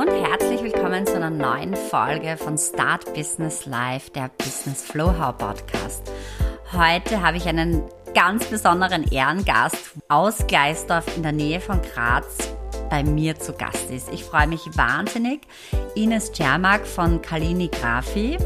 und 0.00 0.08
herzlich 0.08 0.62
willkommen 0.62 1.06
zu 1.06 1.16
einer 1.16 1.28
neuen 1.28 1.76
Folge 1.76 2.38
von 2.38 2.56
Start 2.56 3.12
Business 3.12 3.66
Live, 3.66 4.08
der 4.08 4.30
Business 4.38 4.82
Flow 4.82 5.12
How 5.18 5.36
Podcast. 5.36 6.10
Heute 6.72 7.20
habe 7.20 7.36
ich 7.36 7.46
einen 7.46 7.82
ganz 8.14 8.46
besonderen 8.46 9.04
Ehrengast 9.12 9.92
aus 10.08 10.46
Gleisdorf 10.46 11.04
in 11.18 11.22
der 11.22 11.32
Nähe 11.32 11.60
von 11.60 11.82
Graz 11.82 12.50
bei 12.88 13.04
mir 13.04 13.38
zu 13.38 13.52
Gast 13.52 13.90
ist. 13.90 14.10
Ich 14.10 14.24
freue 14.24 14.46
mich 14.46 14.62
wahnsinnig. 14.74 15.42
Ines 15.94 16.32
Czermak 16.32 16.86
von 16.86 17.20
Kalini 17.20 17.68
Grafi 17.68 18.38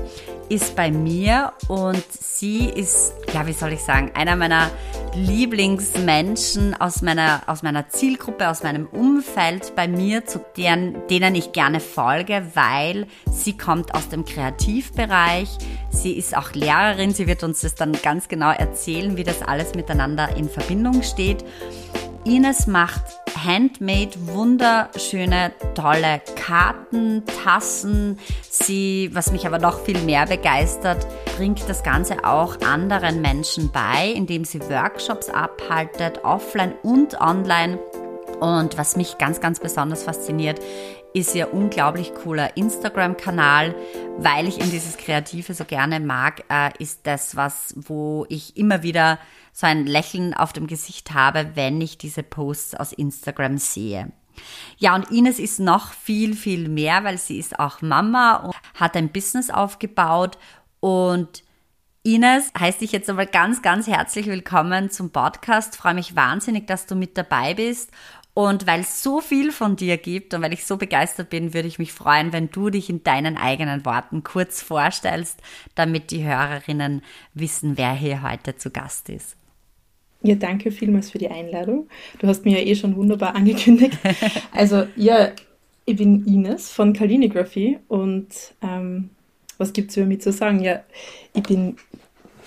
ist 0.48 0.74
bei 0.74 0.90
mir 0.90 1.52
und 1.68 2.04
sie 2.10 2.68
ist, 2.68 3.14
ja, 3.32 3.46
wie 3.46 3.52
soll 3.52 3.74
ich 3.74 3.80
sagen, 3.80 4.10
einer 4.16 4.34
meiner 4.34 4.70
Lieblingsmenschen 5.16 6.74
aus 6.74 7.00
meiner, 7.00 7.42
aus 7.46 7.62
meiner 7.62 7.88
Zielgruppe, 7.88 8.48
aus 8.48 8.62
meinem 8.62 8.86
Umfeld 8.86 9.74
bei 9.76 9.86
mir, 9.86 10.26
zu 10.26 10.44
deren, 10.56 11.06
denen 11.08 11.34
ich 11.34 11.52
gerne 11.52 11.80
folge, 11.80 12.42
weil 12.54 13.06
sie 13.30 13.56
kommt 13.56 13.94
aus 13.94 14.08
dem 14.08 14.24
Kreativbereich. 14.24 15.48
Sie 15.90 16.12
ist 16.12 16.36
auch 16.36 16.52
Lehrerin. 16.52 17.12
Sie 17.12 17.26
wird 17.26 17.44
uns 17.44 17.60
das 17.60 17.74
dann 17.74 17.92
ganz 18.02 18.28
genau 18.28 18.50
erzählen, 18.50 19.16
wie 19.16 19.24
das 19.24 19.42
alles 19.42 19.74
miteinander 19.74 20.36
in 20.36 20.48
Verbindung 20.48 21.02
steht. 21.02 21.44
Ines 22.24 22.66
macht 22.66 23.23
handmade 23.36 24.12
wunderschöne, 24.26 25.52
tolle 25.74 26.20
Karten, 26.36 27.22
Tassen. 27.44 28.18
Sie, 28.48 29.10
was 29.12 29.32
mich 29.32 29.46
aber 29.46 29.58
noch 29.58 29.84
viel 29.84 29.98
mehr 30.00 30.26
begeistert, 30.26 31.06
bringt 31.36 31.68
das 31.68 31.82
Ganze 31.82 32.24
auch 32.24 32.60
anderen 32.60 33.20
Menschen 33.20 33.70
bei, 33.72 34.12
indem 34.14 34.44
sie 34.44 34.60
Workshops 34.60 35.28
abhaltet, 35.28 36.24
offline 36.24 36.74
und 36.82 37.20
online. 37.20 37.78
Und 38.40 38.76
was 38.76 38.96
mich 38.96 39.18
ganz, 39.18 39.40
ganz 39.40 39.60
besonders 39.60 40.04
fasziniert, 40.04 40.60
ist 41.14 41.34
ihr 41.34 41.54
unglaublich 41.54 42.12
cooler 42.12 42.56
Instagram-Kanal, 42.56 43.74
weil 44.18 44.48
ich 44.48 44.60
in 44.60 44.70
dieses 44.70 44.96
Kreative 44.96 45.54
so 45.54 45.64
gerne 45.64 46.00
mag, 46.00 46.42
äh, 46.48 46.70
ist 46.80 47.00
das 47.04 47.36
was, 47.36 47.72
wo 47.76 48.26
ich 48.28 48.56
immer 48.56 48.82
wieder 48.82 49.20
so 49.54 49.68
ein 49.68 49.86
Lächeln 49.86 50.34
auf 50.34 50.52
dem 50.52 50.66
Gesicht 50.66 51.14
habe, 51.14 51.52
wenn 51.54 51.80
ich 51.80 51.96
diese 51.96 52.24
Posts 52.24 52.74
aus 52.74 52.92
Instagram 52.92 53.56
sehe. 53.56 54.10
Ja, 54.78 54.96
und 54.96 55.12
Ines 55.12 55.38
ist 55.38 55.60
noch 55.60 55.92
viel, 55.92 56.34
viel 56.34 56.68
mehr, 56.68 57.04
weil 57.04 57.18
sie 57.18 57.38
ist 57.38 57.60
auch 57.60 57.80
Mama 57.80 58.36
und 58.36 58.54
hat 58.74 58.96
ein 58.96 59.10
Business 59.10 59.50
aufgebaut. 59.50 60.38
Und 60.80 61.44
Ines, 62.02 62.52
heißt 62.58 62.80
dich 62.80 62.90
jetzt 62.90 63.08
aber 63.08 63.26
ganz, 63.26 63.62
ganz 63.62 63.86
herzlich 63.86 64.26
willkommen 64.26 64.90
zum 64.90 65.10
Podcast. 65.10 65.76
freue 65.76 65.94
mich 65.94 66.16
wahnsinnig, 66.16 66.66
dass 66.66 66.86
du 66.86 66.96
mit 66.96 67.16
dabei 67.16 67.54
bist. 67.54 67.92
Und 68.34 68.66
weil 68.66 68.80
es 68.80 69.04
so 69.04 69.20
viel 69.20 69.52
von 69.52 69.76
dir 69.76 69.96
gibt 69.96 70.34
und 70.34 70.42
weil 70.42 70.52
ich 70.52 70.66
so 70.66 70.76
begeistert 70.76 71.30
bin, 71.30 71.54
würde 71.54 71.68
ich 71.68 71.78
mich 71.78 71.92
freuen, 71.92 72.32
wenn 72.32 72.50
du 72.50 72.68
dich 72.68 72.90
in 72.90 73.04
deinen 73.04 73.36
eigenen 73.36 73.84
Worten 73.84 74.24
kurz 74.24 74.60
vorstellst, 74.60 75.40
damit 75.76 76.10
die 76.10 76.24
Hörerinnen 76.24 77.02
wissen, 77.34 77.78
wer 77.78 77.92
hier 77.92 78.22
heute 78.22 78.56
zu 78.56 78.72
Gast 78.72 79.08
ist. 79.08 79.36
Ja, 80.24 80.36
danke 80.36 80.70
vielmals 80.70 81.10
für 81.10 81.18
die 81.18 81.28
Einladung. 81.28 81.86
Du 82.18 82.26
hast 82.26 82.46
mir 82.46 82.58
ja 82.58 82.66
eh 82.66 82.74
schon 82.74 82.96
wunderbar 82.96 83.34
angekündigt. 83.36 83.98
Also, 84.52 84.86
ja, 84.96 85.32
ich 85.84 85.96
bin 85.96 86.24
Ines 86.26 86.70
von 86.70 86.94
Kalligraphy 86.94 87.78
und 87.88 88.28
ähm, 88.62 89.10
was 89.58 89.74
gibt 89.74 89.90
es 89.90 89.98
über 89.98 90.06
mich 90.06 90.22
zu 90.22 90.32
sagen? 90.32 90.60
Ja, 90.62 90.82
ich 91.34 91.42
bin 91.42 91.76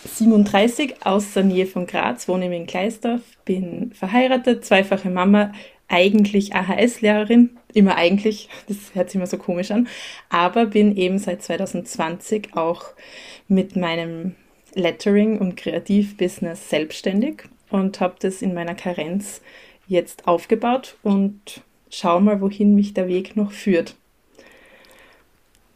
37 0.04 1.06
aus 1.06 1.34
der 1.34 1.44
Nähe 1.44 1.68
von 1.68 1.86
Graz, 1.86 2.28
wohne 2.28 2.54
in 2.56 2.66
Kleisdorf, 2.66 3.22
bin 3.46 3.92
verheiratet, 3.94 4.66
zweifache 4.66 5.12
Mama, 5.12 5.52
eigentlich 5.88 6.56
AHS-Lehrerin, 6.56 7.52
immer 7.76 7.96
eigentlich, 7.96 8.50
das 8.68 8.96
hört 8.96 9.12
sich 9.12 9.18
immer 9.18 9.28
so 9.28 9.38
komisch 9.38 9.70
an, 9.70 9.88
aber 10.30 10.66
bin 10.66 10.98
eben 10.98 11.20
seit 11.20 11.44
2020 11.44 12.56
auch 12.58 12.86
mit 13.48 13.76
meinem 13.76 14.34
Lettering 14.74 15.38
und 15.38 15.58
Kreativbusiness 15.58 16.72
selbstständig 16.72 17.44
und 17.70 18.00
habe 18.00 18.16
das 18.20 18.42
in 18.42 18.54
meiner 18.54 18.76
Karenz 18.76 19.42
jetzt 19.88 20.28
aufgebaut 20.28 20.98
und 21.04 21.62
schau 21.90 22.20
mal, 22.20 22.42
wohin 22.42 22.76
mich 22.76 22.94
der 22.94 23.08
Weg 23.08 23.36
noch 23.36 23.52
führt. 23.52 23.96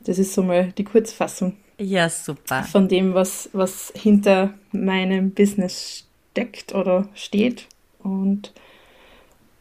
Das 0.02 0.20
ist 0.20 0.34
so 0.34 0.44
mal 0.44 0.72
die 0.78 0.84
Kurzfassung. 0.84 1.58
Ja, 1.78 2.10
super. 2.10 2.64
Von 2.64 2.88
dem, 2.88 3.14
was, 3.14 3.50
was 3.54 3.92
hinter 3.96 4.54
meinem 4.72 5.32
Business 5.32 6.06
steckt 6.32 6.74
oder 6.74 7.10
steht. 7.14 7.68
Und 8.00 8.54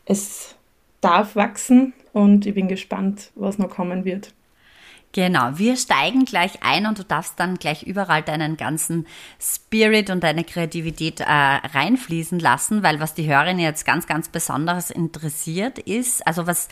es 0.05 0.55
darf 1.01 1.37
wachsen 1.37 1.93
und 2.13 2.47
ich 2.47 2.55
bin 2.55 2.69
gespannt, 2.69 3.31
was 3.35 3.59
noch 3.59 3.71
kommen 3.71 4.05
wird. 4.05 4.33
Genau, 5.13 5.59
wir 5.59 5.77
steigen 5.77 6.25
gleich 6.25 6.63
ein 6.63 6.87
und 6.87 7.01
du 7.01 7.05
darfst 7.05 7.41
dann 7.41 7.57
gleich 7.57 7.83
überall 7.83 8.23
deinen 8.23 8.57
ganzen 8.57 9.09
Spirit 9.41 10.09
und 10.09 10.23
deine 10.23 10.45
Kreativität 10.45 11.19
äh, 11.19 11.25
reinfließen 11.25 12.39
lassen, 12.39 12.85
weil 12.85 13.01
was 13.01 13.15
die 13.15 13.29
Hörerin 13.29 13.59
jetzt 13.59 13.85
ganz, 13.85 14.07
ganz 14.07 14.29
besonderes 14.29 14.91
interessiert 14.93 15.81
ist, 15.81 16.25
also 16.25 16.47
was 16.47 16.69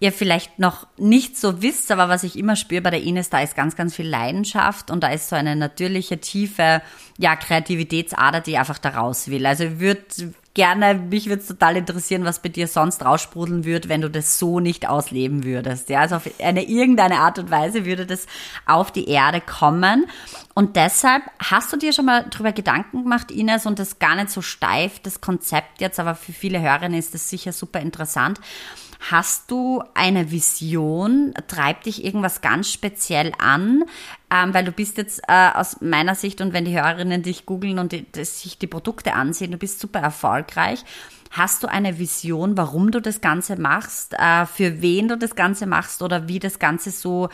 ihr 0.00 0.12
vielleicht 0.12 0.58
noch 0.58 0.86
nicht 0.96 1.36
so 1.36 1.60
wisst, 1.60 1.90
aber 1.90 2.08
was 2.08 2.22
ich 2.22 2.38
immer 2.38 2.54
spüre 2.54 2.82
bei 2.82 2.90
der 2.90 3.02
Ines, 3.02 3.30
da 3.30 3.40
ist 3.40 3.56
ganz, 3.56 3.74
ganz 3.74 3.96
viel 3.96 4.08
Leidenschaft 4.08 4.90
und 4.90 5.02
da 5.02 5.08
ist 5.08 5.28
so 5.28 5.36
eine 5.36 5.56
natürliche, 5.56 6.18
tiefe, 6.18 6.82
ja, 7.18 7.34
Kreativitätsader, 7.34 8.40
die 8.40 8.56
einfach 8.56 8.78
da 8.78 8.90
raus 8.90 9.28
will. 9.28 9.44
Also 9.44 9.64
ich 9.64 9.80
würde 9.80 10.04
gerne, 10.54 10.94
mich 10.94 11.28
würde 11.28 11.42
es 11.42 11.48
total 11.48 11.76
interessieren, 11.76 12.24
was 12.24 12.40
bei 12.40 12.48
dir 12.48 12.68
sonst 12.68 13.04
raussprudeln 13.04 13.64
würde, 13.64 13.88
wenn 13.88 14.00
du 14.00 14.10
das 14.10 14.38
so 14.38 14.60
nicht 14.60 14.88
ausleben 14.88 15.44
würdest. 15.44 15.88
Ja, 15.88 16.00
also 16.00 16.16
auf 16.16 16.30
eine 16.40 16.64
irgendeine 16.64 17.18
Art 17.18 17.40
und 17.40 17.50
Weise 17.50 17.84
würde 17.84 18.06
das 18.06 18.26
auf 18.66 18.92
die 18.92 19.08
Erde 19.08 19.40
kommen. 19.40 20.06
Und 20.54 20.76
deshalb 20.76 21.22
hast 21.40 21.72
du 21.72 21.76
dir 21.76 21.92
schon 21.92 22.06
mal 22.06 22.26
darüber 22.30 22.52
Gedanken 22.52 23.02
gemacht, 23.02 23.32
Ines, 23.32 23.66
und 23.66 23.80
das 23.80 23.98
gar 23.98 24.14
nicht 24.14 24.30
so 24.30 24.42
steif, 24.42 25.00
das 25.00 25.20
Konzept 25.20 25.80
jetzt, 25.80 25.98
aber 25.98 26.14
für 26.14 26.32
viele 26.32 26.60
Hörerinnen 26.60 26.98
ist 26.98 27.14
das 27.14 27.28
sicher 27.28 27.52
super 27.52 27.80
interessant 27.80 28.40
Hast 29.00 29.50
du 29.50 29.82
eine 29.94 30.30
Vision? 30.32 31.32
Treibt 31.46 31.86
dich 31.86 32.04
irgendwas 32.04 32.40
ganz 32.40 32.70
speziell 32.70 33.32
an? 33.38 33.84
Ähm, 34.30 34.52
weil 34.52 34.64
du 34.64 34.72
bist 34.72 34.98
jetzt 34.98 35.20
äh, 35.28 35.50
aus 35.54 35.80
meiner 35.80 36.14
Sicht 36.14 36.40
und 36.40 36.52
wenn 36.52 36.64
die 36.64 36.76
Hörerinnen 36.76 37.22
dich 37.22 37.46
googeln 37.46 37.78
und 37.78 37.92
die, 37.92 38.02
die, 38.02 38.24
sich 38.24 38.58
die 38.58 38.66
Produkte 38.66 39.14
ansehen, 39.14 39.52
du 39.52 39.58
bist 39.58 39.80
super 39.80 40.00
erfolgreich. 40.00 40.84
Hast 41.30 41.62
du 41.62 41.68
eine 41.68 41.98
Vision, 41.98 42.56
warum 42.56 42.90
du 42.90 43.00
das 43.00 43.20
Ganze 43.20 43.56
machst, 43.56 44.14
äh, 44.14 44.46
für 44.46 44.82
wen 44.82 45.08
du 45.08 45.16
das 45.16 45.36
Ganze 45.36 45.66
machst 45.66 46.02
oder 46.02 46.26
wie 46.26 46.40
das 46.40 46.58
Ganze 46.58 46.90
so 46.90 47.28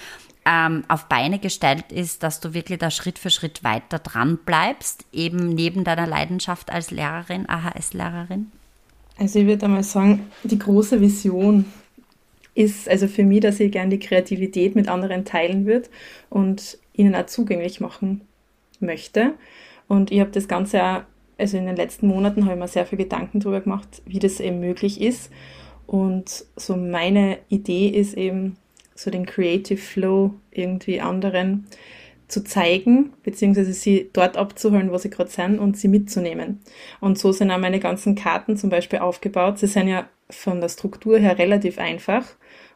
ähm, 0.44 0.84
auf 0.88 1.06
Beine 1.06 1.38
gestellt 1.38 1.90
ist, 1.90 2.22
dass 2.22 2.40
du 2.40 2.52
wirklich 2.52 2.78
da 2.78 2.90
Schritt 2.90 3.18
für 3.18 3.30
Schritt 3.30 3.64
weiter 3.64 3.98
dran 3.98 4.38
bleibst, 4.44 5.06
eben 5.12 5.54
neben 5.54 5.84
deiner 5.84 6.06
Leidenschaft 6.06 6.70
als 6.70 6.90
Lehrerin, 6.90 7.48
AHS-Lehrerin? 7.48 8.52
Also 9.16 9.38
ich 9.38 9.46
würde 9.46 9.66
einmal 9.66 9.82
sagen, 9.82 10.26
die 10.42 10.58
große 10.58 11.00
Vision 11.00 11.66
ist 12.54 12.88
also 12.88 13.08
für 13.08 13.24
mich, 13.24 13.40
dass 13.40 13.60
ich 13.60 13.72
gerne 13.72 13.90
die 13.90 14.06
Kreativität 14.06 14.74
mit 14.74 14.88
anderen 14.88 15.24
teilen 15.24 15.66
würde 15.66 15.88
und 16.30 16.78
ihnen 16.92 17.14
auch 17.14 17.26
zugänglich 17.26 17.80
machen 17.80 18.22
möchte. 18.80 19.34
Und 19.88 20.10
ich 20.12 20.20
habe 20.20 20.30
das 20.30 20.48
Ganze 20.48 20.82
auch, 20.82 21.00
also 21.38 21.56
in 21.56 21.66
den 21.66 21.76
letzten 21.76 22.06
Monaten 22.06 22.44
habe 22.44 22.54
ich 22.54 22.60
mir 22.60 22.68
sehr 22.68 22.86
viel 22.86 22.98
Gedanken 22.98 23.40
darüber 23.40 23.60
gemacht, 23.60 24.02
wie 24.06 24.20
das 24.20 24.40
eben 24.40 24.60
möglich 24.60 25.00
ist. 25.00 25.30
Und 25.86 26.44
so 26.56 26.76
meine 26.76 27.38
Idee 27.48 27.88
ist 27.88 28.16
eben, 28.16 28.56
so 28.94 29.10
den 29.10 29.26
Creative 29.26 29.80
Flow 29.80 30.34
irgendwie 30.52 31.00
anderen 31.00 31.66
zu 32.34 32.42
zeigen, 32.42 33.12
beziehungsweise 33.22 33.72
sie 33.72 34.10
dort 34.12 34.36
abzuholen, 34.36 34.90
wo 34.90 34.98
sie 34.98 35.08
gerade 35.08 35.30
sind 35.30 35.60
und 35.60 35.76
sie 35.76 35.86
mitzunehmen. 35.86 36.60
Und 37.00 37.16
so 37.16 37.30
sind 37.30 37.52
auch 37.52 37.58
meine 37.58 37.78
ganzen 37.78 38.16
Karten 38.16 38.56
zum 38.56 38.70
Beispiel 38.70 38.98
aufgebaut. 38.98 39.58
Sie 39.58 39.68
sind 39.68 39.86
ja 39.86 40.08
von 40.28 40.60
der 40.60 40.68
Struktur 40.68 41.18
her 41.18 41.38
relativ 41.38 41.78
einfach. 41.78 42.26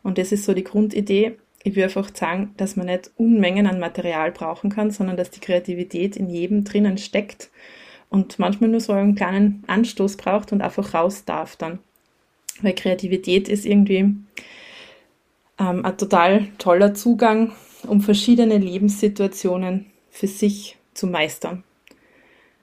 Und 0.05 0.17
das 0.17 0.31
ist 0.31 0.45
so 0.45 0.55
die 0.55 0.63
Grundidee. 0.63 1.37
Ich 1.65 1.75
will 1.75 1.83
einfach 1.83 2.15
sagen, 2.15 2.55
dass 2.57 2.77
man 2.77 2.87
nicht 2.87 3.11
Unmengen 3.17 3.67
an 3.67 3.81
Material 3.81 4.31
brauchen 4.31 4.71
kann, 4.71 4.93
sondern 4.93 5.17
dass 5.17 5.33
die 5.33 5.41
Kreativität 5.41 6.17
in 6.17 6.31
jedem 6.31 6.63
drinnen 6.63 6.97
steckt 6.97 7.51
und 8.11 8.39
manchmal 8.39 8.71
nur 8.71 8.81
so 8.81 8.93
einen 8.93 9.17
kleinen 9.17 9.65
Anstoß 9.67 10.17
braucht 10.17 10.53
und 10.53 10.63
einfach 10.63 10.95
raus 10.95 11.25
darf 11.25 11.57
dann. 11.57 11.81
Weil 12.63 12.75
Kreativität 12.75 13.49
ist 13.49 13.67
irgendwie 13.67 14.15
ähm, 15.59 15.85
ein 15.85 15.97
total 15.97 16.49
toller 16.59 16.95
Zugang 16.95 17.53
um 17.87 18.01
verschiedene 18.01 18.59
Lebenssituationen 18.59 19.87
für 20.11 20.27
sich 20.27 20.77
zu 20.95 21.07
meistern. 21.07 21.65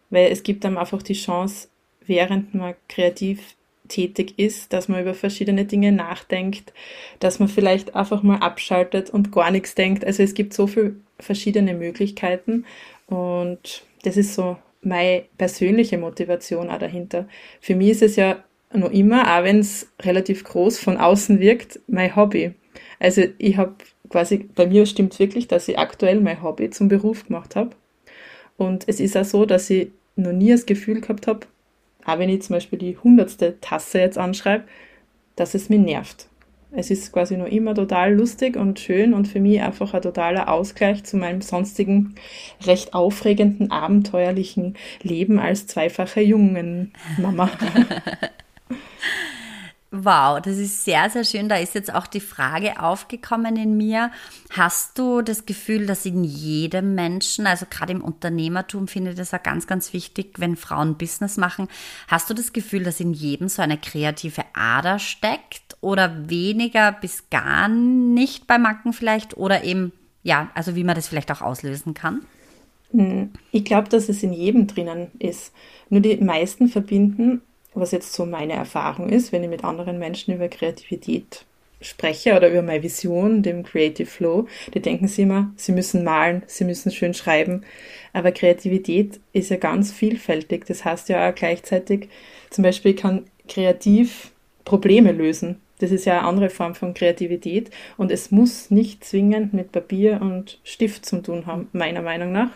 Weil 0.10 0.32
es 0.32 0.44
gibt 0.44 0.66
einem 0.66 0.78
einfach 0.78 1.02
die 1.02 1.14
Chance, 1.14 1.70
während 2.06 2.54
man 2.54 2.76
kreativ 2.90 3.56
tätig 3.88 4.34
ist, 4.38 4.74
dass 4.74 4.88
man 4.88 5.02
über 5.02 5.14
verschiedene 5.14 5.66
Dinge 5.66 5.92
nachdenkt, 5.92 6.74
dass 7.20 7.40
man 7.40 7.48
vielleicht 7.48 7.96
einfach 7.96 8.24
mal 8.24 8.38
abschaltet 8.38 9.10
und 9.10 9.32
gar 9.32 9.52
nichts 9.52 9.76
denkt. 9.76 10.04
Also 10.04 10.24
es 10.24 10.34
gibt 10.34 10.54
so 10.54 10.68
viele 10.68 10.96
verschiedene 11.20 11.74
Möglichkeiten 11.74 12.66
und 13.08 13.84
das 14.04 14.18
ist 14.18 14.34
so 14.34 14.58
meine 14.82 15.24
persönliche 15.38 15.98
Motivation 15.98 16.70
auch 16.70 16.80
dahinter. 16.80 17.28
Für 17.62 17.76
mich 17.76 17.90
ist 17.90 18.02
es 18.02 18.16
ja 18.16 18.44
noch 18.74 18.92
immer, 18.92 19.38
auch 19.38 19.44
wenn 19.44 19.60
es 19.60 19.88
relativ 20.02 20.44
groß 20.44 20.80
von 20.80 20.98
außen 20.98 21.40
wirkt, 21.40 21.80
mein 21.88 22.16
Hobby. 22.16 22.54
Also 23.00 23.24
ich 23.38 23.58
habe 23.58 23.76
quasi, 24.10 24.50
bei 24.56 24.68
mir 24.68 24.86
stimmt 24.86 25.18
wirklich, 25.20 25.48
dass 25.48 25.68
ich 25.68 25.80
aktuell 25.80 26.22
mein 26.22 26.42
Hobby 26.42 26.70
zum 26.70 26.88
Beruf 26.88 27.26
gemacht 27.28 27.56
habe. 27.56 27.72
Und 28.58 28.86
es 28.88 29.00
ist 29.00 29.18
auch 29.18 29.26
so, 29.26 29.46
dass 29.46 29.70
ich 29.70 29.90
noch 30.16 30.32
nie 30.32 30.52
das 30.52 30.66
Gefühl 30.66 31.02
gehabt 31.02 31.28
habe, 31.28 31.42
auch 32.06 32.20
wenn 32.20 32.30
ich 32.30 32.44
zum 32.44 32.56
Beispiel 32.56 32.80
die 32.80 32.98
hundertste 32.98 33.60
Tasse 33.60 34.00
jetzt 34.00 34.18
anschreibe, 34.18 34.66
dass 35.36 35.54
es 35.54 35.70
mich 35.70 35.80
nervt. 35.80 36.28
Es 36.78 36.92
ist 36.92 37.14
quasi 37.14 37.38
noch 37.38 37.48
immer 37.48 37.74
total 37.74 38.14
lustig 38.14 38.58
und 38.58 38.80
schön 38.80 39.14
und 39.14 39.28
für 39.28 39.40
mich 39.40 39.62
einfach 39.62 39.94
ein 39.94 40.02
totaler 40.02 40.50
Ausgleich 40.50 41.04
zu 41.06 41.16
meinem 41.16 41.42
sonstigen 41.42 42.16
recht 42.66 42.94
aufregenden, 42.94 43.72
abenteuerlichen 43.72 44.76
Leben 45.02 45.40
als 45.40 45.68
zweifache 45.68 46.22
jungen 46.22 46.94
Mama. 47.18 47.50
Wow, 50.04 50.42
das 50.42 50.58
ist 50.58 50.84
sehr, 50.84 51.10
sehr 51.10 51.24
schön. 51.24 51.48
Da 51.48 51.56
ist 51.56 51.74
jetzt 51.74 51.94
auch 51.94 52.08
die 52.08 52.20
Frage 52.20 52.82
aufgekommen 52.82 53.56
in 53.56 53.78
mir. 53.78 54.12
Hast 54.50 55.00
du 55.00 55.22
das 55.22 55.46
Gefühl, 55.46 55.86
dass 55.86 56.06
in 56.06 56.26
jedem 56.26 56.96
Menschen, 56.96 57.48
also 57.48 57.66
gerade 57.70 57.94
im 57.94 58.04
Unternehmertum 58.04 58.90
finde 58.90 59.12
ich 59.12 59.18
das 59.18 59.34
auch 59.34 59.42
ganz, 59.42 59.68
ganz 59.68 59.94
wichtig, 59.94 60.34
wenn 60.38 60.58
Frauen 60.58 60.98
Business 60.98 61.38
machen, 61.38 61.70
hast 62.10 62.30
du 62.30 62.34
das 62.34 62.52
Gefühl, 62.52 62.84
dass 62.84 63.00
in 63.00 63.14
jedem 63.14 63.48
so 63.48 63.62
eine 63.62 63.78
kreative 63.78 64.44
Ader 64.54 65.00
steckt 65.00 65.78
oder 65.80 66.30
weniger 66.30 66.92
bis 66.92 67.30
gar 67.30 67.70
nicht 67.70 68.48
bei 68.48 68.58
Macken 68.58 68.92
vielleicht 68.92 69.38
oder 69.38 69.64
eben, 69.64 69.94
ja, 70.24 70.50
also 70.56 70.76
wie 70.76 70.84
man 70.84 70.96
das 70.96 71.08
vielleicht 71.08 71.32
auch 71.32 71.42
auslösen 71.42 71.94
kann? 71.94 72.26
Hm, 72.92 73.32
ich 73.52 73.64
glaube, 73.64 73.88
dass 73.88 74.10
es 74.10 74.24
in 74.24 74.34
jedem 74.34 74.68
drinnen 74.68 75.08
ist. 75.20 75.54
Nur 75.90 76.02
die 76.02 76.18
meisten 76.18 76.68
verbinden 76.68 77.42
was 77.76 77.92
jetzt 77.92 78.14
so 78.14 78.26
meine 78.26 78.54
Erfahrung 78.54 79.10
ist, 79.10 79.32
wenn 79.32 79.44
ich 79.44 79.50
mit 79.50 79.64
anderen 79.64 80.00
Menschen 80.00 80.34
über 80.34 80.48
Kreativität 80.48 81.46
spreche 81.82 82.36
oder 82.36 82.50
über 82.50 82.62
meine 82.62 82.84
Vision, 82.84 83.44
dem 83.44 83.64
Creative 83.64 84.08
Flow, 84.08 84.48
die 84.74 84.82
denken 84.82 85.08
sie 85.08 85.24
immer, 85.24 85.52
sie 85.56 85.72
müssen 85.72 86.04
malen, 86.04 86.44
sie 86.48 86.64
müssen 86.64 86.92
schön 86.92 87.14
schreiben. 87.14 87.64
Aber 88.14 88.32
Kreativität 88.32 89.20
ist 89.34 89.50
ja 89.50 89.58
ganz 89.58 89.92
vielfältig. 89.92 90.66
Das 90.66 90.86
heißt 90.86 91.10
ja 91.10 91.30
auch 91.30 91.36
gleichzeitig, 91.36 92.10
zum 92.50 92.64
Beispiel 92.64 92.96
kann 92.96 93.26
kreativ 93.48 94.32
Probleme 94.64 95.12
lösen. 95.12 95.62
Das 95.80 95.92
ist 95.92 96.06
ja 96.06 96.20
eine 96.20 96.28
andere 96.28 96.50
Form 96.50 96.74
von 96.74 96.94
Kreativität 96.94 97.70
und 97.98 98.10
es 98.10 98.32
muss 98.32 98.72
nicht 98.72 99.04
zwingend 99.04 99.54
mit 99.54 99.74
Papier 99.74 100.22
und 100.22 100.60
Stift 100.64 101.06
zu 101.06 101.22
tun 101.22 101.46
haben, 101.46 101.68
meiner 101.74 102.02
Meinung 102.02 102.32
nach. 102.32 102.52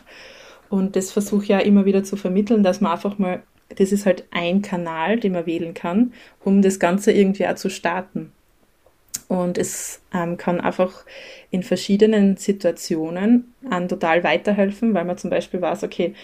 Und 0.69 0.95
das 0.95 1.11
versuche 1.11 1.43
ich 1.43 1.49
ja 1.49 1.59
immer 1.59 1.85
wieder 1.85 2.03
zu 2.03 2.15
vermitteln, 2.15 2.63
dass 2.63 2.79
man 2.79 2.93
einfach 2.93 3.17
mal 3.17 3.43
das 3.75 3.91
ist 3.91 4.05
halt 4.05 4.25
ein 4.31 4.61
Kanal, 4.61 5.19
den 5.19 5.33
man 5.33 5.45
wählen 5.45 5.73
kann, 5.73 6.13
um 6.43 6.61
das 6.61 6.79
Ganze 6.79 7.11
irgendwie 7.11 7.47
auch 7.47 7.55
zu 7.55 7.69
starten. 7.69 8.31
Und 9.27 9.59
es 9.59 10.01
ähm, 10.11 10.37
kann 10.37 10.59
einfach 10.59 11.05
in 11.51 11.61
verschiedenen 11.61 12.35
Situationen 12.37 13.53
an 13.69 13.87
total 13.87 14.23
weiterhelfen, 14.23 14.93
weil 14.95 15.05
man 15.05 15.19
zum 15.19 15.29
Beispiel 15.29 15.61
weiß, 15.61 15.83
okay, 15.83 16.15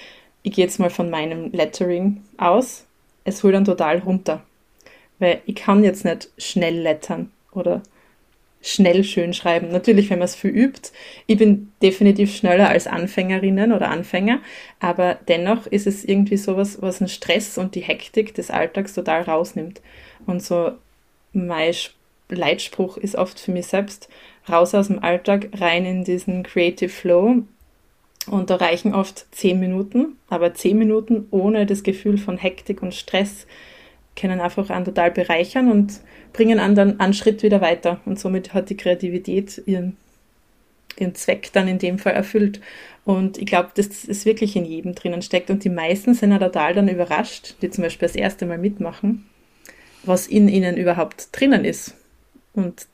ich 0.41 0.53
gehe 0.53 0.65
jetzt 0.65 0.79
mal 0.79 0.89
von 0.89 1.09
meinem 1.09 1.51
Lettering 1.51 2.23
aus, 2.37 2.85
es 3.23 3.43
holt 3.43 3.53
dann 3.53 3.65
total 3.65 3.99
runter. 3.99 4.43
Weil 5.19 5.41
ich 5.45 5.55
kann 5.55 5.83
jetzt 5.83 6.03
nicht 6.03 6.29
schnell 6.37 6.79
lettern 6.79 7.31
oder 7.51 7.83
schnell 8.65 9.03
schön 9.03 9.33
schreiben. 9.33 9.69
Natürlich, 9.69 10.09
wenn 10.09 10.17
man 10.19 10.25
es 10.25 10.35
viel 10.35 10.49
übt. 10.49 10.89
Ich 11.27 11.37
bin 11.37 11.71
definitiv 11.83 12.35
schneller 12.35 12.67
als 12.67 12.87
Anfängerinnen 12.87 13.71
oder 13.71 13.89
Anfänger, 13.89 14.39
aber 14.79 15.19
dennoch 15.27 15.67
ist 15.67 15.85
es 15.85 16.03
irgendwie 16.03 16.37
sowas, 16.37 16.81
was 16.81 16.97
den 16.97 17.07
Stress 17.07 17.59
und 17.59 17.75
die 17.75 17.81
Hektik 17.81 18.33
des 18.33 18.49
Alltags 18.49 18.95
total 18.95 19.21
rausnimmt. 19.21 19.81
Und 20.25 20.41
so 20.41 20.71
mein 21.31 21.73
Leitspruch 22.29 22.97
ist 22.97 23.15
oft 23.15 23.39
für 23.39 23.51
mich 23.51 23.67
selbst, 23.67 24.09
raus 24.49 24.73
aus 24.73 24.87
dem 24.87 25.03
Alltag, 25.03 25.49
rein 25.53 25.85
in 25.85 26.03
diesen 26.03 26.41
Creative 26.41 26.89
Flow. 26.89 27.43
Und 28.27 28.49
da 28.49 28.55
reichen 28.55 28.95
oft 28.95 29.27
zehn 29.31 29.59
Minuten, 29.59 30.17
aber 30.27 30.55
zehn 30.55 30.79
Minuten 30.79 31.27
ohne 31.29 31.67
das 31.67 31.83
Gefühl 31.83 32.17
von 32.17 32.37
Hektik 32.37 32.81
und 32.81 32.95
Stress 32.95 33.45
können 34.15 34.39
einfach 34.39 34.69
einen 34.69 34.85
total 34.85 35.11
bereichern 35.11 35.71
und 35.71 35.99
bringen 36.33 36.59
einen 36.59 36.75
dann 36.75 36.99
einen 36.99 37.13
Schritt 37.13 37.43
wieder 37.43 37.61
weiter. 37.61 37.99
Und 38.05 38.19
somit 38.19 38.53
hat 38.53 38.69
die 38.69 38.77
Kreativität 38.77 39.61
ihren, 39.65 39.97
ihren 40.97 41.15
Zweck 41.15 41.51
dann 41.53 41.67
in 41.67 41.79
dem 41.79 41.99
Fall 41.99 42.13
erfüllt. 42.13 42.61
Und 43.03 43.37
ich 43.37 43.45
glaube, 43.45 43.69
dass 43.75 44.05
es 44.07 44.25
wirklich 44.25 44.55
in 44.55 44.65
jedem 44.65 44.95
drinnen 44.95 45.21
steckt. 45.21 45.49
Und 45.49 45.63
die 45.63 45.69
meisten 45.69 46.13
sind 46.13 46.31
ja 46.31 46.39
total 46.39 46.73
dann 46.73 46.87
überrascht, 46.87 47.55
die 47.61 47.69
zum 47.69 47.83
Beispiel 47.83 48.07
das 48.07 48.15
erste 48.15 48.45
Mal 48.45 48.57
mitmachen, 48.57 49.25
was 50.03 50.27
in 50.27 50.47
ihnen 50.47 50.77
überhaupt 50.77 51.29
drinnen 51.31 51.65
ist. 51.65 51.95
Und, 52.53 52.87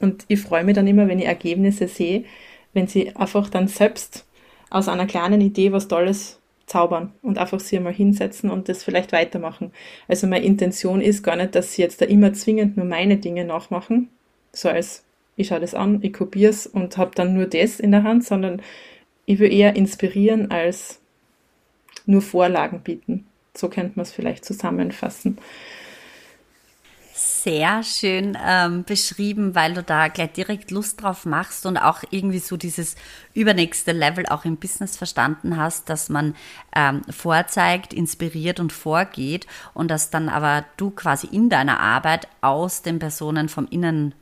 und 0.00 0.24
ich 0.28 0.40
freue 0.40 0.64
mich 0.64 0.74
dann 0.74 0.86
immer, 0.86 1.06
wenn 1.06 1.18
ich 1.18 1.26
Ergebnisse 1.26 1.86
sehe, 1.86 2.24
wenn 2.72 2.86
sie 2.86 3.14
einfach 3.14 3.50
dann 3.50 3.68
selbst 3.68 4.24
aus 4.70 4.88
einer 4.88 5.06
kleinen 5.06 5.42
Idee 5.42 5.70
was 5.72 5.88
Tolles 5.88 6.40
zaubern 6.72 7.12
und 7.20 7.36
einfach 7.36 7.60
sie 7.60 7.76
einmal 7.76 7.92
hinsetzen 7.92 8.50
und 8.50 8.68
das 8.68 8.82
vielleicht 8.82 9.12
weitermachen. 9.12 9.72
Also 10.08 10.26
meine 10.26 10.44
Intention 10.44 11.02
ist 11.02 11.22
gar 11.22 11.36
nicht, 11.36 11.54
dass 11.54 11.74
sie 11.74 11.82
jetzt 11.82 12.00
da 12.00 12.06
immer 12.06 12.32
zwingend 12.32 12.78
nur 12.78 12.86
meine 12.86 13.18
Dinge 13.18 13.44
nachmachen, 13.44 14.08
so 14.52 14.70
als 14.70 15.04
ich 15.36 15.48
schaue 15.48 15.60
das 15.60 15.74
an, 15.74 15.98
ich 16.02 16.12
kopiere 16.12 16.50
es 16.50 16.66
und 16.66 16.96
habe 16.96 17.12
dann 17.14 17.34
nur 17.34 17.46
das 17.46 17.78
in 17.78 17.90
der 17.90 18.04
Hand, 18.04 18.24
sondern 18.24 18.62
ich 19.26 19.38
will 19.38 19.52
eher 19.52 19.76
inspirieren 19.76 20.50
als 20.50 21.00
nur 22.06 22.22
Vorlagen 22.22 22.80
bieten. 22.80 23.26
So 23.54 23.68
könnte 23.68 23.92
man 23.96 24.04
es 24.04 24.12
vielleicht 24.12 24.44
zusammenfassen 24.44 25.38
sehr 27.42 27.82
schön 27.82 28.38
ähm, 28.44 28.84
beschrieben, 28.84 29.54
weil 29.54 29.74
du 29.74 29.82
da 29.82 30.08
gleich 30.08 30.32
direkt 30.32 30.70
Lust 30.70 31.02
drauf 31.02 31.24
machst 31.24 31.66
und 31.66 31.76
auch 31.76 32.02
irgendwie 32.10 32.38
so 32.38 32.56
dieses 32.56 32.94
übernächste 33.34 33.92
Level 33.92 34.26
auch 34.26 34.44
im 34.44 34.56
Business 34.56 34.96
verstanden 34.96 35.56
hast, 35.56 35.88
dass 35.88 36.08
man 36.08 36.36
ähm, 36.74 37.02
vorzeigt, 37.10 37.92
inspiriert 37.92 38.60
und 38.60 38.72
vorgeht 38.72 39.46
und 39.74 39.90
dass 39.90 40.10
dann 40.10 40.28
aber 40.28 40.64
du 40.76 40.90
quasi 40.90 41.26
in 41.26 41.48
deiner 41.48 41.80
Arbeit 41.80 42.28
aus 42.42 42.82
den 42.82 42.98
Personen 42.98 43.48
vom 43.48 43.66
Innen 43.68 44.14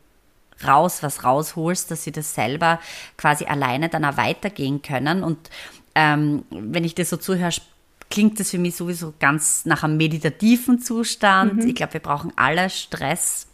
raus 0.66 1.02
was 1.02 1.24
rausholst, 1.24 1.90
dass 1.90 2.04
sie 2.04 2.12
das 2.12 2.34
selber 2.34 2.80
quasi 3.16 3.44
alleine 3.46 3.88
dann 3.88 4.04
auch 4.04 4.16
weitergehen 4.16 4.82
können. 4.82 5.22
Und 5.22 5.50
ähm, 5.94 6.44
wenn 6.50 6.84
ich 6.84 6.94
dir 6.94 7.04
so 7.04 7.16
zuhöre, 7.16 7.52
klingt 8.10 8.40
das 8.40 8.50
für 8.50 8.58
mich 8.58 8.76
sowieso 8.76 9.14
ganz 9.18 9.64
nach 9.64 9.84
einem 9.84 9.96
meditativen 9.96 10.80
Zustand. 10.80 11.62
Mhm. 11.62 11.68
Ich 11.68 11.74
glaube, 11.74 11.94
wir 11.94 12.00
brauchen 12.00 12.32
alle 12.36 12.68
Stress 12.68 13.46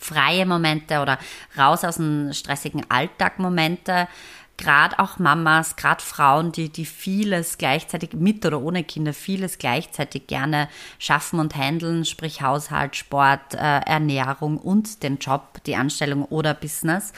freie 0.00 0.46
Momente 0.46 1.00
oder 1.00 1.18
raus 1.56 1.84
aus 1.84 1.96
dem 1.96 2.32
stressigen 2.32 2.84
Alltag 2.88 3.38
Momente. 3.38 4.08
Gerade 4.56 4.98
auch 4.98 5.18
Mamas, 5.18 5.76
gerade 5.76 6.02
Frauen, 6.02 6.52
die, 6.52 6.68
die 6.68 6.84
vieles 6.84 7.56
gleichzeitig 7.56 8.12
mit 8.12 8.44
oder 8.44 8.60
ohne 8.60 8.84
Kinder, 8.84 9.14
vieles 9.14 9.56
gleichzeitig 9.56 10.26
gerne 10.26 10.68
schaffen 10.98 11.40
und 11.40 11.54
handeln, 11.54 12.04
sprich 12.04 12.42
Haushalt, 12.42 12.94
Sport, 12.94 13.54
äh, 13.54 13.58
Ernährung 13.58 14.58
und 14.58 15.02
den 15.02 15.16
Job, 15.16 15.62
die 15.64 15.76
Anstellung 15.76 16.24
oder 16.26 16.52
Business. 16.52 17.12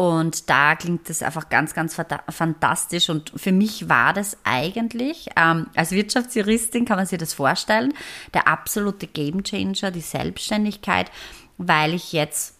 Und 0.00 0.48
da 0.48 0.76
klingt 0.76 1.10
das 1.10 1.22
einfach 1.22 1.50
ganz, 1.50 1.74
ganz 1.74 2.00
fantastisch. 2.30 3.10
Und 3.10 3.32
für 3.36 3.52
mich 3.52 3.90
war 3.90 4.14
das 4.14 4.38
eigentlich, 4.44 5.28
ähm, 5.36 5.66
als 5.76 5.90
Wirtschaftsjuristin 5.90 6.86
kann 6.86 6.96
man 6.96 7.04
sich 7.04 7.18
das 7.18 7.34
vorstellen, 7.34 7.92
der 8.32 8.48
absolute 8.48 9.06
Gamechanger, 9.06 9.90
die 9.90 10.00
Selbstständigkeit, 10.00 11.10
weil 11.58 11.92
ich 11.92 12.14
jetzt 12.14 12.59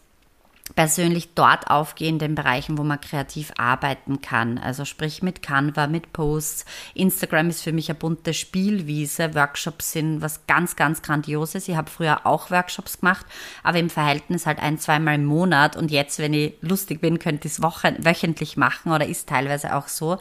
persönlich 0.75 1.35
dort 1.35 1.71
aufgehe 1.71 2.09
in 2.09 2.19
den 2.19 2.35
Bereichen, 2.35 2.79
wo 2.79 2.83
man 2.83 3.01
kreativ 3.01 3.53
arbeiten 3.57 4.21
kann. 4.21 4.59
Also 4.59 4.85
sprich 4.85 5.23
mit 5.23 5.43
Canva, 5.43 5.87
mit 5.87 6.13
Posts. 6.13 6.65
Instagram 6.95 7.51
ist 7.51 7.63
für 7.63 7.73
mich 7.73 7.89
eine 7.89 7.99
bunte 7.99 8.35
Spielwiese. 8.35 9.35
Workshops 9.35 9.93
sind 9.93 10.23
was 10.23 10.47
ganz, 10.47 10.77
ganz 10.77 11.03
Grandioses. 11.03 11.69
Ich 11.69 11.77
habe 11.77 11.91
früher 11.91 12.27
auch 12.27 12.51
Workshops 12.51 13.01
gemacht, 13.01 13.27
aber 13.63 13.79
im 13.79 13.91
Verhältnis 13.91 14.47
halt 14.47 14.59
ein, 14.61 14.79
zweimal 14.79 15.17
im 15.17 15.25
Monat. 15.25 15.77
Und 15.77 15.91
jetzt, 15.91 16.19
wenn 16.19 16.35
ich 16.35 16.55
lustig 16.61 17.01
bin, 17.01 17.19
könnte 17.19 17.49
ich 17.49 17.59
es 17.59 17.63
wöchentlich 17.63 18.57
machen 18.57 18.93
oder 18.93 19.07
ist 19.07 19.29
teilweise 19.29 19.75
auch 19.75 19.89
so, 19.89 20.19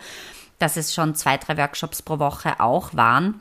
dass 0.58 0.78
es 0.78 0.94
schon 0.94 1.16
zwei, 1.16 1.38
drei 1.38 1.58
Workshops 1.58 2.02
pro 2.02 2.20
Woche 2.20 2.60
auch 2.60 2.94
waren. 2.94 3.40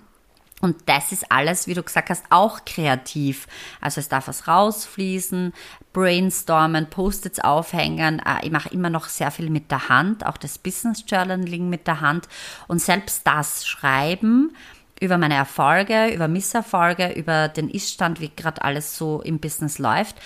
Und 0.60 0.76
das 0.86 1.12
ist 1.12 1.30
alles, 1.30 1.66
wie 1.66 1.74
du 1.74 1.82
gesagt 1.82 2.10
hast, 2.10 2.24
auch 2.30 2.64
kreativ. 2.64 3.46
Also 3.80 4.00
es 4.00 4.08
darf 4.08 4.28
was 4.28 4.48
rausfließen, 4.48 5.52
brainstormen, 5.92 6.90
Post-its 6.90 7.40
aufhängen. 7.40 8.20
Äh, 8.20 8.46
ich 8.46 8.50
mache 8.50 8.70
immer 8.70 8.90
noch 8.90 9.08
sehr 9.08 9.30
viel 9.30 9.50
mit 9.50 9.70
der 9.70 9.88
Hand, 9.88 10.26
auch 10.26 10.36
das 10.36 10.58
Business 10.58 11.04
Journaling 11.06 11.68
mit 11.68 11.86
der 11.86 12.00
Hand. 12.00 12.28
Und 12.66 12.80
selbst 12.80 13.26
das 13.26 13.66
Schreiben 13.66 14.52
über 15.00 15.16
meine 15.16 15.34
Erfolge, 15.34 16.08
über 16.08 16.26
Misserfolge, 16.26 17.12
über 17.12 17.48
den 17.48 17.70
Iststand, 17.70 18.20
wie 18.20 18.30
gerade 18.34 18.62
alles 18.62 18.96
so 18.96 19.22
im 19.22 19.38
Business 19.38 19.78
läuft. 19.78 20.16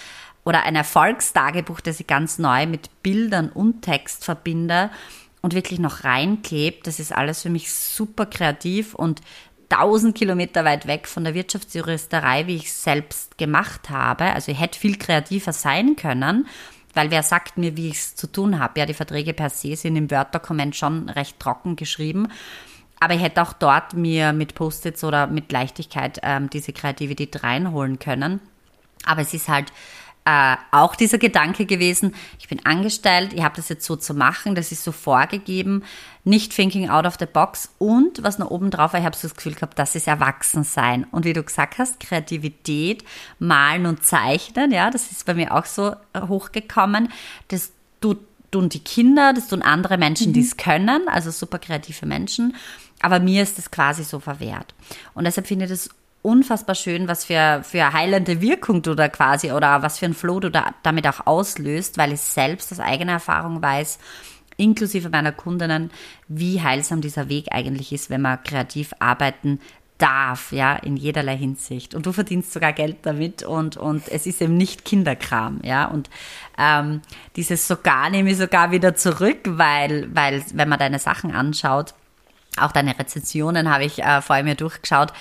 Oder 0.44 0.64
ein 0.64 0.74
Erfolgstagebuch, 0.74 1.80
das 1.80 2.00
ich 2.00 2.06
ganz 2.06 2.38
neu 2.38 2.66
mit 2.66 3.02
Bildern 3.02 3.50
und 3.50 3.82
Text 3.82 4.24
verbinde 4.24 4.90
und 5.40 5.54
wirklich 5.54 5.78
noch 5.78 6.04
reinklebt. 6.04 6.86
Das 6.86 6.98
ist 6.98 7.12
alles 7.12 7.42
für 7.42 7.50
mich 7.50 7.72
super 7.72 8.26
kreativ 8.26 8.94
und 8.94 9.20
1000 9.72 10.16
Kilometer 10.16 10.64
weit 10.64 10.86
weg 10.86 11.08
von 11.08 11.24
der 11.24 11.34
Wirtschaftsjuristerei, 11.34 12.46
wie 12.46 12.56
ich 12.56 12.66
es 12.66 12.84
selbst 12.84 13.38
gemacht 13.38 13.90
habe. 13.90 14.24
Also 14.24 14.52
ich 14.52 14.60
hätte 14.60 14.78
viel 14.78 14.98
kreativer 14.98 15.52
sein 15.52 15.96
können, 15.96 16.46
weil 16.94 17.10
wer 17.10 17.22
sagt 17.22 17.58
mir, 17.58 17.76
wie 17.76 17.88
ich 17.88 17.96
es 17.96 18.16
zu 18.16 18.26
tun 18.26 18.58
habe? 18.58 18.80
Ja, 18.80 18.86
die 18.86 18.94
Verträge 18.94 19.32
per 19.32 19.50
se 19.50 19.76
sind 19.76 19.96
im 19.96 20.10
Word-Dokument 20.10 20.76
schon 20.76 21.08
recht 21.08 21.40
trocken 21.40 21.76
geschrieben. 21.76 22.28
Aber 23.00 23.14
ich 23.14 23.22
hätte 23.22 23.42
auch 23.42 23.52
dort 23.52 23.94
mir 23.94 24.32
mit 24.32 24.54
Post-its 24.54 25.02
oder 25.02 25.26
mit 25.26 25.50
Leichtigkeit 25.50 26.20
ähm, 26.22 26.48
diese 26.50 26.72
Kreativität 26.72 27.42
reinholen 27.42 27.98
können. 27.98 28.40
Aber 29.04 29.22
es 29.22 29.34
ist 29.34 29.48
halt 29.48 29.72
äh, 30.24 30.56
auch 30.70 30.94
dieser 30.94 31.18
Gedanke 31.18 31.66
gewesen, 31.66 32.14
ich 32.38 32.48
bin 32.48 32.64
angestellt, 32.64 33.32
ich 33.32 33.42
habe 33.42 33.56
das 33.56 33.68
jetzt 33.68 33.84
so 33.84 33.96
zu 33.96 34.14
machen, 34.14 34.54
das 34.54 34.70
ist 34.70 34.84
so 34.84 34.92
vorgegeben, 34.92 35.82
nicht 36.24 36.54
thinking 36.54 36.88
out 36.88 37.06
of 37.06 37.16
the 37.18 37.26
box 37.26 37.70
und 37.78 38.22
was 38.22 38.38
noch 38.38 38.50
oben 38.50 38.70
drauf 38.70 38.92
war, 38.92 39.00
ich 39.00 39.06
habe 39.06 39.16
so 39.16 39.26
das 39.26 39.36
Gefühl 39.36 39.54
gehabt, 39.54 39.78
das 39.78 39.96
ist 39.96 40.06
Erwachsensein. 40.06 41.04
Und 41.10 41.24
wie 41.24 41.32
du 41.32 41.42
gesagt 41.42 41.78
hast, 41.78 41.98
Kreativität, 41.98 43.04
Malen 43.40 43.86
und 43.86 44.04
Zeichnen, 44.04 44.70
ja, 44.70 44.90
das 44.90 45.10
ist 45.10 45.26
bei 45.26 45.34
mir 45.34 45.52
auch 45.54 45.64
so 45.64 45.96
äh, 46.12 46.20
hochgekommen, 46.28 47.08
das 47.48 47.72
tut 48.00 48.18
tun 48.52 48.68
die 48.68 48.84
Kinder, 48.84 49.32
das 49.32 49.48
tun 49.48 49.62
andere 49.62 49.98
Menschen, 49.98 50.28
mhm. 50.28 50.32
die 50.34 50.40
es 50.40 50.56
können, 50.56 51.08
also 51.08 51.30
super 51.30 51.58
kreative 51.58 52.06
Menschen. 52.06 52.54
Aber 53.00 53.18
mir 53.18 53.42
ist 53.42 53.58
das 53.58 53.70
quasi 53.70 54.04
so 54.04 54.20
verwehrt. 54.20 54.74
Und 55.14 55.24
deshalb 55.24 55.48
finde 55.48 55.64
ich 55.64 55.70
das 55.70 55.88
unfassbar 56.22 56.74
schön, 56.74 57.08
was 57.08 57.24
für, 57.24 57.62
für 57.64 57.92
heilende 57.92 58.40
Wirkung 58.40 58.82
du 58.82 58.94
da 58.94 59.08
quasi 59.08 59.52
oder 59.52 59.82
was 59.82 59.98
für 59.98 60.06
ein 60.06 60.14
Flow 60.14 60.40
du 60.40 60.50
da 60.50 60.72
damit 60.82 61.06
auch 61.06 61.26
auslöst, 61.26 61.98
weil 61.98 62.12
ich 62.12 62.20
selbst 62.20 62.72
aus 62.72 62.80
eigener 62.80 63.12
Erfahrung 63.12 63.60
weiß, 63.60 63.98
inklusive 64.56 65.10
meiner 65.10 65.32
Kundinnen, 65.32 65.90
wie 66.28 66.62
heilsam 66.62 67.00
dieser 67.00 67.28
Weg 67.28 67.46
eigentlich 67.50 67.92
ist, 67.92 68.10
wenn 68.10 68.22
man 68.22 68.42
kreativ 68.44 68.92
arbeiten 69.00 69.60
darf, 69.98 70.50
ja, 70.52 70.74
in 70.74 70.96
jederlei 70.96 71.36
Hinsicht. 71.36 71.94
Und 71.94 72.06
du 72.06 72.12
verdienst 72.12 72.52
sogar 72.52 72.72
Geld 72.72 72.98
damit 73.02 73.44
und, 73.44 73.76
und 73.76 74.08
es 74.08 74.26
ist 74.26 74.42
eben 74.42 74.56
nicht 74.56 74.84
Kinderkram, 74.84 75.60
ja. 75.62 75.84
Und 75.84 76.10
ähm, 76.58 77.02
dieses 77.36 77.68
sogar 77.68 78.10
nehme 78.10 78.30
ich 78.30 78.36
sogar 78.36 78.72
wieder 78.72 78.96
zurück, 78.96 79.38
weil, 79.44 80.08
weil, 80.14 80.42
wenn 80.54 80.68
man 80.68 80.80
deine 80.80 80.98
Sachen 80.98 81.32
anschaut, 81.32 81.94
auch 82.58 82.72
deine 82.72 82.98
Rezensionen 82.98 83.72
habe 83.72 83.84
ich 83.84 84.02
äh, 84.02 84.20
vorher 84.20 84.44
mir 84.44 84.56
durchgeschaut, 84.56 85.12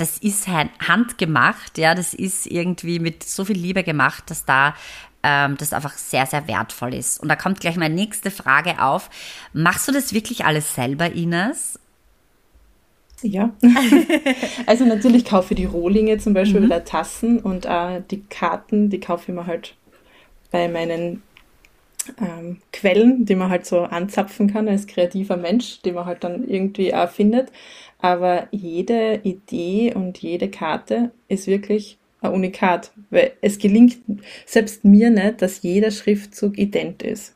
das 0.00 0.18
ist 0.18 0.48
handgemacht, 0.48 1.76
ja, 1.76 1.94
das 1.94 2.14
ist 2.14 2.46
irgendwie 2.46 2.98
mit 2.98 3.22
so 3.22 3.44
viel 3.44 3.56
Liebe 3.56 3.82
gemacht, 3.82 4.24
dass 4.30 4.46
da 4.46 4.74
ähm, 5.22 5.56
das 5.58 5.74
einfach 5.74 5.92
sehr, 5.92 6.24
sehr 6.24 6.48
wertvoll 6.48 6.94
ist. 6.94 7.20
Und 7.20 7.28
da 7.28 7.36
kommt 7.36 7.60
gleich 7.60 7.76
meine 7.76 7.94
nächste 7.94 8.30
Frage 8.30 8.82
auf. 8.82 9.10
Machst 9.52 9.86
du 9.88 9.92
das 9.92 10.14
wirklich 10.14 10.46
alles 10.46 10.74
selber, 10.74 11.12
Ines? 11.12 11.78
Ja. 13.20 13.50
also 14.66 14.86
natürlich 14.86 15.26
kaufe 15.26 15.52
ich 15.52 15.60
die 15.60 15.66
Rohlinge 15.66 16.16
zum 16.16 16.32
Beispiel 16.32 16.60
mhm. 16.60 16.66
oder 16.66 16.84
Tassen 16.86 17.38
und 17.38 17.66
äh, 17.66 18.00
die 18.10 18.22
Karten, 18.22 18.88
die 18.88 19.00
kaufe 19.00 19.30
ich 19.30 19.34
mir 19.34 19.46
halt 19.46 19.74
bei 20.50 20.68
meinen 20.68 21.22
ähm, 22.18 22.62
Quellen, 22.72 23.26
die 23.26 23.34
man 23.34 23.50
halt 23.50 23.66
so 23.66 23.80
anzapfen 23.80 24.50
kann 24.50 24.68
als 24.68 24.86
kreativer 24.86 25.36
Mensch, 25.36 25.82
die 25.82 25.92
man 25.92 26.06
halt 26.06 26.24
dann 26.24 26.48
irgendwie 26.48 26.94
auch 26.94 27.10
findet. 27.10 27.52
Aber 28.00 28.48
jede 28.50 29.20
Idee 29.22 29.94
und 29.94 30.18
jede 30.18 30.50
Karte 30.50 31.10
ist 31.28 31.46
wirklich 31.46 31.98
ein 32.22 32.32
Unikat, 32.32 32.92
weil 33.10 33.32
es 33.40 33.58
gelingt 33.58 33.98
selbst 34.46 34.84
mir 34.84 35.10
nicht, 35.10 35.42
dass 35.42 35.62
jeder 35.62 35.90
Schriftzug 35.90 36.58
ident 36.58 37.02
ist. 37.02 37.34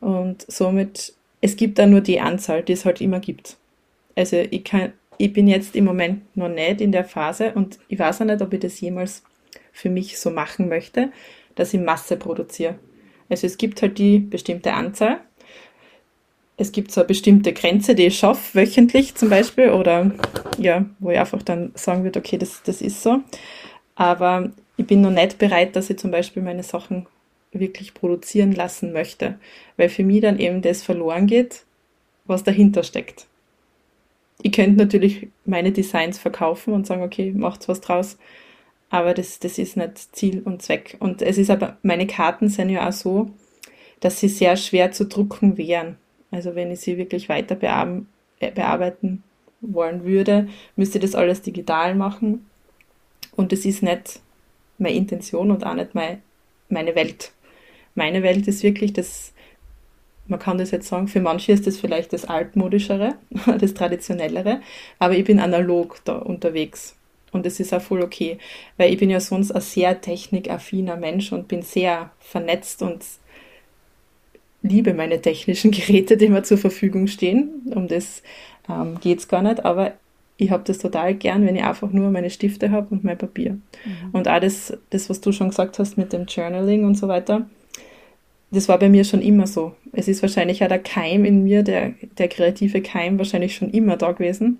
Und 0.00 0.44
somit, 0.48 1.14
es 1.40 1.56
gibt 1.56 1.78
da 1.78 1.86
nur 1.86 2.00
die 2.00 2.20
Anzahl, 2.20 2.62
die 2.62 2.72
es 2.72 2.84
halt 2.84 3.00
immer 3.00 3.20
gibt. 3.20 3.56
Also 4.16 4.36
ich 4.36 4.64
kann, 4.64 4.92
ich 5.18 5.32
bin 5.32 5.48
jetzt 5.48 5.74
im 5.76 5.84
Moment 5.84 6.36
noch 6.36 6.48
nicht 6.48 6.80
in 6.80 6.92
der 6.92 7.04
Phase 7.04 7.52
und 7.54 7.78
ich 7.88 7.98
weiß 7.98 8.20
auch 8.20 8.26
nicht, 8.26 8.42
ob 8.42 8.52
ich 8.52 8.60
das 8.60 8.80
jemals 8.80 9.22
für 9.72 9.90
mich 9.90 10.18
so 10.18 10.30
machen 10.30 10.68
möchte, 10.68 11.10
dass 11.54 11.74
ich 11.74 11.80
Masse 11.80 12.16
produziere. 12.16 12.78
Also 13.28 13.46
es 13.46 13.56
gibt 13.56 13.82
halt 13.82 13.98
die 13.98 14.18
bestimmte 14.18 14.72
Anzahl. 14.72 15.20
Es 16.56 16.70
gibt 16.70 16.92
so 16.92 17.00
eine 17.00 17.08
bestimmte 17.08 17.52
Grenze, 17.52 17.94
die 17.94 18.06
ich 18.06 18.18
schaffe, 18.18 18.60
wöchentlich 18.60 19.14
zum 19.16 19.28
Beispiel, 19.28 19.70
oder 19.70 20.12
ja, 20.58 20.84
wo 21.00 21.10
ich 21.10 21.18
einfach 21.18 21.42
dann 21.42 21.72
sagen 21.74 22.04
würde, 22.04 22.20
okay, 22.20 22.38
das, 22.38 22.62
das 22.62 22.80
ist 22.80 23.02
so. 23.02 23.20
Aber 23.96 24.52
ich 24.76 24.86
bin 24.86 25.00
noch 25.00 25.10
nicht 25.10 25.38
bereit, 25.38 25.76
dass 25.76 25.90
ich 25.90 25.98
zum 25.98 26.10
Beispiel 26.10 26.42
meine 26.42 26.62
Sachen 26.62 27.06
wirklich 27.52 27.94
produzieren 27.94 28.52
lassen 28.52 28.92
möchte, 28.92 29.38
weil 29.76 29.88
für 29.88 30.04
mich 30.04 30.20
dann 30.20 30.38
eben 30.38 30.62
das 30.62 30.82
verloren 30.82 31.26
geht, 31.26 31.64
was 32.24 32.42
dahinter 32.42 32.82
steckt. 32.82 33.26
Ich 34.42 34.52
könnte 34.52 34.76
natürlich 34.76 35.28
meine 35.44 35.72
Designs 35.72 36.18
verkaufen 36.18 36.74
und 36.74 36.86
sagen, 36.86 37.02
okay, 37.02 37.32
macht's 37.32 37.68
was 37.68 37.80
draus, 37.80 38.18
aber 38.90 39.14
das, 39.14 39.38
das 39.38 39.58
ist 39.58 39.76
nicht 39.76 40.14
Ziel 40.14 40.42
und 40.44 40.62
Zweck. 40.62 40.96
Und 41.00 41.22
es 41.22 41.38
ist 41.38 41.50
aber, 41.50 41.78
meine 41.82 42.06
Karten 42.06 42.48
sind 42.48 42.70
ja 42.70 42.88
auch 42.88 42.92
so, 42.92 43.30
dass 44.00 44.20
sie 44.20 44.28
sehr 44.28 44.56
schwer 44.56 44.92
zu 44.92 45.06
drucken 45.06 45.56
wären. 45.56 45.96
Also 46.34 46.56
wenn 46.56 46.72
ich 46.72 46.80
sie 46.80 46.98
wirklich 46.98 47.28
weiter 47.28 47.56
äh, 48.40 48.50
bearbeiten 48.50 49.22
wollen 49.60 50.04
würde, 50.04 50.48
müsste 50.74 50.98
ich 50.98 51.02
das 51.02 51.14
alles 51.14 51.42
digital 51.42 51.94
machen. 51.94 52.46
Und 53.36 53.52
das 53.52 53.64
ist 53.64 53.82
nicht 53.82 54.20
meine 54.78 54.96
Intention 54.96 55.52
und 55.52 55.64
auch 55.64 55.74
nicht 55.74 55.94
meine, 55.94 56.94
Welt. 56.94 57.32
Meine 57.94 58.24
Welt 58.24 58.48
ist 58.48 58.64
wirklich 58.64 58.92
das, 58.92 59.32
man 60.26 60.40
kann 60.40 60.58
das 60.58 60.72
jetzt 60.72 60.88
sagen, 60.88 61.06
für 61.06 61.20
manche 61.20 61.52
ist 61.52 61.68
das 61.68 61.76
vielleicht 61.76 62.12
das 62.12 62.24
altmodischere, 62.24 63.14
das 63.58 63.74
traditionellere, 63.74 64.60
aber 64.98 65.16
ich 65.16 65.24
bin 65.24 65.38
analog 65.38 66.00
da 66.04 66.16
unterwegs. 66.16 66.96
Und 67.30 67.46
das 67.46 67.60
ist 67.60 67.72
auch 67.72 67.82
voll 67.82 68.02
okay, 68.02 68.38
weil 68.76 68.92
ich 68.92 68.98
bin 68.98 69.10
ja 69.10 69.20
sonst 69.20 69.52
ein 69.52 69.60
sehr 69.60 70.00
technikaffiner 70.00 70.96
Mensch 70.96 71.32
und 71.32 71.46
bin 71.46 71.62
sehr 71.62 72.10
vernetzt 72.18 72.82
und 72.82 73.04
liebe 74.64 74.94
meine 74.94 75.20
technischen 75.20 75.70
Geräte, 75.70 76.16
die 76.16 76.28
mir 76.28 76.42
zur 76.42 76.58
Verfügung 76.58 77.06
stehen. 77.06 77.62
Um 77.72 77.86
das 77.86 78.22
ähm, 78.68 78.98
geht 79.00 79.20
es 79.20 79.28
gar 79.28 79.42
nicht, 79.42 79.64
aber 79.64 79.92
ich 80.36 80.50
habe 80.50 80.64
das 80.64 80.78
total 80.78 81.14
gern, 81.14 81.46
wenn 81.46 81.54
ich 81.54 81.62
einfach 81.62 81.92
nur 81.92 82.10
meine 82.10 82.30
Stifte 82.30 82.72
habe 82.72 82.88
und 82.90 83.04
mein 83.04 83.18
Papier. 83.18 83.52
Mhm. 83.52 84.10
Und 84.12 84.26
auch 84.26 84.40
das, 84.40 84.76
das, 84.90 85.08
was 85.08 85.20
du 85.20 85.30
schon 85.30 85.50
gesagt 85.50 85.78
hast 85.78 85.96
mit 85.96 86.12
dem 86.12 86.26
Journaling 86.26 86.84
und 86.84 86.96
so 86.96 87.06
weiter, 87.06 87.46
das 88.50 88.68
war 88.68 88.78
bei 88.78 88.88
mir 88.88 89.04
schon 89.04 89.22
immer 89.22 89.46
so. 89.46 89.74
Es 89.92 90.08
ist 90.08 90.22
wahrscheinlich 90.22 90.64
auch 90.64 90.68
der 90.68 90.80
Keim 90.80 91.24
in 91.24 91.44
mir, 91.44 91.62
der, 91.62 91.94
der 92.18 92.28
kreative 92.28 92.82
Keim, 92.82 93.18
wahrscheinlich 93.18 93.54
schon 93.54 93.70
immer 93.70 93.96
da 93.96 94.12
gewesen. 94.12 94.58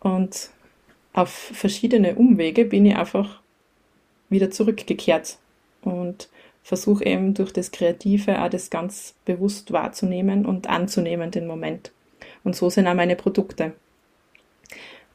Und 0.00 0.50
auf 1.12 1.28
verschiedene 1.30 2.14
Umwege 2.14 2.64
bin 2.64 2.86
ich 2.86 2.96
einfach 2.96 3.40
wieder 4.30 4.50
zurückgekehrt 4.50 5.38
und 5.82 6.28
versuche 6.62 7.04
eben 7.04 7.34
durch 7.34 7.52
das 7.52 7.70
Kreative 7.70 8.40
auch 8.42 8.48
das 8.48 8.70
ganz 8.70 9.14
bewusst 9.24 9.72
wahrzunehmen 9.72 10.46
und 10.46 10.68
anzunehmen, 10.68 11.30
den 11.30 11.46
Moment. 11.46 11.92
Und 12.44 12.56
so 12.56 12.70
sind 12.70 12.86
auch 12.86 12.94
meine 12.94 13.16
Produkte. 13.16 13.72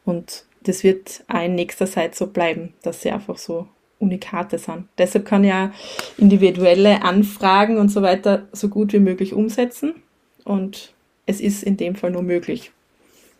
Und 0.05 0.45
das 0.61 0.83
wird 0.83 1.23
auch 1.27 1.43
in 1.43 1.55
nächster 1.55 1.87
Zeit 1.87 2.15
so 2.15 2.27
bleiben, 2.27 2.73
dass 2.81 3.01
sie 3.01 3.11
einfach 3.11 3.37
so 3.37 3.67
Unikate 3.99 4.59
sind. 4.59 4.87
Deshalb 4.97 5.25
kann 5.25 5.43
ich 5.43 5.49
ja 5.49 5.71
individuelle 6.17 7.01
Anfragen 7.01 7.77
und 7.77 7.89
so 7.89 8.01
weiter 8.01 8.47
so 8.51 8.69
gut 8.69 8.93
wie 8.93 8.99
möglich 8.99 9.33
umsetzen. 9.33 9.95
Und 10.43 10.93
es 11.25 11.41
ist 11.41 11.63
in 11.63 11.77
dem 11.77 11.95
Fall 11.95 12.11
nur 12.11 12.23
möglich. 12.23 12.71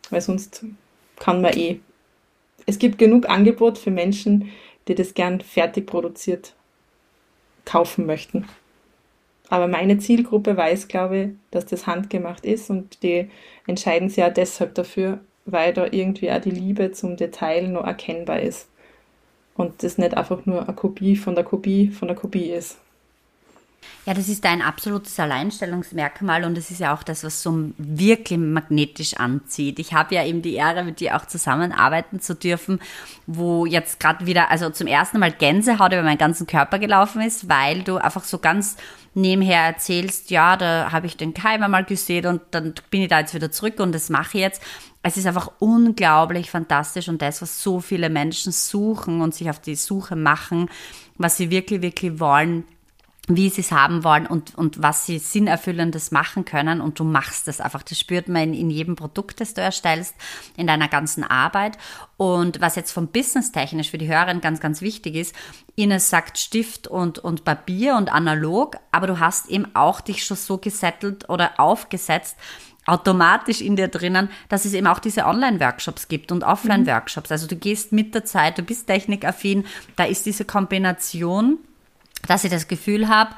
Weil 0.09 0.21
sonst 0.21 0.65
kann 1.19 1.41
man 1.41 1.53
eh. 1.53 1.79
Es 2.65 2.79
gibt 2.79 2.97
genug 2.97 3.29
Angebot 3.29 3.77
für 3.77 3.91
Menschen, 3.91 4.49
die 4.87 4.95
das 4.95 5.13
gern 5.13 5.41
fertig 5.41 5.85
produziert 5.85 6.53
kaufen 7.67 8.05
möchten. 8.05 8.47
Aber 9.49 9.67
meine 9.67 9.97
Zielgruppe 9.97 10.57
weiß, 10.57 10.87
glaube 10.87 11.17
ich, 11.17 11.29
dass 11.51 11.65
das 11.65 11.87
handgemacht 11.87 12.45
ist 12.45 12.69
und 12.69 13.03
die 13.03 13.29
entscheiden 13.65 14.09
sich 14.09 14.17
ja 14.17 14.29
deshalb 14.29 14.73
dafür, 14.75 15.19
weil 15.45 15.73
da 15.73 15.85
irgendwie 15.89 16.31
auch 16.31 16.41
die 16.41 16.51
Liebe 16.51 16.91
zum 16.91 17.15
Detail 17.15 17.67
noch 17.67 17.85
erkennbar 17.85 18.41
ist. 18.41 18.67
Und 19.55 19.83
das 19.83 19.97
nicht 19.97 20.15
einfach 20.15 20.45
nur 20.45 20.63
eine 20.63 20.75
Kopie 20.75 21.15
von 21.15 21.35
der 21.35 21.43
Kopie 21.43 21.89
von 21.89 22.07
der 22.07 22.17
Kopie 22.17 22.51
ist. 22.51 22.77
Ja, 24.07 24.13
das 24.13 24.29
ist 24.29 24.45
ein 24.45 24.61
absolutes 24.61 25.19
Alleinstellungsmerkmal 25.19 26.45
und 26.45 26.55
das 26.55 26.71
ist 26.71 26.79
ja 26.79 26.93
auch 26.93 27.03
das, 27.03 27.25
was 27.25 27.43
so 27.43 27.71
wirklich 27.77 28.39
magnetisch 28.39 29.15
anzieht. 29.15 29.79
Ich 29.79 29.93
habe 29.93 30.15
ja 30.15 30.25
eben 30.25 30.41
die 30.41 30.53
Ehre, 30.53 30.85
mit 30.85 31.01
dir 31.01 31.17
auch 31.17 31.25
zusammenarbeiten 31.25 32.21
zu 32.21 32.33
dürfen, 32.33 32.79
wo 33.25 33.65
jetzt 33.65 33.99
gerade 33.99 34.25
wieder, 34.25 34.49
also 34.49 34.69
zum 34.69 34.87
ersten 34.87 35.19
Mal 35.19 35.33
Gänsehaut 35.33 35.91
über 35.91 36.03
meinen 36.03 36.17
ganzen 36.17 36.47
Körper 36.47 36.79
gelaufen 36.79 37.21
ist, 37.21 37.49
weil 37.49 37.83
du 37.83 37.97
einfach 37.97 38.23
so 38.23 38.37
ganz 38.37 38.77
nebenher 39.13 39.63
erzählst, 39.63 40.29
ja, 40.29 40.55
da 40.55 40.93
habe 40.93 41.07
ich 41.07 41.17
den 41.17 41.33
Keim 41.33 41.61
einmal 41.61 41.83
gesehen 41.83 42.27
und 42.27 42.41
dann 42.51 42.75
bin 42.89 43.01
ich 43.01 43.09
da 43.09 43.19
jetzt 43.19 43.33
wieder 43.33 43.51
zurück 43.51 43.79
und 43.79 43.93
das 43.93 44.09
mache 44.09 44.37
ich 44.37 44.41
jetzt. 44.41 44.61
Es 45.03 45.17
ist 45.17 45.25
einfach 45.25 45.51
unglaublich 45.59 46.49
fantastisch 46.49 47.09
und 47.09 47.21
das, 47.21 47.41
was 47.41 47.61
so 47.61 47.81
viele 47.81 48.09
Menschen 48.09 48.53
suchen 48.53 49.19
und 49.19 49.35
sich 49.35 49.49
auf 49.49 49.59
die 49.59 49.75
Suche 49.75 50.15
machen, 50.15 50.69
was 51.17 51.35
sie 51.35 51.49
wirklich, 51.49 51.81
wirklich 51.81 52.19
wollen, 52.21 52.63
wie 53.27 53.49
sie 53.49 53.61
es 53.61 53.71
haben 53.71 54.03
wollen 54.05 54.25
und, 54.25 54.55
und 54.55 54.81
was 54.81 55.05
sie 55.05 55.19
sinnerfüllendes 55.19 56.11
machen 56.11 56.45
können 56.45 56.79
und 56.79 56.99
du 56.99 57.03
machst 57.03 57.47
es 57.49 57.59
einfach. 57.59 57.83
Das 57.83 57.99
spürt 57.99 58.29
man 58.29 58.43
in, 58.43 58.53
in 58.53 58.69
jedem 58.69 58.95
Produkt, 58.95 59.41
das 59.41 59.53
du 59.53 59.61
erstellst, 59.61 60.15
in 60.55 60.65
deiner 60.65 60.87
ganzen 60.87 61.25
Arbeit. 61.25 61.77
Und 62.15 62.61
was 62.61 62.77
jetzt 62.77 62.91
vom 62.91 63.07
Business 63.07 63.51
technisch 63.51 63.91
für 63.91 63.97
die 63.97 64.07
Hörerin 64.07 64.39
ganz, 64.39 64.61
ganz 64.61 64.81
wichtig 64.81 65.15
ist, 65.15 65.35
Ines 65.75 66.09
sagt 66.09 66.37
Stift 66.37 66.87
und, 66.87 67.19
und 67.19 67.43
Papier 67.43 67.97
und 67.97 68.11
analog, 68.11 68.77
aber 68.91 69.07
du 69.07 69.19
hast 69.19 69.49
eben 69.49 69.67
auch 69.75 69.99
dich 69.99 70.25
schon 70.25 70.37
so 70.37 70.57
gesettelt 70.57 71.29
oder 71.29 71.59
aufgesetzt, 71.59 72.37
automatisch 72.85 73.59
in 73.59 73.75
dir 73.75 73.89
drinnen, 73.89 74.29
dass 74.47 74.63
es 74.63 74.73
eben 74.73 74.87
auch 74.87 74.99
diese 74.99 75.25
Online-Workshops 75.25 76.07
gibt 76.07 76.31
und 76.31 76.45
Offline-Workshops. 76.45 77.31
Also 77.31 77.45
du 77.45 77.57
gehst 77.57 77.91
mit 77.91 78.15
der 78.15 78.23
Zeit, 78.23 78.57
du 78.57 78.63
bist 78.63 78.87
technikaffin, 78.87 79.65
da 79.97 80.05
ist 80.05 80.25
diese 80.25 80.45
Kombination 80.45 81.59
dass 82.27 82.43
ich 82.43 82.51
das 82.51 82.67
Gefühl 82.67 83.07
habe, 83.07 83.31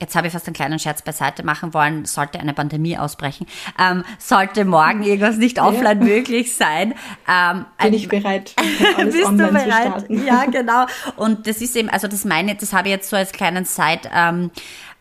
jetzt 0.00 0.14
habe 0.14 0.26
ich 0.28 0.32
fast 0.32 0.46
einen 0.46 0.54
kleinen 0.54 0.78
Scherz 0.78 1.02
beiseite 1.02 1.42
machen 1.42 1.74
wollen, 1.74 2.04
sollte 2.04 2.38
eine 2.38 2.54
Pandemie 2.54 2.96
ausbrechen, 2.96 3.46
ähm, 3.78 4.04
sollte 4.18 4.64
morgen 4.64 5.02
irgendwas 5.02 5.36
nicht 5.36 5.60
offline 5.60 6.00
ja. 6.00 6.04
möglich 6.04 6.54
sein. 6.54 6.94
Ähm, 7.28 7.66
Bin 7.82 7.94
ich 7.94 8.08
bereit, 8.08 8.54
alles 8.96 9.14
bist 9.14 9.28
du 9.28 9.36
bereit? 9.36 10.04
Ja, 10.08 10.44
genau. 10.46 10.86
Und 11.16 11.46
das 11.46 11.60
ist 11.60 11.76
eben, 11.76 11.88
also 11.88 12.08
das 12.08 12.24
meine, 12.24 12.54
das 12.54 12.72
habe 12.72 12.88
ich 12.88 12.94
jetzt 12.94 13.10
so 13.10 13.16
als 13.16 13.32
kleinen 13.32 13.64
Side, 13.64 14.02
ähm, 14.14 14.50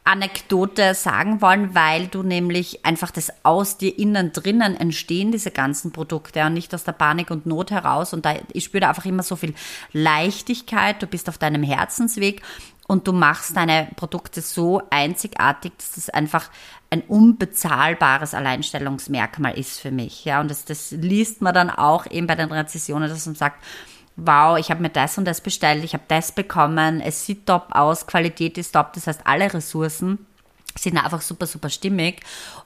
Anekdote 0.08 0.94
sagen 0.94 1.42
wollen, 1.42 1.76
weil 1.76 2.08
du 2.08 2.24
nämlich 2.24 2.86
einfach 2.86 3.12
das 3.12 3.30
aus 3.44 3.78
dir 3.78 4.00
innen 4.00 4.32
drinnen 4.32 4.80
entstehen, 4.80 5.34
diese 5.34 5.52
ganzen 5.52 5.92
Produkte 5.92 6.46
und 6.46 6.54
nicht 6.54 6.74
aus 6.74 6.86
der 6.86 6.94
Panik 6.94 7.30
und 7.30 7.46
Not 7.46 7.72
heraus. 7.72 8.14
Und 8.14 8.26
da, 8.26 8.36
ich 8.54 8.64
spüre 8.64 8.82
da 8.82 8.90
einfach 8.90 9.06
immer 9.06 9.22
so 9.22 9.36
viel 9.36 9.54
Leichtigkeit. 9.92 11.02
Du 11.02 11.08
bist 11.08 11.28
auf 11.28 11.38
deinem 11.38 11.62
Herzensweg 11.62 12.42
und 12.88 13.06
du 13.08 13.12
machst 13.14 13.56
deine 13.56 13.90
Produkte 13.98 14.42
so 14.42 14.82
einzigartig, 14.90 15.74
dass 15.78 15.92
das 15.92 16.10
einfach 16.10 16.50
ein 16.90 17.02
unbezahlbares 17.02 18.34
Alleinstellungsmerkmal 18.34 19.58
ist 19.58 19.80
für 19.80 19.92
mich. 19.92 20.24
Ja, 20.24 20.40
und 20.40 20.50
das, 20.50 20.64
das 20.64 20.92
liest 20.92 21.42
man 21.42 21.54
dann 21.54 21.70
auch 21.70 22.06
eben 22.10 22.28
bei 22.28 22.36
den 22.36 22.52
Rezessionen, 22.52 23.10
dass 23.10 23.26
man 23.26 23.36
sagt, 23.36 23.62
wow, 24.16 24.58
ich 24.58 24.72
habe 24.72 24.82
mir 24.82 24.90
das 24.90 25.18
und 25.18 25.26
das 25.26 25.42
bestellt, 25.42 25.84
ich 25.84 25.94
habe 25.94 26.06
das 26.08 26.32
bekommen, 26.32 27.02
es 27.02 27.26
sieht 27.26 27.46
top 27.46 27.68
aus, 27.72 28.08
Qualität 28.08 28.58
ist 28.58 28.72
top, 28.72 28.94
das 28.94 29.06
heißt, 29.06 29.22
alle 29.26 29.54
Ressourcen 29.54 30.26
sind 30.76 30.98
einfach 30.98 31.22
super, 31.22 31.46
super 31.46 31.70
stimmig. 31.70 32.22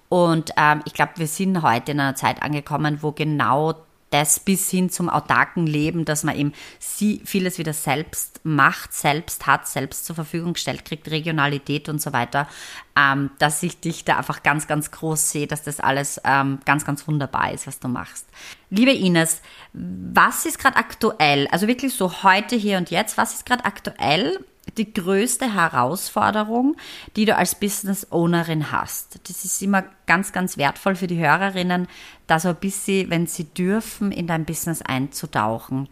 Und 0.08 0.52
ähm, 0.58 0.82
ich 0.86 0.94
glaube, 0.94 1.14
wir 1.16 1.28
sind 1.28 1.62
heute 1.62 1.94
in 1.94 2.00
einer 2.00 2.16
Zeit 2.16 2.42
angekommen, 2.44 3.00
wo 3.02 3.12
genau 3.12 3.74
das 4.12 4.40
bis 4.40 4.70
hin 4.70 4.90
zum 4.90 5.10
autarken 5.10 5.66
Leben, 5.66 6.06
dass 6.06 6.24
man 6.24 6.38
eben 6.38 6.54
vieles 6.80 7.58
wieder 7.58 7.74
selbst 7.74 8.42
macht, 8.44 8.94
selbst 8.94 9.48
hat, 9.48 9.68
selbst 9.68 10.06
zur 10.06 10.16
Verfügung 10.16 10.56
stellt, 10.56 10.86
kriegt 10.86 11.10
Regionalität 11.10 11.90
und 11.90 12.02
so 12.02 12.14
weiter, 12.14 12.48
ähm, 12.96 13.32
dass 13.40 13.64
ich 13.64 13.80
dich 13.80 14.06
da 14.06 14.18
einfach 14.18 14.44
ganz, 14.44 14.68
ganz 14.68 14.92
groß 14.92 15.32
sehe, 15.32 15.48
dass 15.48 15.64
das 15.64 15.80
alles 15.80 16.22
ähm, 16.26 16.60
ganz, 16.66 16.86
ganz 16.86 17.08
wunderbar 17.08 17.52
ist, 17.54 17.68
was 17.68 17.80
du 17.80 17.88
machst. 17.88 18.28
Liebe 18.70 18.92
Ines, 18.92 19.42
was 19.74 20.46
ist 20.46 20.60
gerade 20.60 20.76
aktuell, 20.78 21.48
also 21.48 21.68
wirklich 21.68 21.94
so 21.96 22.24
heute, 22.24 22.56
hier 22.56 22.78
und 22.78 22.92
jetzt, 22.92 23.18
was 23.18 23.34
ist 23.34 23.46
gerade 23.46 23.66
aktuell 23.66 24.44
die 24.78 24.94
größte 24.94 25.54
Herausforderung, 25.54 26.76
die 27.16 27.26
du 27.26 27.36
als 27.36 27.56
Business 27.56 28.08
Ownerin 28.12 28.72
hast? 28.72 29.20
Das 29.28 29.44
ist 29.44 29.62
immer 29.62 29.84
ganz, 30.08 30.32
ganz 30.32 30.58
wertvoll 30.58 30.96
für 30.96 31.08
die 31.08 31.20
Hörerinnen, 31.20 31.88
da 32.28 32.40
so 32.40 32.50
ein 32.50 32.56
bisschen, 32.56 33.10
wenn 33.10 33.28
sie 33.28 33.46
dürfen, 33.46 34.12
in 34.12 34.28
dein 34.28 34.46
Business 34.46 34.82
einzutauchen. 34.82 35.90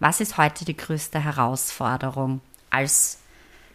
Was 0.00 0.20
ist 0.20 0.36
heute 0.36 0.64
die 0.64 0.76
größte 0.76 1.22
Herausforderung 1.22 2.40
als 2.70 3.18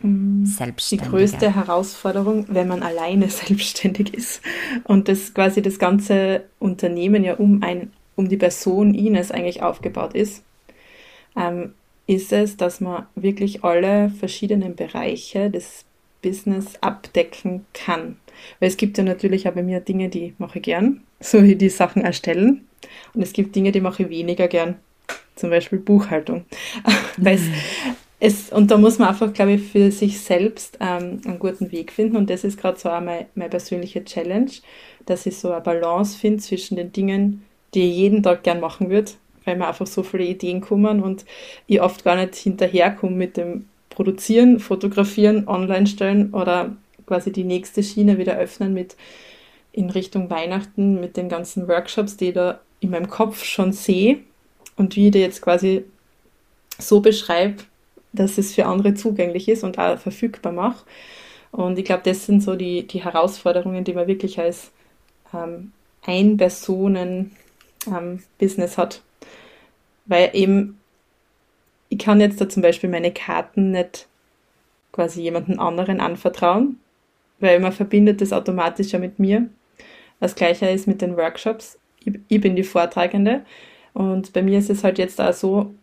Selbstständige? 0.02 1.10
Die 1.10 1.16
größte 1.16 1.56
Herausforderung, 1.56 2.46
wenn 2.50 2.68
man 2.68 2.84
alleine 2.84 3.30
selbstständig 3.30 4.14
ist 4.14 4.42
und 4.84 5.08
das 5.08 5.34
quasi 5.34 5.62
das 5.62 5.80
ganze 5.80 6.44
Unternehmen 6.60 7.24
ja 7.24 7.36
um 7.36 7.64
ein 7.64 7.92
um 8.16 8.30
die 8.30 8.38
Person 8.38 8.94
Ines 8.94 9.32
eigentlich 9.32 9.64
aufgebaut 9.64 10.14
ist, 10.14 10.44
ähm, 11.36 11.74
ist 12.08 12.34
es, 12.34 12.58
dass 12.58 12.82
man 12.82 13.08
wirklich 13.16 13.64
alle 13.64 14.10
verschiedenen 14.10 14.76
Bereiche 14.76 15.50
des 15.50 15.86
Business 16.22 16.78
abdecken 16.82 17.66
kann. 17.74 18.18
Weil 18.60 18.70
es 18.70 18.78
gibt 18.78 18.98
ja 18.98 19.04
natürlich 19.04 19.48
auch 19.48 19.54
bei 19.54 19.64
mir 19.64 19.80
Dinge, 19.80 20.10
die 20.10 20.34
mache 20.38 20.60
ich 20.60 20.64
gern, 20.64 21.04
so 21.20 21.44
wie 21.44 21.56
die 21.56 21.70
Sachen 21.70 22.04
erstellen. 22.04 22.68
Und 23.14 23.22
es 23.22 23.34
gibt 23.34 23.56
Dinge, 23.56 23.72
die 23.72 23.82
mache 23.82 24.04
ich 24.04 24.10
weniger 24.10 24.48
gern. 24.48 24.76
Zum 25.36 25.50
Beispiel 25.50 25.80
Buchhaltung. 25.80 26.46
Weil 27.18 27.36
es, 27.36 27.44
es, 28.20 28.50
und 28.52 28.70
da 28.72 28.78
muss 28.78 29.00
man 29.00 29.10
einfach, 29.10 29.34
glaube 29.34 29.54
ich, 29.54 29.64
für 29.64 29.92
sich 29.92 30.20
selbst 30.20 30.78
ähm, 30.80 31.22
einen 31.26 31.40
guten 31.40 31.72
Weg 31.72 31.92
finden. 31.92 32.18
Und 32.18 32.30
das 32.30 32.44
ist 32.44 32.60
gerade 32.60 32.80
so 32.80 32.90
auch 32.90 33.02
meine, 33.02 33.28
meine 33.36 33.50
persönliche 33.50 34.04
Challenge, 34.04 34.52
dass 35.06 35.26
ich 35.26 35.38
so 35.38 35.52
eine 35.52 35.62
Balance 35.62 36.18
finde 36.18 36.40
zwischen 36.40 36.76
den 36.76 36.92
Dingen, 36.92 37.44
die 37.74 37.90
ich 37.90 37.96
jeden 37.96 38.22
Tag 38.22 38.44
gern 38.44 38.60
machen 38.60 38.90
würde 38.90 39.12
weil 39.46 39.58
mir 39.58 39.68
einfach 39.68 39.88
so 39.88 40.04
viele 40.04 40.26
Ideen 40.26 40.62
kommen 40.62 41.02
und 41.02 41.26
ich 41.68 41.82
oft 41.82 42.04
gar 42.04 42.16
nicht 42.16 42.36
hinterherkomme 42.36 43.16
mit 43.16 43.38
dem 43.38 43.68
Produzieren, 43.90 44.60
Fotografieren, 44.60 45.48
Online 45.48 45.88
stellen 45.88 46.34
oder 46.34 46.76
quasi 47.06 47.32
die 47.32 47.44
nächste 47.44 47.84
Schiene 47.84 48.18
wieder 48.18 48.38
öffnen 48.38 48.74
mit 48.74 48.96
in 49.72 49.90
Richtung 49.90 50.30
Weihnachten 50.30 51.00
mit 51.00 51.18
den 51.18 51.30
ganzen 51.30 51.68
Workshops, 51.68 52.18
die 52.18 52.30
ich 52.30 52.34
da 52.34 52.60
in 52.80 52.92
meinem 52.92 53.10
Kopf 53.10 53.44
schon 53.44 53.72
sehe 53.72 54.20
und 54.78 54.96
wie 54.96 55.08
ich 55.08 55.12
die 55.12 55.20
jetzt 55.20 55.42
quasi 55.42 55.86
so 56.78 57.02
beschreibe, 57.02 57.64
dass 58.14 58.38
es 58.38 58.54
für 58.54 58.66
andere 58.66 58.94
zugänglich 58.94 59.50
ist 59.50 59.64
und 59.64 59.80
auch 59.80 59.98
verfügbar 59.98 60.52
mache. 60.52 60.86
Und 61.52 61.78
ich 61.78 61.86
glaube, 61.86 62.04
das 62.04 62.26
sind 62.26 62.42
so 62.42 62.56
die, 62.56 62.88
die 62.88 63.04
Herausforderungen, 63.04 63.84
die 63.84 63.94
man 63.94 64.08
wirklich 64.08 64.40
als 64.40 64.72
ähm, 65.34 65.72
Ein-Personen-Business 66.04 68.72
ähm, 68.72 68.78
hat. 68.78 69.02
Weil 70.06 70.32
eben, 70.34 70.80
ich 71.90 71.98
kann 71.98 72.22
jetzt 72.22 72.40
da 72.42 72.50
zum 72.50 72.62
Beispiel 72.62 72.90
meine 72.90 73.12
Karten 73.12 73.72
nicht 73.72 74.08
quasi 74.92 75.22
jemanden 75.22 75.60
anderen 75.60 76.00
anvertrauen, 76.00 76.80
weil 77.40 77.60
man 77.60 77.72
verbindet 77.72 78.22
das 78.22 78.34
automatisch 78.34 78.92
ja 78.92 79.00
mit 79.00 79.20
mir. 79.20 79.50
Das 80.20 80.36
gleiche 80.36 80.70
ist 80.70 80.88
mit 80.88 81.02
den 81.02 81.18
Workshops. 81.18 81.78
Ich, 82.04 82.20
ich 82.28 82.42
bin 82.42 82.56
die 82.56 82.64
Vortragende 82.64 83.44
und 83.94 84.34
bei 84.34 84.42
mir 84.42 84.60
ist 84.60 84.70
es 84.70 84.84
halt 84.84 84.98
jetzt 84.98 85.20
auch 85.20 85.34
so, 85.34 85.74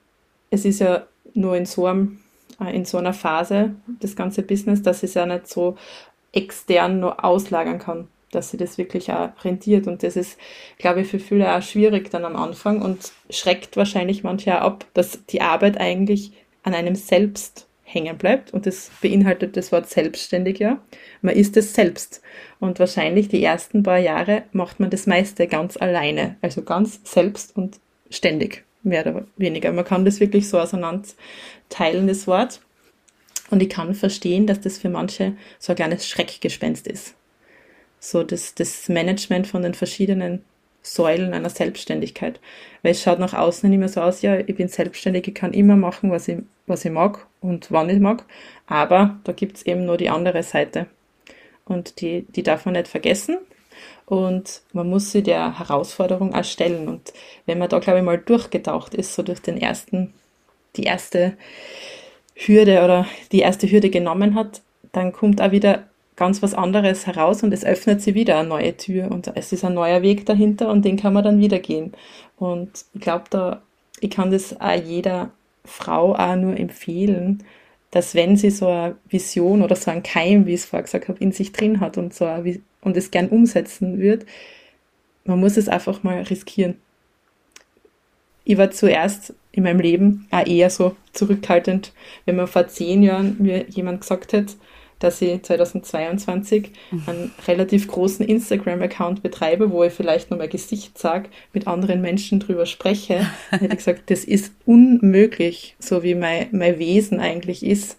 es 0.50 0.64
ist 0.64 0.80
ja 0.80 1.06
nur 1.35 1.56
in 1.56 1.66
so, 1.66 1.87
einem, 1.87 2.20
äh, 2.61 2.74
in 2.74 2.85
so 2.85 2.98
einer 2.98 3.12
Phase, 3.12 3.74
das 4.00 4.16
ganze 4.16 4.42
Business, 4.42 4.83
dass 4.83 5.02
ich 5.02 5.11
es 5.11 5.14
ja 5.14 5.26
nicht 5.26 5.48
so 5.48 5.76
extern 6.33 7.00
nur 7.00 7.24
auslagern 7.24 7.78
kann 7.78 8.09
dass 8.31 8.51
sie 8.51 8.57
das 8.57 8.79
wirklich 8.79 9.12
auch 9.12 9.31
rentiert. 9.45 9.87
Und 9.87 10.03
das 10.03 10.16
ist, 10.16 10.38
glaube 10.79 11.03
ich, 11.03 11.09
für 11.09 11.19
viele 11.19 11.55
auch 11.55 11.62
schwierig 11.62 12.11
dann 12.11 12.25
am 12.25 12.37
Anfang 12.37 12.83
und 12.83 13.12
schreckt 13.29 13.77
wahrscheinlich 13.77 14.23
manche 14.23 14.59
auch 14.59 14.66
ab, 14.66 14.87
dass 14.95 15.25
die 15.27 15.40
Arbeit 15.40 15.79
eigentlich 15.79 16.33
an 16.62 16.75
einem 16.75 16.95
selbst 16.95 17.66
hängen 17.83 18.16
bleibt. 18.19 18.53
Und 18.53 18.66
das 18.66 18.90
beinhaltet 19.01 19.57
das 19.57 19.73
Wort 19.73 19.88
selbstständig 19.88 20.59
ja. 20.59 20.81
Man 21.23 21.35
ist 21.35 21.57
es 21.57 21.75
selbst. 21.75 22.23
Und 22.61 22.79
wahrscheinlich 22.79 23.29
die 23.29 23.43
ersten 23.43 23.83
paar 23.83 23.99
Jahre 23.99 24.45
macht 24.53 24.79
man 24.81 24.90
das 24.90 25.07
meiste 25.07 25.47
ganz 25.47 25.77
alleine. 25.77 26.37
Also 26.40 26.62
ganz 26.62 27.01
selbst 27.05 27.57
und 27.57 27.81
ständig, 28.11 28.64
mehr 28.83 29.07
oder 29.07 29.27
weniger. 29.37 29.73
Man 29.73 29.85
kann 29.85 30.05
das 30.05 30.21
wirklich 30.21 30.49
so 30.49 30.59
auseinander 30.59 31.09
teilen, 31.69 32.07
das 32.07 32.27
Wort. 32.27 32.61
Und 33.51 33.61
ich 33.61 33.69
kann 33.69 33.95
verstehen, 33.95 34.47
dass 34.47 34.61
das 34.61 34.79
für 34.79 34.88
manche 34.88 35.37
so 35.59 35.73
ein 35.73 35.77
kleines 35.77 36.07
Schreckgespenst 36.07 36.87
ist 36.87 37.16
so 38.01 38.25
das, 38.25 38.55
das 38.55 38.89
Management 38.89 39.47
von 39.47 39.63
den 39.63 39.75
verschiedenen 39.75 40.43
Säulen 40.83 41.35
einer 41.35 41.51
Selbstständigkeit. 41.51 42.41
Weil 42.83 42.93
es 42.93 43.03
schaut 43.03 43.19
nach 43.19 43.35
außen 43.35 43.69
nicht 43.69 43.79
mehr 43.79 43.89
so 43.89 44.01
aus, 44.01 44.23
ja, 44.23 44.39
ich 44.39 44.57
bin 44.57 44.69
selbstständig, 44.69 45.29
ich 45.29 45.35
kann 45.35 45.53
immer 45.53 45.77
machen, 45.77 46.11
was 46.11 46.27
ich, 46.27 46.39
was 46.67 46.85
ich 46.85 46.91
mag 46.91 47.27
und 47.41 47.71
wann 47.71 47.91
ich 47.91 48.01
mag. 48.01 48.25
Aber 48.67 49.19
da 49.25 49.33
gibt's 49.33 49.63
eben 49.63 49.85
nur 49.85 49.99
die 49.99 50.09
andere 50.09 50.43
Seite. 50.43 50.87
Und 51.67 52.01
die, 52.01 52.23
die 52.35 52.43
darf 52.43 52.65
man 52.65 52.73
nicht 52.73 52.89
vergessen. 52.89 53.39
Und 54.07 54.63
man 54.73 54.89
muss 54.89 55.13
sich 55.13 55.23
der 55.23 55.59
Herausforderung 55.59 56.35
auch 56.35 56.45
stellen. 56.45 56.89
Und 56.89 57.13
wenn 57.47 57.59
man 57.59 57.69
da, 57.69 57.79
glaube 57.79 58.01
ich, 58.01 58.05
mal 58.05 58.19
durchgetaucht 58.19 58.95
ist, 58.95 59.15
so 59.15 59.23
durch 59.23 59.41
den 59.41 59.57
ersten, 59.57 60.15
die 60.77 60.85
erste 60.85 61.37
Hürde 62.35 62.83
oder 62.83 63.07
die 63.31 63.41
erste 63.41 63.71
Hürde 63.71 63.91
genommen 63.91 64.35
hat, 64.35 64.63
dann 64.93 65.13
kommt 65.13 65.41
auch 65.41 65.53
wieder 65.53 65.89
ganz 66.20 66.42
was 66.42 66.52
anderes 66.52 67.06
heraus 67.06 67.42
und 67.42 67.50
es 67.54 67.64
öffnet 67.64 68.02
sie 68.02 68.14
wieder 68.14 68.38
eine 68.38 68.48
neue 68.48 68.76
Tür 68.76 69.11
und 69.11 69.33
es 69.35 69.52
ist 69.52 69.64
ein 69.64 69.72
neuer 69.72 70.02
Weg 70.02 70.26
dahinter 70.26 70.68
und 70.68 70.85
den 70.85 70.98
kann 70.98 71.14
man 71.14 71.24
dann 71.24 71.40
wieder 71.40 71.59
gehen. 71.59 71.94
Und 72.37 72.85
ich 72.92 73.00
glaube, 73.00 73.24
da, 73.30 73.62
ich 74.00 74.11
kann 74.11 74.30
das 74.30 74.61
auch 74.61 74.74
jeder 74.74 75.30
Frau 75.64 76.14
auch 76.14 76.37
nur 76.37 76.59
empfehlen, 76.59 77.42
dass 77.90 78.14
wenn 78.14 78.37
sie 78.37 78.50
so 78.50 78.68
eine 78.68 78.96
Vision 79.09 79.62
oder 79.62 79.74
so 79.76 79.90
ein 79.90 80.02
Keim, 80.02 80.44
wie 80.44 80.52
ich 80.52 80.61
es 80.61 80.66
vorher 80.66 80.83
gesagt 80.83 81.09
habe, 81.09 81.18
in 81.20 81.33
sich 81.33 81.52
drin 81.52 81.80
hat 81.80 81.96
und 81.96 82.12
so 82.12 82.26
eine, 82.26 82.61
und 82.83 82.98
es 82.98 83.11
gern 83.11 83.30
umsetzen 83.30 83.98
wird, 83.98 84.26
man 85.24 85.40
muss 85.40 85.56
es 85.56 85.70
einfach 85.70 86.02
mal 86.02 86.20
riskieren. 86.24 86.76
Ich 88.44 88.59
war 88.59 88.70
zuerst 88.70 89.33
in 89.52 89.62
meinem 89.62 89.80
Leben 89.80 90.28
auch 90.30 90.46
eher 90.46 90.68
so 90.68 90.96
zurückhaltend, 91.14 91.94
wenn 92.26 92.37
mir 92.37 92.46
vor 92.46 92.68
zehn 92.68 93.02
Jahren 93.02 93.37
mir 93.38 93.64
jemand 93.70 94.02
gesagt 94.02 94.35
hätte, 94.35 94.52
dass 95.01 95.21
ich 95.21 95.43
2022 95.43 96.71
mhm. 96.91 97.03
einen 97.07 97.31
relativ 97.49 97.89
großen 97.89 98.25
Instagram-Account 98.25 99.23
betreibe, 99.23 99.73
wo 99.73 99.83
ich 99.83 99.93
vielleicht 99.93 100.31
nur 100.31 100.39
mein 100.39 100.51
Gesicht 100.51 100.97
sage, 100.97 101.31
mit 101.53 101.67
anderen 101.67 102.01
Menschen 102.01 102.39
drüber 102.39 102.67
spreche, 102.67 103.27
hätte 103.51 103.67
ich 103.67 103.77
gesagt, 103.77 104.11
das 104.11 104.25
ist 104.25 104.53
unmöglich, 104.65 105.75
so 105.81 106.03
wie 106.03 106.15
mein, 106.15 106.49
mein 106.53 106.79
Wesen 106.79 107.19
eigentlich 107.19 107.67
ist. 107.67 107.97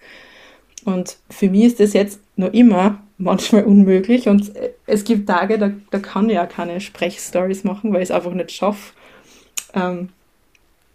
Und 0.85 1.17
für 1.29 1.49
mich 1.49 1.65
ist 1.65 1.79
das 1.79 1.93
jetzt 1.93 2.21
noch 2.37 2.53
immer 2.53 3.03
manchmal 3.17 3.65
unmöglich 3.65 4.27
und 4.27 4.51
es 4.87 5.03
gibt 5.03 5.27
Tage, 5.27 5.59
da, 5.59 5.71
da 5.91 5.99
kann 5.99 6.29
ich 6.29 6.35
ja 6.35 6.47
keine 6.47 6.81
Sprechstories 6.81 7.63
machen, 7.63 7.93
weil 7.93 8.01
ich 8.01 8.09
es 8.09 8.15
einfach 8.15 8.33
nicht 8.33 8.51
schaffe, 8.51 8.93
ähm, 9.75 10.09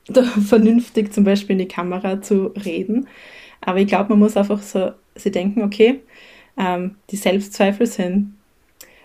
vernünftig 0.46 1.12
zum 1.12 1.24
Beispiel 1.24 1.54
in 1.54 1.60
die 1.60 1.68
Kamera 1.68 2.20
zu 2.22 2.52
reden. 2.64 3.08
Aber 3.60 3.78
ich 3.78 3.86
glaube, 3.86 4.10
man 4.10 4.18
muss 4.20 4.36
einfach 4.36 4.62
so 4.62 4.92
sie 5.16 5.30
denken, 5.30 5.62
okay, 5.62 6.00
ähm, 6.56 6.96
die 7.10 7.16
Selbstzweifel 7.16 7.86
sind, 7.86 8.36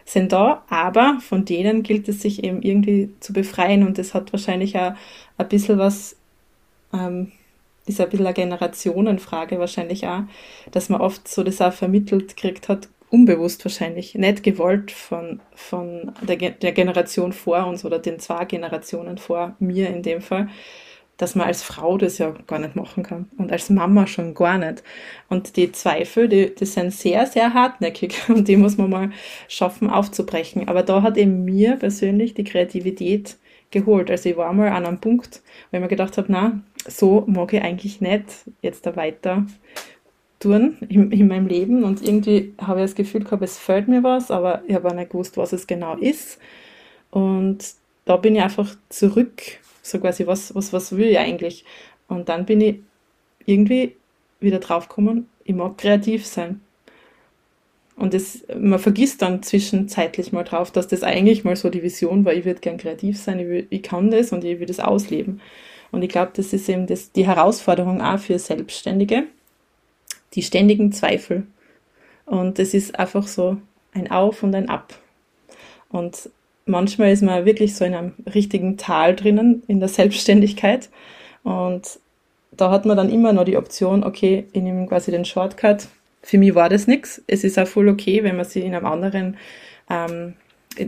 sind 0.05 0.31
da, 0.31 0.63
aber 0.69 1.19
von 1.21 1.45
denen 1.45 1.83
gilt 1.83 2.07
es 2.09 2.21
sich 2.21 2.43
eben 2.43 2.61
irgendwie 2.61 3.13
zu 3.19 3.33
befreien. 3.33 3.85
Und 3.85 3.97
das 3.97 4.13
hat 4.13 4.31
wahrscheinlich 4.33 4.77
auch 4.77 4.93
ein 5.37 5.49
bisschen 5.49 5.77
was, 5.77 6.15
ähm, 6.93 7.31
ist 7.85 7.99
ein 7.99 8.09
bisschen 8.09 8.25
eine 8.25 8.33
Generationenfrage 8.33 9.59
wahrscheinlich 9.59 10.07
auch, 10.07 10.21
dass 10.71 10.89
man 10.89 11.01
oft 11.01 11.27
so 11.27 11.43
das 11.43 11.61
auch 11.61 11.73
vermittelt 11.73 12.35
gekriegt 12.35 12.69
hat, 12.69 12.89
unbewusst 13.09 13.65
wahrscheinlich, 13.65 14.15
nicht 14.15 14.43
gewollt 14.43 14.91
von, 14.91 15.41
von 15.53 16.13
der, 16.21 16.37
der 16.37 16.71
Generation 16.71 17.33
vor 17.33 17.65
uns 17.67 17.83
oder 17.83 17.99
den 17.99 18.19
zwei 18.19 18.45
Generationen 18.45 19.17
vor 19.17 19.55
mir 19.59 19.89
in 19.89 20.01
dem 20.03 20.21
Fall, 20.21 20.47
dass 21.21 21.35
man 21.35 21.45
als 21.45 21.61
Frau 21.61 21.99
das 21.99 22.17
ja 22.17 22.33
gar 22.47 22.57
nicht 22.57 22.75
machen 22.75 23.03
kann 23.03 23.29
und 23.37 23.51
als 23.51 23.69
Mama 23.69 24.07
schon 24.07 24.33
gar 24.33 24.57
nicht. 24.57 24.83
Und 25.29 25.55
die 25.55 25.71
Zweifel, 25.71 26.27
die, 26.27 26.55
die 26.55 26.65
sind 26.65 26.91
sehr, 26.91 27.27
sehr 27.27 27.53
hartnäckig 27.53 28.15
und 28.27 28.47
die 28.47 28.57
muss 28.57 28.77
man 28.77 28.89
mal 28.89 29.11
schaffen 29.47 29.89
aufzubrechen. 29.89 30.67
Aber 30.67 30.81
da 30.81 31.03
hat 31.03 31.17
eben 31.17 31.45
mir 31.45 31.75
persönlich 31.75 32.33
die 32.33 32.43
Kreativität 32.43 33.37
geholt. 33.69 34.09
Also 34.09 34.29
ich 34.29 34.37
war 34.37 34.51
mal 34.51 34.69
an 34.69 34.85
einem 34.85 34.99
Punkt, 34.99 35.43
wo 35.69 35.77
ich 35.77 35.81
mir 35.81 35.87
gedacht 35.87 36.17
habe, 36.17 36.31
na, 36.31 36.59
so 36.87 37.23
mag 37.27 37.53
ich 37.53 37.61
eigentlich 37.61 38.01
nicht 38.01 38.25
jetzt 38.63 38.87
da 38.87 38.95
weiter 38.95 39.45
tun 40.39 40.77
in, 40.89 41.11
in 41.11 41.27
meinem 41.27 41.45
Leben 41.45 41.83
und 41.83 42.01
irgendwie 42.01 42.55
habe 42.59 42.79
ich 42.79 42.85
das 42.85 42.95
Gefühl 42.95 43.23
gehabt, 43.23 43.43
es 43.43 43.59
fällt 43.59 43.87
mir 43.87 44.01
was, 44.01 44.31
aber 44.31 44.63
ich 44.67 44.73
habe 44.73 44.89
auch 44.89 44.95
nicht 44.95 45.11
gewusst, 45.11 45.37
was 45.37 45.53
es 45.53 45.67
genau 45.67 45.95
ist. 45.97 46.39
Und 47.11 47.59
da 48.05 48.17
bin 48.17 48.35
ich 48.35 48.41
einfach 48.41 48.75
zurück 48.89 49.59
so 49.81 49.99
quasi, 49.99 50.27
was, 50.27 50.53
was, 50.55 50.73
was 50.73 50.95
will 50.95 51.07
ich 51.07 51.19
eigentlich? 51.19 51.65
Und 52.07 52.29
dann 52.29 52.45
bin 52.45 52.61
ich 52.61 52.79
irgendwie 53.45 53.95
wieder 54.39 54.59
draufgekommen, 54.59 55.29
ich 55.43 55.55
mag 55.55 55.77
kreativ 55.77 56.25
sein. 56.25 56.61
Und 57.95 58.13
das, 58.13 58.43
man 58.57 58.79
vergisst 58.79 59.21
dann 59.21 59.43
zwischenzeitlich 59.43 60.31
mal 60.31 60.43
drauf, 60.43 60.71
dass 60.71 60.87
das 60.87 61.03
eigentlich 61.03 61.43
mal 61.43 61.55
so 61.55 61.69
die 61.69 61.83
Vision 61.83 62.25
war, 62.25 62.33
ich 62.33 62.45
würde 62.45 62.59
gern 62.59 62.77
kreativ 62.77 63.19
sein, 63.19 63.39
ich, 63.39 63.47
will, 63.47 63.67
ich 63.69 63.83
kann 63.83 64.09
das 64.09 64.31
und 64.31 64.43
ich 64.43 64.59
will 64.59 64.65
das 64.65 64.79
ausleben. 64.79 65.41
Und 65.91 66.01
ich 66.01 66.09
glaube, 66.09 66.31
das 66.33 66.53
ist 66.53 66.67
eben 66.69 66.87
das, 66.87 67.11
die 67.11 67.27
Herausforderung 67.27 68.01
auch 68.01 68.19
für 68.19 68.39
Selbstständige, 68.39 69.25
die 70.33 70.41
ständigen 70.41 70.91
Zweifel. 70.91 71.45
Und 72.25 72.59
das 72.59 72.73
ist 72.73 72.97
einfach 72.97 73.27
so 73.27 73.57
ein 73.93 74.09
Auf 74.09 74.41
und 74.41 74.55
ein 74.55 74.69
Ab. 74.69 74.93
Und 75.89 76.29
manchmal 76.65 77.11
ist 77.11 77.23
man 77.23 77.45
wirklich 77.45 77.75
so 77.75 77.85
in 77.85 77.93
einem 77.93 78.13
richtigen 78.33 78.77
Tal 78.77 79.15
drinnen, 79.15 79.63
in 79.67 79.79
der 79.79 79.89
Selbstständigkeit. 79.89 80.89
Und 81.43 81.99
da 82.51 82.71
hat 82.71 82.85
man 82.85 82.97
dann 82.97 83.09
immer 83.09 83.33
noch 83.33 83.45
die 83.45 83.57
Option, 83.57 84.03
okay, 84.03 84.45
ich 84.51 84.61
nehme 84.61 84.87
quasi 84.87 85.11
den 85.11 85.25
Shortcut. 85.25 85.87
Für 86.21 86.37
mich 86.37 86.53
war 86.53 86.69
das 86.69 86.87
nichts. 86.87 87.21
Es 87.27 87.43
ist 87.43 87.57
auch 87.57 87.67
voll 87.67 87.89
okay, 87.89 88.23
wenn 88.23 88.35
man 88.35 88.45
sich 88.45 88.63
in 88.63 88.75
einem 88.75 88.85
anderen, 88.85 89.37
ähm, 89.89 90.35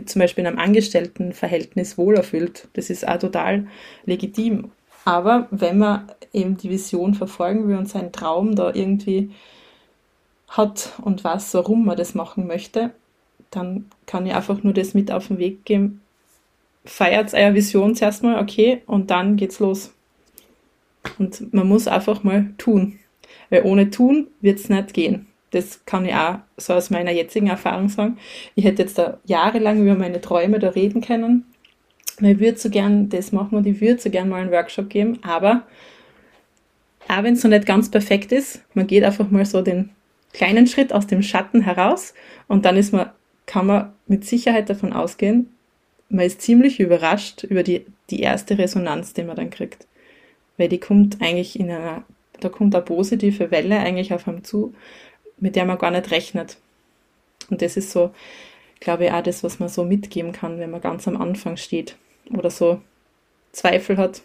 zum 0.06 0.20
Beispiel 0.20 0.42
in 0.42 0.48
einem 0.48 0.58
Angestelltenverhältnis 0.58 1.98
wohler 1.98 2.22
fühlt. 2.22 2.68
Das 2.74 2.90
ist 2.90 3.06
auch 3.06 3.18
total 3.18 3.66
legitim. 4.06 4.70
Aber 5.04 5.48
wenn 5.50 5.78
man 5.78 6.06
eben 6.32 6.56
die 6.56 6.70
Vision 6.70 7.14
verfolgen 7.14 7.68
will 7.68 7.76
und 7.76 7.88
seinen 7.88 8.12
Traum 8.12 8.54
da 8.54 8.72
irgendwie 8.72 9.30
hat 10.48 10.92
und 11.02 11.24
weiß, 11.24 11.52
warum 11.54 11.84
man 11.84 11.96
das 11.96 12.14
machen 12.14 12.46
möchte, 12.46 12.92
dann 13.56 13.86
kann 14.06 14.26
ich 14.26 14.34
einfach 14.34 14.62
nur 14.62 14.72
das 14.72 14.94
mit 14.94 15.10
auf 15.10 15.28
den 15.28 15.38
Weg 15.38 15.64
geben. 15.64 16.00
Feiert 16.84 17.32
eure 17.34 17.54
Vision 17.54 17.94
zuerst 17.94 18.22
mal, 18.22 18.40
okay, 18.40 18.82
und 18.86 19.10
dann 19.10 19.36
geht's 19.36 19.58
los. 19.58 19.92
Und 21.18 21.52
man 21.52 21.68
muss 21.68 21.86
einfach 21.86 22.22
mal 22.22 22.52
tun. 22.58 22.98
Weil 23.50 23.62
ohne 23.64 23.90
tun 23.90 24.28
wird's 24.40 24.68
nicht 24.68 24.94
gehen. 24.94 25.26
Das 25.50 25.84
kann 25.86 26.04
ich 26.04 26.14
auch 26.14 26.38
so 26.56 26.74
aus 26.74 26.90
meiner 26.90 27.12
jetzigen 27.12 27.46
Erfahrung 27.46 27.88
sagen. 27.88 28.18
Ich 28.54 28.64
hätte 28.64 28.82
jetzt 28.82 28.98
da 28.98 29.18
jahrelang 29.24 29.80
über 29.80 29.94
meine 29.94 30.20
Träume 30.20 30.58
da 30.58 30.70
reden 30.70 31.00
können. 31.00 31.44
Ich 32.20 32.38
würde 32.38 32.58
so 32.58 32.70
gern 32.70 33.08
das 33.08 33.32
machen 33.32 33.56
und 33.56 33.66
ich 33.66 33.80
würde 33.80 34.00
so 34.00 34.10
gern 34.10 34.28
mal 34.28 34.40
einen 34.40 34.52
Workshop 34.52 34.88
geben, 34.88 35.18
aber 35.22 35.62
auch 37.08 37.22
wenn 37.22 37.34
es 37.34 37.42
noch 37.42 37.50
nicht 37.50 37.66
ganz 37.66 37.90
perfekt 37.90 38.32
ist, 38.32 38.62
man 38.74 38.86
geht 38.86 39.04
einfach 39.04 39.30
mal 39.30 39.44
so 39.44 39.62
den 39.62 39.90
kleinen 40.32 40.66
Schritt 40.66 40.92
aus 40.92 41.06
dem 41.06 41.22
Schatten 41.22 41.62
heraus 41.62 42.14
und 42.46 42.64
dann 42.64 42.76
ist 42.76 42.92
man 42.92 43.10
kann 43.46 43.66
man 43.66 43.92
mit 44.06 44.24
Sicherheit 44.24 44.70
davon 44.70 44.92
ausgehen, 44.92 45.54
man 46.08 46.26
ist 46.26 46.42
ziemlich 46.42 46.80
überrascht 46.80 47.44
über 47.44 47.62
die, 47.62 47.86
die 48.10 48.20
erste 48.20 48.58
Resonanz, 48.58 49.14
die 49.14 49.24
man 49.24 49.36
dann 49.36 49.50
kriegt. 49.50 49.86
Weil 50.56 50.68
die 50.68 50.78
kommt 50.78 51.20
eigentlich 51.20 51.58
in 51.58 51.70
einer, 51.70 52.04
da 52.40 52.48
kommt 52.48 52.74
eine 52.74 52.84
positive 52.84 53.50
Welle 53.50 53.78
eigentlich 53.78 54.12
auf 54.12 54.28
einem 54.28 54.44
zu, 54.44 54.74
mit 55.38 55.56
der 55.56 55.64
man 55.64 55.78
gar 55.78 55.90
nicht 55.90 56.10
rechnet. 56.10 56.58
Und 57.50 57.62
das 57.62 57.76
ist 57.76 57.90
so, 57.90 58.12
glaube 58.80 59.06
ich, 59.06 59.12
auch 59.12 59.22
das, 59.22 59.42
was 59.42 59.58
man 59.58 59.68
so 59.68 59.84
mitgeben 59.84 60.32
kann, 60.32 60.58
wenn 60.58 60.70
man 60.70 60.80
ganz 60.80 61.08
am 61.08 61.20
Anfang 61.20 61.56
steht 61.56 61.96
oder 62.32 62.50
so 62.50 62.80
Zweifel 63.52 63.96
hat, 63.96 64.22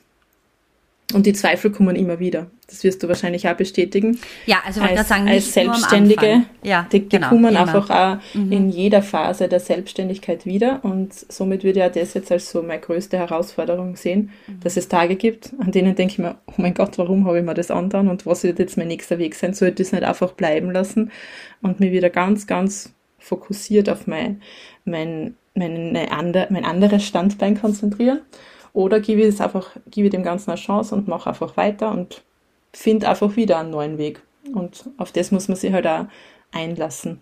und 1.14 1.26
die 1.26 1.34
Zweifel 1.34 1.72
kommen 1.72 1.96
immer 1.96 2.20
wieder. 2.20 2.52
Das 2.68 2.84
wirst 2.84 3.02
du 3.02 3.08
wahrscheinlich 3.08 3.48
auch 3.50 3.56
bestätigen. 3.56 4.20
Ja, 4.46 4.58
also 4.64 4.82
als, 4.82 5.08
sagen, 5.08 5.28
als 5.28 5.52
Selbstständige, 5.52 6.44
ja, 6.62 6.88
die, 6.92 7.10
genau, 7.10 7.30
kommen 7.30 7.50
immer. 7.50 7.62
einfach 7.62 7.90
auch 7.90 8.36
mhm. 8.36 8.52
in 8.52 8.70
jeder 8.70 9.02
Phase 9.02 9.48
der 9.48 9.60
Selbstständigkeit 9.60 10.46
wieder. 10.46 10.82
Und 10.84 11.14
somit 11.14 11.64
würde 11.64 11.84
ich 11.84 11.92
das 11.94 12.14
jetzt 12.14 12.32
als 12.32 12.52
so 12.52 12.62
meine 12.62 12.80
größte 12.80 13.18
Herausforderung 13.18 13.96
sehen, 13.96 14.30
mhm. 14.46 14.60
dass 14.60 14.78
es 14.78 14.88
Tage 14.88 15.16
gibt, 15.16 15.52
an 15.58 15.72
denen 15.72 15.96
denke 15.96 16.14
ich 16.14 16.20
mir, 16.20 16.36
oh 16.46 16.54
mein 16.58 16.76
Gott, 16.76 17.00
warum 17.00 17.26
habe 17.26 17.40
ich 17.40 17.46
mir 17.46 17.56
das 17.56 17.72
angetan 17.72 18.08
und 18.08 18.28
was 18.28 18.44
wird 18.44 18.60
jetzt 18.60 18.78
mein 18.78 18.88
nächster 18.88 19.18
Weg 19.18 19.34
sein? 19.34 19.56
Sollte 19.56 19.82
ich 19.82 19.90
das 19.90 19.94
nicht 19.94 20.08
einfach 20.08 20.34
bleiben 20.34 20.70
lassen 20.70 21.12
und 21.64 21.80
mir 21.80 21.92
wieder 21.92 22.12
ganz, 22.12 22.46
ganz 22.46 22.94
fokussiert 23.18 23.90
auf 23.90 24.06
mein, 24.06 24.42
mein, 24.86 25.36
meine 25.56 26.12
andere, 26.12 26.48
mein 26.52 26.66
anderes 26.66 27.04
Standbein 27.04 27.60
konzentrieren. 27.60 28.20
Oder 28.74 29.00
gebe 29.00 29.22
ich 29.22 29.42
einfach, 29.42 29.76
gebe 29.90 30.08
ich 30.08 30.12
dem 30.12 30.24
Ganzen 30.24 30.52
eine 30.52 30.60
Chance 30.60 30.96
und 30.96 31.08
mache 31.08 31.30
einfach 31.30 31.58
weiter 31.58 31.92
und 31.92 32.24
finde 32.74 33.10
einfach 33.10 33.36
wieder 33.36 33.60
einen 33.60 33.72
neuen 33.72 33.98
Weg. 33.98 34.22
Und 34.54 34.90
auf 34.98 35.12
das 35.12 35.32
muss 35.32 35.48
man 35.48 35.58
sich 35.58 35.74
halt 35.74 35.88
auch 35.88 36.06
einlassen. 36.52 37.20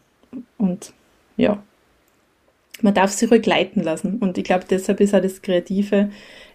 Und 0.57 0.93
ja, 1.37 1.63
man 2.81 2.93
darf 2.93 3.11
sich 3.11 3.31
ruhig 3.31 3.45
leiten 3.45 3.83
lassen. 3.83 4.17
Und 4.19 4.37
ich 4.37 4.43
glaube, 4.43 4.65
deshalb 4.69 4.99
ist 4.99 5.15
auch 5.15 5.21
das 5.21 5.41
Kreative 5.41 6.09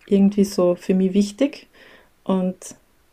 irgendwie 0.06 0.44
so 0.44 0.74
für 0.74 0.94
mich 0.94 1.14
wichtig. 1.14 1.68
Und 2.24 2.56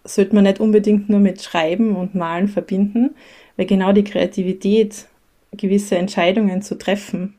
sollte 0.03 0.35
man 0.35 0.43
nicht 0.43 0.59
unbedingt 0.59 1.09
nur 1.09 1.19
mit 1.19 1.41
Schreiben 1.41 1.95
und 1.95 2.15
Malen 2.15 2.47
verbinden, 2.47 3.15
weil 3.57 3.65
genau 3.65 3.91
die 3.91 4.03
Kreativität, 4.03 5.07
gewisse 5.51 5.97
Entscheidungen 5.97 6.61
zu 6.61 6.77
treffen, 6.77 7.35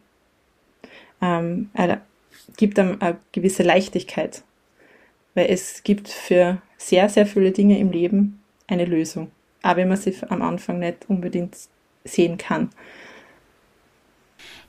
ähm, 1.22 1.70
gibt 2.56 2.78
einem 2.78 2.96
eine 3.00 3.18
gewisse 3.32 3.62
Leichtigkeit, 3.62 4.42
weil 5.34 5.46
es 5.50 5.82
gibt 5.82 6.08
für 6.08 6.60
sehr, 6.78 7.08
sehr 7.08 7.26
viele 7.26 7.52
Dinge 7.52 7.78
im 7.78 7.90
Leben 7.90 8.40
eine 8.66 8.84
Lösung, 8.84 9.30
auch 9.62 9.76
wenn 9.76 9.88
man 9.88 9.96
sie 9.96 10.14
am 10.28 10.42
Anfang 10.42 10.78
nicht 10.78 11.08
unbedingt 11.08 11.56
sehen 12.04 12.38
kann. 12.38 12.70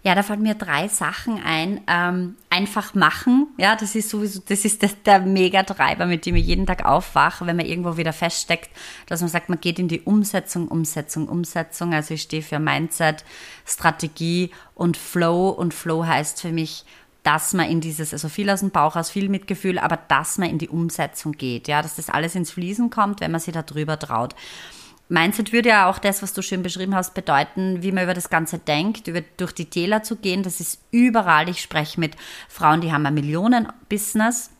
Ja, 0.03 0.15
da 0.15 0.23
fallen 0.23 0.41
mir 0.41 0.55
drei 0.55 0.87
Sachen 0.87 1.39
ein. 1.43 1.81
Ähm, 1.87 2.35
einfach 2.49 2.95
machen, 2.95 3.47
ja, 3.57 3.75
das 3.75 3.93
ist 3.93 4.09
sowieso, 4.09 4.41
das 4.47 4.65
ist 4.65 4.81
der, 4.81 4.89
der 5.05 5.19
Mega-Treiber, 5.19 6.07
mit 6.07 6.25
dem 6.25 6.35
ich 6.35 6.47
jeden 6.47 6.65
Tag 6.65 6.85
aufwache, 6.85 7.45
wenn 7.45 7.55
man 7.55 7.67
irgendwo 7.67 7.97
wieder 7.97 8.11
feststeckt, 8.11 8.71
dass 9.05 9.21
man 9.21 9.29
sagt, 9.29 9.49
man 9.49 9.61
geht 9.61 9.77
in 9.77 9.87
die 9.87 10.01
Umsetzung, 10.01 10.67
Umsetzung, 10.69 11.29
Umsetzung. 11.29 11.93
Also 11.93 12.15
ich 12.15 12.23
stehe 12.23 12.41
für 12.41 12.57
Mindset, 12.57 13.23
Strategie 13.63 14.49
und 14.73 14.97
Flow. 14.97 15.49
Und 15.49 15.75
Flow 15.75 16.03
heißt 16.03 16.41
für 16.41 16.51
mich, 16.51 16.83
dass 17.23 17.53
man 17.53 17.69
in 17.69 17.81
dieses, 17.81 18.13
also 18.13 18.29
viel 18.29 18.49
aus 18.49 18.61
dem 18.61 18.71
Bauch 18.71 18.95
aus, 18.95 19.09
viel 19.11 19.29
Mitgefühl, 19.29 19.77
aber 19.77 19.97
dass 20.07 20.37
man 20.37 20.49
in 20.49 20.57
die 20.57 20.69
Umsetzung 20.69 21.33
geht, 21.33 21.67
ja, 21.67 21.81
dass 21.81 21.95
das 21.95 22.09
alles 22.09 22.35
ins 22.35 22.51
Fließen 22.51 22.89
kommt, 22.89 23.21
wenn 23.21 23.31
man 23.31 23.39
sich 23.39 23.53
da 23.53 23.61
drüber 23.61 23.99
traut. 23.99 24.35
Mindset 25.11 25.51
würde 25.51 25.69
ja 25.69 25.89
auch 25.89 25.99
das, 25.99 26.23
was 26.23 26.31
du 26.31 26.41
schön 26.41 26.63
beschrieben 26.63 26.95
hast, 26.95 27.13
bedeuten, 27.13 27.83
wie 27.83 27.91
man 27.91 28.05
über 28.05 28.13
das 28.13 28.29
Ganze 28.29 28.59
denkt, 28.59 29.07
über, 29.07 29.21
durch 29.35 29.51
die 29.51 29.69
Täler 29.69 30.03
zu 30.03 30.15
gehen. 30.15 30.41
Das 30.41 30.61
ist 30.61 30.79
überall. 30.89 31.49
Ich 31.49 31.61
spreche 31.61 31.99
mit 31.99 32.15
Frauen, 32.47 32.79
die 32.79 32.93
haben 32.93 33.05
ein 33.05 33.13
Millionen-Business. 33.13 34.51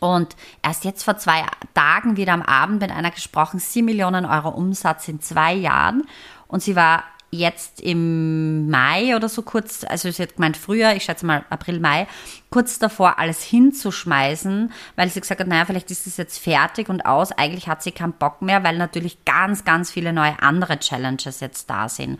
Und 0.00 0.34
erst 0.62 0.84
jetzt 0.86 1.02
vor 1.02 1.18
zwei 1.18 1.44
Tagen 1.74 2.16
wieder 2.16 2.32
am 2.32 2.40
Abend 2.40 2.80
mit 2.80 2.90
einer 2.90 3.10
gesprochen, 3.10 3.58
7 3.58 3.84
Millionen 3.84 4.24
Euro 4.24 4.48
Umsatz 4.48 5.08
in 5.08 5.20
zwei 5.20 5.52
Jahren. 5.52 6.04
Und 6.48 6.62
sie 6.62 6.74
war 6.74 7.04
jetzt 7.38 7.80
im 7.80 8.68
Mai 8.68 9.14
oder 9.16 9.28
so 9.28 9.42
kurz, 9.42 9.84
also 9.84 10.10
sie 10.10 10.22
hat 10.22 10.36
gemeint 10.36 10.56
früher, 10.56 10.94
ich 10.94 11.04
schätze 11.04 11.26
mal 11.26 11.44
April, 11.50 11.80
Mai, 11.80 12.06
kurz 12.50 12.78
davor 12.78 13.18
alles 13.18 13.42
hinzuschmeißen, 13.42 14.72
weil 14.96 15.08
sie 15.08 15.20
gesagt 15.20 15.40
hat, 15.40 15.48
naja, 15.48 15.64
vielleicht 15.64 15.90
ist 15.90 16.06
es 16.06 16.16
jetzt 16.16 16.38
fertig 16.38 16.88
und 16.88 17.06
aus. 17.06 17.32
Eigentlich 17.32 17.68
hat 17.68 17.82
sie 17.82 17.92
keinen 17.92 18.14
Bock 18.14 18.42
mehr, 18.42 18.64
weil 18.64 18.78
natürlich 18.78 19.24
ganz, 19.24 19.64
ganz 19.64 19.90
viele 19.90 20.12
neue 20.12 20.40
andere 20.42 20.78
Challenges 20.78 21.40
jetzt 21.40 21.70
da 21.70 21.88
sind 21.88 22.18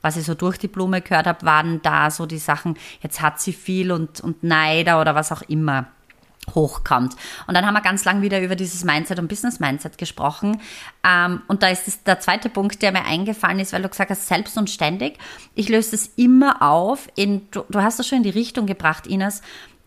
was 0.00 0.16
ich 0.16 0.24
so 0.24 0.34
durch 0.34 0.58
die 0.58 0.68
Blume 0.68 1.00
gehört 1.00 1.26
habe, 1.26 1.44
waren 1.44 1.82
da 1.82 2.12
so 2.12 2.24
die 2.24 2.38
Sachen, 2.38 2.78
jetzt 3.00 3.20
hat 3.20 3.40
sie 3.40 3.52
viel 3.52 3.90
und, 3.90 4.20
und 4.20 4.44
Neider 4.44 5.00
oder 5.00 5.16
was 5.16 5.32
auch 5.32 5.42
immer 5.42 5.88
hochkommt. 6.54 7.14
Und 7.46 7.54
dann 7.54 7.66
haben 7.66 7.74
wir 7.74 7.80
ganz 7.80 8.04
lang 8.04 8.22
wieder 8.22 8.40
über 8.40 8.56
dieses 8.56 8.84
Mindset 8.84 9.18
und 9.18 9.28
Business 9.28 9.60
Mindset 9.60 9.98
gesprochen. 9.98 10.60
Ähm, 11.04 11.42
und 11.48 11.62
da 11.62 11.68
ist 11.68 12.06
der 12.06 12.20
zweite 12.20 12.48
Punkt, 12.48 12.82
der 12.82 12.92
mir 12.92 13.04
eingefallen 13.04 13.60
ist, 13.60 13.72
weil 13.72 13.82
du 13.82 13.88
gesagt 13.88 14.10
hast, 14.10 14.26
selbst 14.26 14.56
und 14.58 14.70
ständig. 14.70 15.18
Ich 15.54 15.68
löse 15.68 15.92
das 15.92 16.10
immer 16.16 16.62
auf. 16.62 17.08
In, 17.16 17.48
du, 17.50 17.64
du 17.68 17.82
hast 17.82 17.98
das 17.98 18.06
schon 18.06 18.18
in 18.18 18.24
die 18.24 18.30
Richtung 18.30 18.66
gebracht, 18.66 19.06
Ines, 19.06 19.42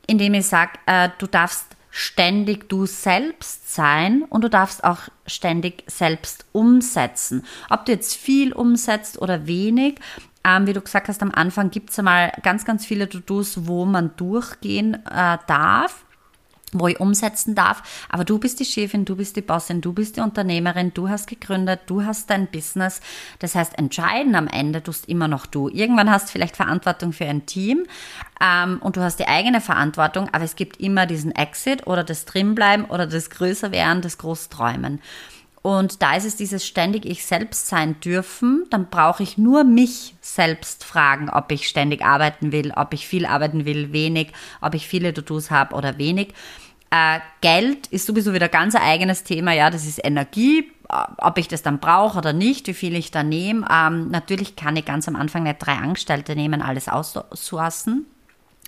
indem 0.08 0.34
ich 0.34 0.45
sage, 0.45 0.71
äh, 0.86 1.10
du 1.17 1.28
darfst 1.28 1.65
ständig 1.91 2.69
du 2.69 2.86
selbst 2.86 3.74
sein 3.76 4.24
und 4.24 4.43
du 4.43 4.50
darfst 4.50 4.84
auch 4.84 5.00
ständig 5.28 5.84
selbst 5.88 6.45
umsetzen. 6.54 7.43
Ob 7.69 7.86
du 7.86 7.91
jetzt 7.91 8.15
viel 8.15 8.54
umsetzt 8.54 9.21
oder 9.21 9.45
wenig, 9.45 10.00
ähm, 10.43 10.65
wie 10.65 10.74
du 10.74 10.82
gesagt 10.82 11.10
hast, 11.10 11.21
am 11.21 11.32
Anfang 11.32 11.69
gibt 11.69 11.91
es 11.91 12.00
einmal 12.00 12.32
ganz, 12.43 12.65
ganz 12.65 12.86
viele 12.86 13.08
To-Dos, 13.10 13.67
wo 13.67 13.86
man 13.86 14.15
durchgehen 14.15 14.95
äh, 15.06 15.38
darf 15.47 16.06
wo 16.73 16.88
ich 16.88 16.99
umsetzen 16.99 17.55
darf. 17.55 17.84
Aber 18.10 18.23
du 18.23 18.39
bist 18.39 18.60
die 18.60 18.65
Chefin, 18.65 19.05
du 19.05 19.15
bist 19.15 19.36
die 19.36 19.41
Bossin, 19.41 19.81
du 19.81 19.93
bist 19.93 20.17
die 20.17 20.21
Unternehmerin, 20.21 20.93
du 20.93 21.10
hast 21.10 21.27
gegründet, 21.27 21.81
du 21.88 22.03
hast 22.03 22.29
dein 22.29 22.47
Business. 22.47 23.01
Das 23.39 23.55
heißt, 23.55 23.77
entscheiden 23.77 24.36
am 24.36 24.47
Ende 24.47 24.81
tust 24.84 25.07
immer 25.07 25.27
noch 25.27 25.45
du. 25.45 25.69
Irgendwann 25.69 26.10
hast 26.10 26.29
du 26.29 26.31
vielleicht 26.31 26.55
Verantwortung 26.55 27.13
für 27.13 27.25
ein 27.25 27.45
Team 27.45 27.86
ähm, 28.41 28.79
und 28.81 28.97
du 28.97 29.01
hast 29.01 29.19
die 29.19 29.27
eigene 29.27 29.62
Verantwortung, 29.62 30.29
aber 30.31 30.43
es 30.43 30.55
gibt 30.55 30.79
immer 30.79 31.05
diesen 31.05 31.34
Exit 31.34 31.88
oder 31.88 32.03
das 32.03 32.25
Drinbleiben 32.25 32.86
oder 32.86 33.07
das 33.07 33.29
Größerwerden, 33.29 34.01
das 34.01 34.17
Großträumen. 34.17 35.01
Und 35.62 36.01
da 36.01 36.15
ist 36.15 36.25
es 36.25 36.36
dieses 36.36 36.65
ständig 36.65 37.05
ich 37.05 37.23
selbst 37.23 37.67
sein 37.67 37.99
dürfen, 37.99 38.65
dann 38.71 38.89
brauche 38.89 39.21
ich 39.21 39.38
nur 39.38 39.63
mich 39.63 40.15
selbst 40.19 40.84
fragen, 40.84 41.29
ob 41.29 41.51
ich 41.51 41.67
ständig 41.67 42.03
arbeiten 42.03 42.51
will, 42.51 42.73
ob 42.75 42.93
ich 42.95 43.07
viel 43.07 43.27
arbeiten 43.27 43.65
will, 43.65 43.93
wenig, 43.93 44.31
ob 44.60 44.73
ich 44.73 44.88
viele 44.88 45.13
To-Dos 45.13 45.51
habe 45.51 45.75
oder 45.75 45.99
wenig. 45.99 46.34
Äh, 46.91 47.19
Geld 47.39 47.88
ist 47.88 48.06
sowieso 48.06 48.34
wieder 48.34 48.49
ganz 48.49 48.75
ein 48.75 48.82
eigenes 48.82 49.23
Thema, 49.23 49.54
ja, 49.54 49.69
das 49.69 49.86
ist 49.86 50.04
Energie, 50.04 50.69
ob 51.17 51.38
ich 51.38 51.47
das 51.47 51.63
dann 51.63 51.80
brauche 51.80 52.17
oder 52.17 52.34
nicht, 52.34 52.67
wie 52.67 52.73
viel 52.73 52.95
ich 52.95 53.12
da 53.12 53.23
nehme. 53.23 53.65
Ähm, 53.71 54.10
natürlich 54.10 54.58
kann 54.58 54.75
ich 54.75 54.84
ganz 54.84 55.08
am 55.08 55.15
Anfang 55.15 55.43
nicht 55.43 55.60
drei 55.60 55.73
Angestellte 55.73 56.36
nehmen, 56.36 56.62
alles 56.62 56.89
aussourcen. 56.89 58.06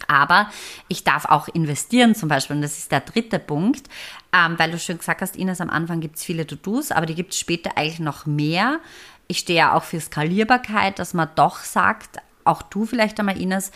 Aber 0.08 0.50
ich 0.88 1.04
darf 1.04 1.26
auch 1.26 1.48
investieren 1.50 2.16
zum 2.16 2.30
Beispiel, 2.30 2.56
und 2.56 2.62
das 2.62 2.78
ist 2.78 2.92
der 2.92 3.02
dritte 3.02 3.40
Punkt, 3.40 3.88
ähm, 4.34 4.58
weil 4.58 4.72
du 4.72 4.80
schon 4.80 4.98
gesagt 4.98 5.22
hast, 5.22 5.36
Ines, 5.36 5.62
am 5.62 5.70
Anfang 5.70 6.00
gibt 6.00 6.18
es 6.18 6.24
viele 6.24 6.48
To-Dos, 6.48 6.92
aber 6.92 7.06
die 7.06 7.16
gibt 7.16 7.34
es 7.34 7.40
später 7.40 7.78
eigentlich 7.78 8.00
noch 8.00 8.26
mehr. 8.26 8.80
Ich 9.28 9.40
stehe 9.40 9.60
ja 9.60 9.74
auch 9.74 9.84
für 9.84 10.00
Skalierbarkeit, 10.00 11.00
dass 11.00 11.14
man 11.14 11.30
doch 11.36 11.60
sagt, 11.60 12.18
auch 12.44 12.62
du 12.62 12.86
vielleicht 12.86 13.20
einmal, 13.20 13.40
Ines, 13.40 13.72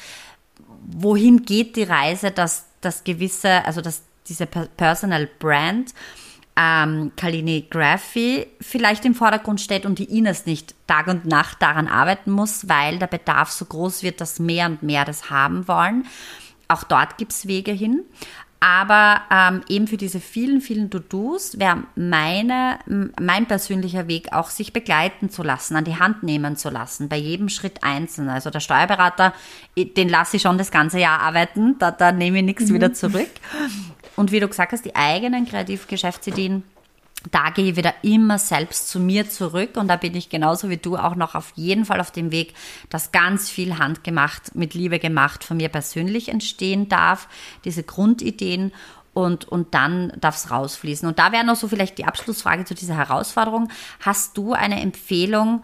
wohin 0.86 1.44
geht 1.44 1.76
die 1.76 1.84
Reise, 1.84 2.32
dass 2.32 2.66
das 2.82 3.04
gewisse, 3.04 3.66
also 3.66 3.82
dass 3.82 4.04
diese 4.30 4.46
Personal 4.46 5.28
Brand 5.40 5.94
ähm, 6.58 7.12
Kalligraphy 7.16 8.48
vielleicht 8.60 9.06
im 9.06 9.14
Vordergrund 9.14 9.62
steht 9.62 9.86
und 9.86 10.00
die 10.00 10.18
Ines 10.18 10.46
nicht 10.46 10.74
Tag 10.88 11.08
und 11.08 11.26
Nacht 11.26 11.62
daran 11.62 11.88
arbeiten 11.88 12.32
muss, 12.32 12.68
weil 12.68 12.98
der 12.98 13.08
Bedarf 13.08 13.52
so 13.52 13.66
groß 13.66 14.02
wird, 14.02 14.20
dass 14.22 14.40
mehr 14.40 14.66
und 14.66 14.82
mehr 14.82 15.06
das 15.06 15.30
haben 15.30 15.68
wollen. 15.68 16.06
Auch 16.68 16.84
dort 16.84 17.18
gibt 17.18 17.32
es 17.32 17.48
Wege 17.48 17.72
hin. 17.72 18.04
Aber 18.60 19.22
ähm, 19.32 19.62
eben 19.70 19.86
für 19.86 19.98
diese 19.98 20.20
vielen, 20.20 20.62
vielen 20.62 20.90
To-Dos 20.90 21.60
wäre 21.60 21.84
meine, 21.96 22.80
mein 23.22 23.46
persönlicher 23.46 24.08
Weg 24.08 24.34
auch, 24.34 24.50
sich 24.50 24.74
begleiten 24.74 25.30
zu 25.30 25.44
lassen, 25.44 25.76
an 25.76 25.84
die 25.84 26.00
Hand 26.00 26.24
nehmen 26.24 26.56
zu 26.56 26.72
lassen, 26.72 27.08
bei 27.08 27.18
jedem 27.18 27.50
Schritt 27.50 27.84
einzeln. 27.84 28.30
Also 28.30 28.50
der 28.50 28.60
Steuerberater, 28.60 29.34
den 29.78 30.10
lasse 30.10 30.38
ich 30.38 30.42
schon 30.42 30.58
das 30.58 30.72
ganze 30.72 31.00
Jahr 31.00 31.20
arbeiten, 31.20 31.78
da, 31.78 31.92
da 31.92 32.12
nehme 32.12 32.40
ich 32.40 32.46
nichts 32.46 32.70
mhm. 32.70 32.74
wieder 32.74 32.94
zurück. 32.94 33.30
Und 34.18 34.32
wie 34.32 34.42
du 34.42 34.48
gesagt 34.50 34.74
hast, 34.74 34.84
die 34.84 34.96
eigenen 34.96 35.46
Kreativgeschäftsideen, 35.46 36.64
da 37.32 37.50
gehe 37.52 37.72
ich 37.72 37.76
wieder 37.76 37.94
immer 38.02 38.40
selbst 38.40 38.90
zu 38.90 39.00
mir 39.00 39.30
zurück 39.30 39.78
und 39.78 39.88
da 39.88 39.96
bin 39.96 40.16
ich 40.16 40.30
genauso 40.30 40.70
wie 40.70 40.78
du 40.78 40.98
auch 40.98 41.16
noch 41.16 41.36
auf 41.36 41.54
jeden 41.56 41.86
Fall 41.86 42.00
auf 42.00 42.12
dem 42.12 42.32
Weg, 42.32 42.54
dass 42.90 43.12
ganz 43.12 43.50
viel 43.50 43.78
handgemacht, 43.78 44.56
mit 44.56 44.74
Liebe 44.74 45.00
gemacht 45.00 45.44
von 45.44 45.58
mir 45.58 45.70
persönlich 45.70 46.30
entstehen 46.30 46.90
darf, 46.90 47.28
diese 47.64 47.84
Grundideen 47.84 48.72
und, 49.14 49.46
und 49.46 49.74
dann 49.74 50.14
darf 50.20 50.36
es 50.36 50.52
rausfließen. 50.52 51.08
Und 51.08 51.20
da 51.20 51.32
wäre 51.32 51.46
noch 51.46 51.56
so 51.56 51.68
vielleicht 51.68 51.98
die 51.98 52.06
Abschlussfrage 52.06 52.66
zu 52.66 52.76
dieser 52.76 52.96
Herausforderung. 52.96 53.70
Hast 54.00 54.38
du 54.38 54.54
eine 54.54 54.82
Empfehlung, 54.82 55.64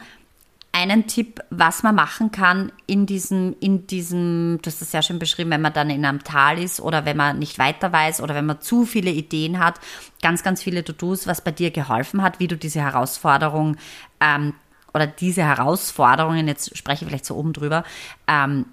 einen 0.74 1.06
Tipp, 1.06 1.40
was 1.52 1.84
man 1.84 1.94
machen 1.94 2.32
kann 2.32 2.72
in 2.88 3.06
diesem, 3.06 3.56
in 3.60 3.86
diesem, 3.86 4.58
du 4.62 4.68
hast 4.68 4.82
das 4.82 4.90
sehr 4.90 5.04
schön 5.04 5.20
beschrieben, 5.20 5.52
wenn 5.52 5.62
man 5.62 5.72
dann 5.72 5.92
in 5.92 6.04
einem 6.04 6.24
Tal 6.24 6.58
ist 6.58 6.82
oder 6.82 7.06
wenn 7.06 7.16
man 7.16 7.38
nicht 7.38 7.60
weiter 7.60 7.94
weiß 7.94 8.22
oder 8.22 8.34
wenn 8.34 8.48
man 8.48 8.60
zu 8.60 8.84
viele 8.86 9.12
Ideen 9.12 9.60
hat, 9.60 9.80
ganz, 10.24 10.42
ganz 10.42 10.64
viele 10.64 10.84
To-Dos, 10.84 11.28
was 11.28 11.42
bei 11.42 11.52
dir 11.52 11.70
geholfen 11.70 12.24
hat, 12.24 12.40
wie 12.40 12.48
du 12.48 12.58
diese 12.58 12.82
Herausforderung 12.82 13.78
ähm, 14.20 14.54
oder 14.96 15.06
diese 15.06 15.44
Herausforderungen, 15.44 16.48
jetzt 16.48 16.76
spreche 16.76 17.06
ich 17.06 17.10
vielleicht 17.10 17.26
so 17.26 17.36
oben 17.36 17.54
drüber, 17.54 17.84
ähm, 18.28 18.66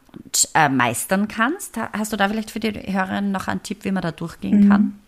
äh, 0.55 0.71
meistern 0.71 1.29
kannst. 1.29 1.77
Hast 1.77 2.15
du 2.15 2.17
da 2.17 2.31
vielleicht 2.31 2.51
für 2.51 2.61
die 2.61 2.73
Hörerinnen 2.73 3.31
noch 3.31 3.47
einen 3.47 3.63
Tipp, 3.63 3.85
wie 3.85 3.93
man 3.93 4.03
da 4.03 4.11
durchgehen 4.11 4.65
mhm. 4.65 4.69
kann? 4.69 5.01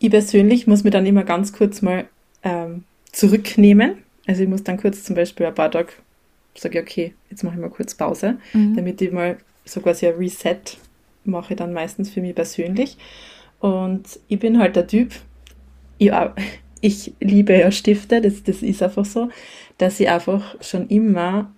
Ich 0.00 0.10
persönlich 0.10 0.66
muss 0.66 0.82
mir 0.82 0.90
dann 0.90 1.06
immer 1.06 1.22
ganz 1.22 1.52
kurz 1.52 1.82
mal 1.82 2.06
ähm, 2.42 2.82
zurücknehmen 3.12 4.01
also 4.26 4.42
ich 4.42 4.48
muss 4.48 4.62
dann 4.62 4.76
kurz 4.76 5.04
zum 5.04 5.16
Beispiel 5.16 5.46
ein 5.46 5.54
paar 5.54 5.70
Tage 5.70 5.92
sage 6.54 6.78
ich, 6.78 6.84
okay, 6.84 7.14
jetzt 7.30 7.42
mache 7.44 7.54
ich 7.54 7.60
mal 7.60 7.70
kurz 7.70 7.94
Pause, 7.94 8.38
mhm. 8.52 8.76
damit 8.76 9.00
ich 9.00 9.12
mal 9.12 9.38
so 9.64 9.80
quasi 9.80 10.06
ein 10.06 10.14
Reset 10.16 10.60
mache, 11.24 11.56
dann 11.56 11.72
meistens 11.72 12.10
für 12.10 12.20
mich 12.20 12.34
persönlich. 12.34 12.96
Und 13.60 14.18
ich 14.28 14.38
bin 14.38 14.58
halt 14.58 14.76
der 14.76 14.86
Typ, 14.86 15.12
ich, 15.98 16.12
ich 16.80 17.12
liebe 17.20 17.56
ja 17.56 17.70
Stifte, 17.70 18.20
das, 18.20 18.42
das 18.42 18.62
ist 18.62 18.82
einfach 18.82 19.04
so, 19.04 19.30
dass 19.78 20.00
ich 20.00 20.08
einfach 20.08 20.56
schon 20.60 20.88
immer 20.88 21.52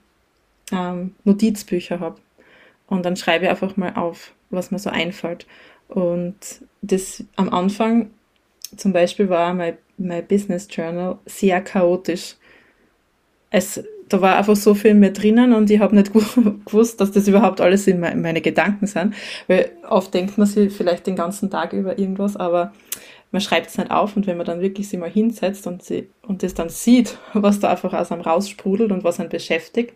ähm, 0.70 1.14
Notizbücher 1.24 2.00
habe. 2.00 2.20
Und 2.86 3.04
dann 3.04 3.16
schreibe 3.16 3.46
ich 3.46 3.50
einfach 3.50 3.76
mal 3.76 3.94
auf, 3.94 4.32
was 4.50 4.70
mir 4.70 4.78
so 4.78 4.90
einfällt. 4.90 5.46
Und 5.88 6.36
das 6.82 7.24
am 7.36 7.48
Anfang 7.48 8.10
zum 8.76 8.92
Beispiel 8.92 9.28
war 9.28 9.54
mein, 9.54 9.78
mein 9.96 10.26
Business 10.26 10.68
Journal 10.70 11.18
sehr 11.24 11.62
chaotisch 11.62 12.36
es, 13.54 13.84
da 14.08 14.20
war 14.20 14.36
einfach 14.36 14.56
so 14.56 14.74
viel 14.74 14.94
mehr 14.94 15.12
drinnen 15.12 15.52
und 15.52 15.70
ich 15.70 15.78
habe 15.78 15.94
nicht 15.94 16.12
gewusst, 16.66 17.00
dass 17.00 17.12
das 17.12 17.28
überhaupt 17.28 17.60
alles 17.60 17.86
in 17.86 18.00
meine 18.00 18.40
Gedanken 18.40 18.88
sind. 18.88 19.14
Weil 19.46 19.70
oft 19.88 20.12
denkt 20.12 20.36
man 20.38 20.46
sich 20.48 20.72
vielleicht 20.72 21.06
den 21.06 21.14
ganzen 21.14 21.50
Tag 21.50 21.72
über 21.72 21.96
irgendwas, 21.96 22.36
aber 22.36 22.72
man 23.30 23.40
schreibt 23.40 23.68
es 23.68 23.78
nicht 23.78 23.92
auf 23.92 24.16
und 24.16 24.26
wenn 24.26 24.36
man 24.36 24.46
dann 24.46 24.60
wirklich 24.60 24.88
sich 24.88 24.98
mal 24.98 25.08
hinsetzt 25.10 25.68
und, 25.68 25.84
sie, 25.84 26.08
und 26.22 26.42
das 26.42 26.54
dann 26.54 26.68
sieht, 26.68 27.16
was 27.32 27.60
da 27.60 27.70
einfach 27.70 27.92
aus 27.92 28.10
einem 28.10 28.22
raussprudelt 28.22 28.90
und 28.90 29.04
was 29.04 29.20
einen 29.20 29.28
beschäftigt, 29.28 29.94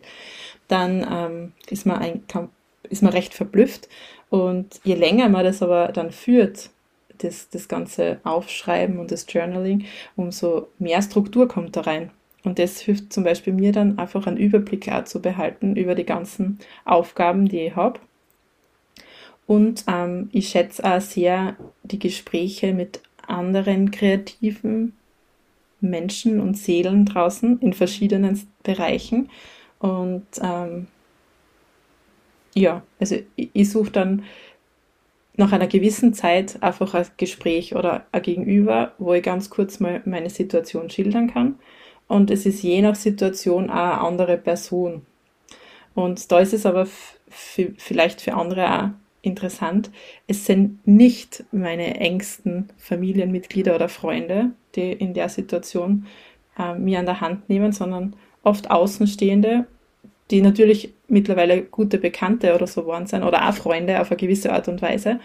dann 0.68 1.04
ähm, 1.10 1.52
ist, 1.68 1.84
man 1.84 1.98
ein, 1.98 2.26
kann, 2.28 2.50
ist 2.88 3.02
man 3.02 3.12
recht 3.12 3.34
verblüfft. 3.34 3.88
Und 4.30 4.80
je 4.84 4.94
länger 4.94 5.28
man 5.30 5.44
das 5.44 5.62
aber 5.62 5.88
dann 5.88 6.12
führt, 6.12 6.70
das, 7.18 7.48
das 7.48 7.66
ganze 7.66 8.20
Aufschreiben 8.22 9.00
und 9.00 9.10
das 9.10 9.26
Journaling, 9.28 9.86
umso 10.14 10.68
mehr 10.78 11.02
Struktur 11.02 11.48
kommt 11.48 11.74
da 11.74 11.80
rein. 11.80 12.12
Und 12.44 12.58
das 12.58 12.80
hilft 12.80 13.12
zum 13.12 13.24
Beispiel 13.24 13.52
mir 13.52 13.72
dann 13.72 13.98
einfach 13.98 14.26
einen 14.26 14.36
Überblick 14.36 14.88
auch 14.90 15.04
zu 15.04 15.20
behalten 15.20 15.76
über 15.76 15.94
die 15.94 16.06
ganzen 16.06 16.58
Aufgaben, 16.84 17.48
die 17.48 17.66
ich 17.66 17.76
habe. 17.76 18.00
Und 19.46 19.84
ähm, 19.88 20.28
ich 20.32 20.48
schätze 20.48 20.84
auch 20.84 21.00
sehr 21.00 21.56
die 21.82 21.98
Gespräche 21.98 22.74
mit 22.74 23.00
anderen 23.26 23.90
kreativen 23.90 24.94
Menschen 25.80 26.40
und 26.40 26.56
Seelen 26.56 27.06
draußen 27.06 27.58
in 27.60 27.72
verschiedenen 27.72 28.40
Bereichen. 28.62 29.30
Und 29.78 30.26
ähm, 30.42 30.86
ja, 32.54 32.82
also 33.00 33.16
ich, 33.36 33.50
ich 33.52 33.70
suche 33.70 33.90
dann 33.90 34.24
nach 35.36 35.52
einer 35.52 35.68
gewissen 35.68 36.14
Zeit 36.14 36.62
einfach 36.62 36.94
ein 36.94 37.06
Gespräch 37.16 37.74
oder 37.74 38.06
ein 38.10 38.22
Gegenüber, 38.22 38.92
wo 38.98 39.14
ich 39.14 39.22
ganz 39.22 39.50
kurz 39.50 39.80
mal 39.80 40.02
meine 40.04 40.30
Situation 40.30 40.90
schildern 40.90 41.32
kann 41.32 41.58
und 42.08 42.30
es 42.30 42.46
ist 42.46 42.62
je 42.62 42.82
nach 42.82 42.94
Situation 42.94 43.70
auch 43.70 43.74
eine 43.74 44.00
andere 44.00 44.38
Person. 44.38 45.06
Und 45.94 46.30
da 46.32 46.40
ist 46.40 46.54
es 46.54 46.66
aber 46.66 46.86
vielleicht 47.28 48.20
für 48.20 48.34
andere 48.34 48.72
auch 48.72 48.88
interessant. 49.22 49.90
Es 50.26 50.46
sind 50.46 50.86
nicht 50.86 51.44
meine 51.52 52.00
engsten 52.00 52.68
Familienmitglieder 52.78 53.74
oder 53.74 53.88
Freunde, 53.88 54.52
die 54.74 54.92
in 54.92 55.12
der 55.14 55.28
Situation 55.28 56.06
äh, 56.58 56.74
mir 56.74 56.98
an 56.98 57.06
der 57.06 57.20
Hand 57.20 57.48
nehmen, 57.48 57.72
sondern 57.72 58.16
oft 58.42 58.70
Außenstehende, 58.70 59.66
die 60.30 60.40
natürlich 60.40 60.94
mittlerweile 61.08 61.62
gute 61.62 61.98
Bekannte 61.98 62.54
oder 62.54 62.66
so 62.66 62.86
waren 62.86 63.06
sind 63.06 63.22
oder 63.22 63.48
auch 63.48 63.54
Freunde 63.54 64.00
auf 64.00 64.10
eine 64.10 64.18
gewisse 64.18 64.52
Art 64.52 64.68
und 64.68 64.82
Weise, 64.82 65.20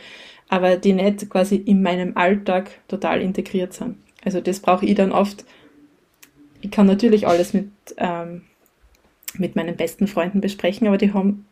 aber 0.49 0.77
die 0.77 0.93
nicht 0.93 1.29
quasi 1.29 1.55
in 1.55 1.81
meinem 1.81 2.17
Alltag 2.17 2.71
total 2.87 3.21
integriert 3.21 3.73
sind. 3.73 3.97
Also 4.23 4.41
das 4.41 4.59
brauche 4.59 4.85
ich 4.85 4.95
dann 4.95 5.11
oft. 5.11 5.45
Ich 6.63 6.71
kann 6.71 6.87
natürlich 6.87 7.27
alles 7.27 7.53
mit, 7.53 7.67
ähm, 7.97 8.43
mit 9.37 9.57
meinen 9.57 9.75
besten 9.75 10.07
Freunden 10.07 10.39
besprechen, 10.39 10.87
aber 10.87 10.97
die 10.97 11.13
haben 11.13 11.45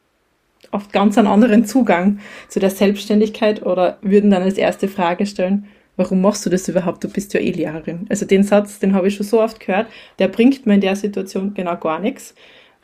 oft 0.71 0.93
ganz 0.93 1.17
einen 1.17 1.28
anderen 1.28 1.65
Zugang 1.65 2.19
zu 2.47 2.62
der 2.62 2.69
Selbstständigkeit 2.69 3.62
oder 3.62 3.97
würden 4.02 4.32
dann 4.32 4.41
als 4.41 4.58
erste 4.58 4.88
Frage 4.88 5.26
stellen, 5.26 5.67
warum 5.97 6.21
machst 6.21 6.45
du 6.45 6.50
das 6.50 6.69
überhaupt? 6.69 7.04
Du 7.04 7.10
bist 7.10 7.34
ja 7.34 7.41
eh 7.41 7.52
Lehrerin. 7.52 8.06
Also 8.10 8.26
den 8.26 8.43
Satz, 8.43 8.80
den 8.80 8.93
habe 8.93 9.10
ich 9.10 9.15
schon 9.15 9.26
so 9.26 9.41
oft 9.41 9.60
gehört, 9.60 9.88
der 10.17 10.30
bringt 10.30 10.65
mir 10.65 10.76
in 10.76 10.82
der 10.82 10.95
Situation 10.95 11.54
genau 11.54 11.76
gar 11.76 12.00
nichts. 12.00 12.34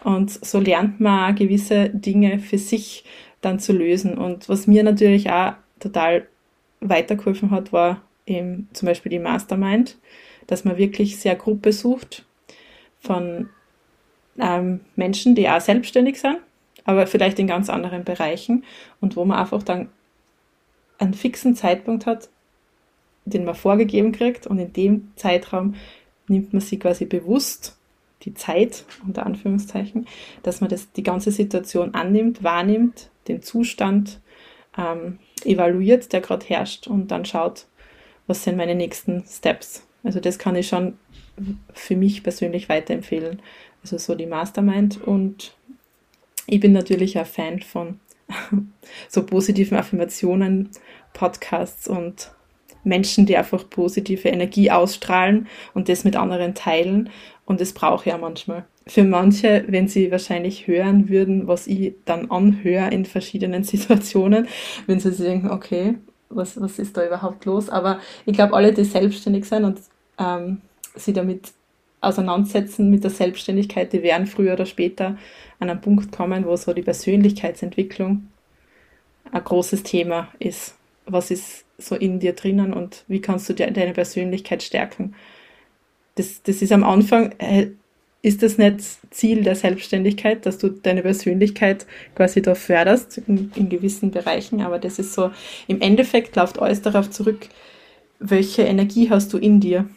Und 0.03 0.29
so 0.29 0.59
lernt 0.59 0.99
man 0.99 1.33
gewisse 1.33 1.89
Dinge 1.89 2.39
für 2.39 2.57
sich 2.57 3.05
dann 3.39 3.59
zu 3.59 3.71
lösen. 3.71 4.17
Und 4.17 4.49
was 4.49 4.67
mir 4.67 4.83
natürlich 4.83 5.29
auch 5.29 5.53
total 5.79 6.27
weitergeholfen 6.81 7.51
hat, 7.51 7.71
war 7.71 8.01
eben 8.25 8.67
zum 8.73 8.87
Beispiel 8.87 9.11
die 9.11 9.19
Mastermind, 9.19 9.97
dass 10.47 10.65
man 10.65 10.77
wirklich 10.77 11.19
sehr 11.19 11.35
Gruppe 11.35 11.71
sucht 11.71 12.25
von 12.99 13.49
ähm, 14.39 14.81
Menschen, 14.95 15.35
die 15.35 15.49
auch 15.49 15.61
selbstständig 15.61 16.19
sind, 16.19 16.37
aber 16.85 17.07
vielleicht 17.07 17.39
in 17.39 17.47
ganz 17.47 17.69
anderen 17.69 18.03
Bereichen 18.03 18.63
und 19.01 19.15
wo 19.15 19.25
man 19.25 19.39
einfach 19.39 19.63
dann 19.63 19.89
einen 20.97 21.13
fixen 21.13 21.55
Zeitpunkt 21.55 22.05
hat, 22.05 22.29
den 23.25 23.45
man 23.45 23.55
vorgegeben 23.55 24.11
kriegt 24.11 24.47
und 24.47 24.57
in 24.57 24.73
dem 24.73 25.11
Zeitraum 25.15 25.75
nimmt 26.27 26.53
man 26.53 26.61
sich 26.61 26.79
quasi 26.79 27.05
bewusst 27.05 27.77
die 28.23 28.33
Zeit, 28.33 28.85
unter 29.05 29.25
Anführungszeichen, 29.25 30.07
dass 30.43 30.61
man 30.61 30.69
das, 30.69 30.91
die 30.91 31.03
ganze 31.03 31.31
Situation 31.31 31.93
annimmt, 31.93 32.43
wahrnimmt, 32.43 33.09
den 33.27 33.41
Zustand 33.41 34.19
ähm, 34.77 35.19
evaluiert, 35.43 36.11
der 36.13 36.21
gerade 36.21 36.45
herrscht 36.45 36.87
und 36.87 37.09
dann 37.09 37.25
schaut, 37.25 37.67
was 38.25 38.43
sind 38.43 38.57
meine 38.57 38.75
nächsten 38.75 39.23
Steps. 39.25 39.86
Also 40.07 40.21
das 40.21 40.39
kann 40.39 40.55
ich 40.55 40.69
schon 40.69 40.93
für 41.73 41.97
mich 41.97 42.23
persönlich 42.23 42.69
weiterempfehlen. 42.69 43.41
Also 43.83 43.97
so 43.97 44.15
die 44.15 44.25
Mastermind 44.25 45.01
und 45.03 45.53
ich 46.47 46.61
bin 46.61 46.71
natürlich 46.71 47.17
ein 47.17 47.25
Fan 47.25 47.61
von 47.61 47.99
so 49.09 49.25
positiven 49.25 49.77
Affirmationen, 49.77 50.69
Podcasts 51.13 51.89
und 51.89 52.31
Menschen, 52.85 53.25
die 53.25 53.35
einfach 53.35 53.69
positive 53.69 54.29
Energie 54.29 54.71
ausstrahlen 54.71 55.47
und 55.73 55.89
das 55.89 56.05
mit 56.05 56.15
anderen 56.15 56.55
teilen. 56.55 57.09
Und 57.45 57.59
das 57.59 57.73
brauche 57.73 58.05
ich 58.05 58.13
ja 58.13 58.17
manchmal. 58.17 58.65
Für 58.87 59.03
manche, 59.03 59.65
wenn 59.67 59.89
sie 59.89 60.09
wahrscheinlich 60.09 60.67
hören 60.67 61.09
würden, 61.09 61.49
was 61.49 61.67
ich 61.67 61.95
dann 62.05 62.31
anhöre 62.31 62.91
in 62.91 63.03
verschiedenen 63.03 63.63
Situationen, 63.65 64.47
wenn 64.85 65.01
sie 65.01 65.11
sich 65.11 65.25
denken, 65.25 65.51
okay, 65.51 65.95
was, 66.29 66.59
was 66.61 66.79
ist 66.79 66.95
da 66.95 67.05
überhaupt 67.05 67.43
los? 67.43 67.69
Aber 67.69 67.99
ich 68.25 68.33
glaube, 68.33 68.53
alle, 68.53 68.73
die 68.73 68.85
selbstständig 68.85 69.43
sind 69.45 69.65
und 69.65 69.79
ähm, 70.17 70.61
sie 70.95 71.13
damit 71.13 71.53
auseinandersetzen 72.01 72.89
mit 72.89 73.03
der 73.03 73.11
Selbstständigkeit, 73.11 73.91
die 73.93 74.03
werden 74.03 74.27
früher 74.27 74.53
oder 74.53 74.65
später 74.65 75.17
an 75.59 75.69
einen 75.69 75.81
Punkt 75.81 76.11
kommen, 76.11 76.45
wo 76.45 76.55
so 76.55 76.73
die 76.73 76.83
Persönlichkeitsentwicklung 76.83 78.27
ein 79.31 79.43
großes 79.43 79.83
Thema 79.83 80.29
ist. 80.39 80.75
Was 81.05 81.31
ist 81.31 81.65
so 81.77 81.95
in 81.95 82.19
dir 82.19 82.33
drinnen 82.33 82.73
und 82.73 83.03
wie 83.07 83.21
kannst 83.21 83.49
du 83.49 83.53
deine 83.53 83.93
Persönlichkeit 83.93 84.63
stärken? 84.63 85.15
Das, 86.15 86.41
das 86.43 86.61
ist 86.61 86.71
am 86.71 86.83
Anfang, 86.83 87.33
äh, 87.39 87.67
ist 88.21 88.43
das 88.43 88.57
nicht 88.57 88.81
Ziel 89.11 89.43
der 89.43 89.55
Selbstständigkeit, 89.55 90.45
dass 90.45 90.57
du 90.57 90.69
deine 90.69 91.03
Persönlichkeit 91.03 91.85
quasi 92.15 92.41
da 92.41 92.55
förderst 92.55 93.19
in, 93.19 93.51
in 93.55 93.69
gewissen 93.69 94.11
Bereichen, 94.11 94.61
aber 94.61 94.79
das 94.79 94.99
ist 94.99 95.13
so, 95.13 95.31
im 95.67 95.81
Endeffekt 95.81 96.35
läuft 96.35 96.59
alles 96.59 96.81
darauf 96.81 97.09
zurück, 97.09 97.47
welche 98.19 98.63
Energie 98.63 99.09
hast 99.09 99.33
du 99.33 99.37
in 99.37 99.59
dir 99.59 99.87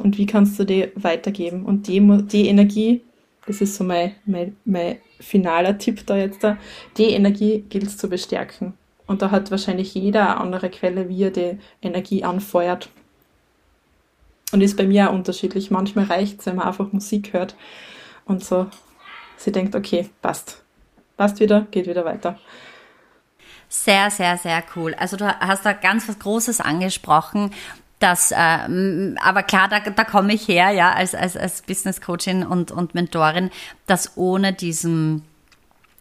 und 0.00 0.18
wie 0.18 0.26
kannst 0.26 0.58
du 0.58 0.64
die 0.64 0.90
weitergeben. 0.94 1.64
Und 1.64 1.86
die, 1.86 2.00
die 2.26 2.48
Energie, 2.48 3.02
das 3.46 3.60
ist 3.60 3.76
so 3.76 3.84
mein, 3.84 4.14
mein, 4.26 4.56
mein 4.64 4.96
finaler 5.20 5.78
Tipp 5.78 6.06
da 6.06 6.16
jetzt 6.16 6.42
da, 6.42 6.56
die 6.96 7.10
Energie 7.10 7.64
gilt 7.68 7.84
es 7.86 7.96
zu 7.96 8.08
bestärken. 8.08 8.74
Und 9.06 9.22
da 9.22 9.30
hat 9.30 9.50
wahrscheinlich 9.50 9.94
jeder 9.94 10.22
eine 10.22 10.40
andere 10.40 10.70
Quelle, 10.70 11.08
wie 11.08 11.24
er 11.24 11.30
die 11.30 11.58
Energie 11.82 12.24
anfeuert. 12.24 12.88
Und 14.52 14.60
ist 14.60 14.76
bei 14.76 14.86
mir 14.86 15.10
auch 15.10 15.14
unterschiedlich. 15.14 15.70
Manchmal 15.70 16.06
reicht 16.06 16.40
es, 16.40 16.46
wenn 16.46 16.56
man 16.56 16.66
einfach 16.66 16.92
Musik 16.92 17.32
hört 17.32 17.54
und 18.24 18.44
so 18.44 18.66
sie 19.40 19.52
denkt, 19.52 19.74
okay, 19.74 20.08
passt. 20.22 20.62
Passt 21.16 21.40
wieder, 21.40 21.66
geht 21.70 21.86
wieder 21.86 22.04
weiter. 22.04 22.38
Sehr, 23.68 24.10
sehr, 24.10 24.36
sehr 24.36 24.62
cool. 24.74 24.94
Also 24.94 25.16
du 25.16 25.26
hast 25.26 25.64
da 25.64 25.72
ganz 25.72 26.08
was 26.08 26.18
Großes 26.18 26.60
angesprochen. 26.60 27.52
Das, 28.00 28.32
äh, 28.32 28.36
aber 29.22 29.42
klar, 29.42 29.68
da, 29.68 29.78
da 29.78 30.04
komme 30.04 30.32
ich 30.32 30.48
her, 30.48 30.70
ja, 30.70 30.92
als, 30.92 31.14
als, 31.14 31.36
als 31.36 31.62
Business 31.62 32.00
Coachin 32.00 32.44
und, 32.44 32.72
und 32.72 32.94
Mentorin, 32.94 33.50
dass 33.86 34.16
ohne 34.16 34.54
diesen 34.54 35.22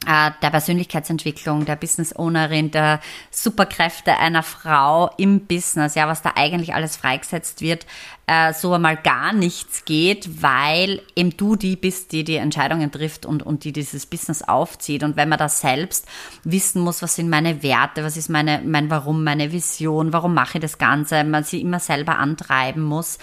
der 0.06 0.50
Persönlichkeitsentwicklung, 0.50 1.66
der 1.66 1.76
Business 1.76 2.16
Ownerin, 2.18 2.72
der 2.72 3.00
Superkräfte 3.32 4.18
einer 4.18 4.44
Frau 4.44 5.12
im 5.18 5.42
Business, 5.42 5.96
ja, 5.96 6.08
was 6.08 6.22
da 6.22 6.34
eigentlich 6.36 6.74
alles 6.74 6.98
freigesetzt 6.98 7.62
wird, 7.62 7.86
äh, 8.26 8.54
so 8.54 8.74
einmal 8.74 8.96
gar 8.96 9.34
nichts 9.34 9.86
geht, 9.86 10.42
weil 10.42 11.02
eben 11.16 11.36
du 11.36 11.56
die 11.56 11.76
bist, 11.76 12.12
die 12.12 12.24
die 12.24 12.36
Entscheidungen 12.36 12.92
trifft 12.92 13.26
und, 13.26 13.44
und 13.44 13.64
die 13.64 13.74
dieses 13.74 14.06
Business 14.06 14.42
aufzieht. 14.42 15.04
Und 15.04 15.18
wenn 15.18 15.30
man 15.30 15.40
da 15.40 15.50
selbst 15.50 16.08
wissen 16.44 16.82
muss, 16.82 17.02
was 17.02 17.16
sind 17.16 17.30
meine 17.30 17.62
Werte, 17.64 18.04
was 18.04 18.18
ist 18.18 18.30
meine, 18.30 18.62
mein 18.64 18.90
Warum, 18.90 19.24
meine 19.24 19.52
Vision, 19.52 20.14
warum 20.14 20.34
mache 20.34 20.60
ich 20.60 20.62
das 20.62 20.78
Ganze, 20.78 21.24
man 21.24 21.44
sie 21.44 21.62
immer 21.62 21.80
selber 21.80 22.20
antreiben 22.20 22.84
muss, 22.84 23.18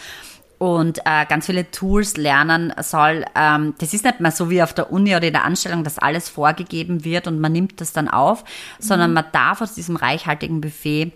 und 0.58 1.00
äh, 1.04 1.26
ganz 1.26 1.46
viele 1.46 1.70
Tools 1.70 2.16
lernen 2.16 2.72
soll. 2.80 3.24
Ähm, 3.34 3.74
das 3.78 3.92
ist 3.92 4.04
nicht 4.04 4.20
mehr 4.20 4.30
so 4.30 4.50
wie 4.50 4.62
auf 4.62 4.72
der 4.72 4.92
Uni 4.92 5.14
oder 5.14 5.26
in 5.26 5.32
der 5.32 5.44
Anstellung, 5.44 5.84
dass 5.84 5.98
alles 5.98 6.28
vorgegeben 6.28 7.04
wird 7.04 7.26
und 7.26 7.40
man 7.40 7.52
nimmt 7.52 7.80
das 7.80 7.92
dann 7.92 8.08
auf, 8.08 8.42
mhm. 8.42 8.82
sondern 8.82 9.12
man 9.12 9.26
darf 9.32 9.60
aus 9.60 9.74
diesem 9.74 9.96
reichhaltigen 9.96 10.60
Buffet 10.60 11.12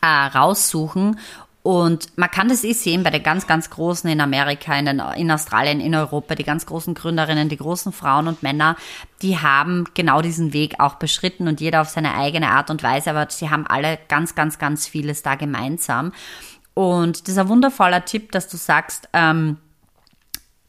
äh, 0.00 0.06
raussuchen 0.06 1.18
und 1.66 2.18
man 2.18 2.30
kann 2.30 2.50
das 2.50 2.62
eh 2.62 2.74
sehen 2.74 3.04
bei 3.04 3.08
den 3.08 3.22
ganz, 3.22 3.46
ganz 3.46 3.70
Großen 3.70 4.08
in 4.10 4.20
Amerika, 4.20 4.78
in, 4.78 4.84
den, 4.84 5.02
in 5.16 5.30
Australien, 5.30 5.80
in 5.80 5.94
Europa, 5.94 6.34
die 6.34 6.44
ganz 6.44 6.66
großen 6.66 6.92
Gründerinnen, 6.92 7.48
die 7.48 7.56
großen 7.56 7.90
Frauen 7.90 8.28
und 8.28 8.42
Männer, 8.42 8.76
die 9.22 9.38
haben 9.38 9.86
genau 9.94 10.20
diesen 10.20 10.52
Weg 10.52 10.74
auch 10.78 10.96
beschritten 10.96 11.48
und 11.48 11.62
jeder 11.62 11.80
auf 11.80 11.88
seine 11.88 12.16
eigene 12.16 12.50
Art 12.50 12.68
und 12.68 12.82
Weise, 12.82 13.08
aber 13.08 13.30
sie 13.30 13.48
haben 13.48 13.66
alle 13.66 13.98
ganz, 14.08 14.34
ganz, 14.34 14.58
ganz 14.58 14.86
vieles 14.86 15.22
da 15.22 15.36
gemeinsam. 15.36 16.12
Und 16.74 17.22
das 17.22 17.28
ist 17.34 17.38
ein 17.38 17.48
wundervoller 17.48 18.04
Tipp, 18.04 18.32
dass 18.32 18.48
du 18.48 18.56
sagst, 18.56 19.08
ähm, 19.12 19.58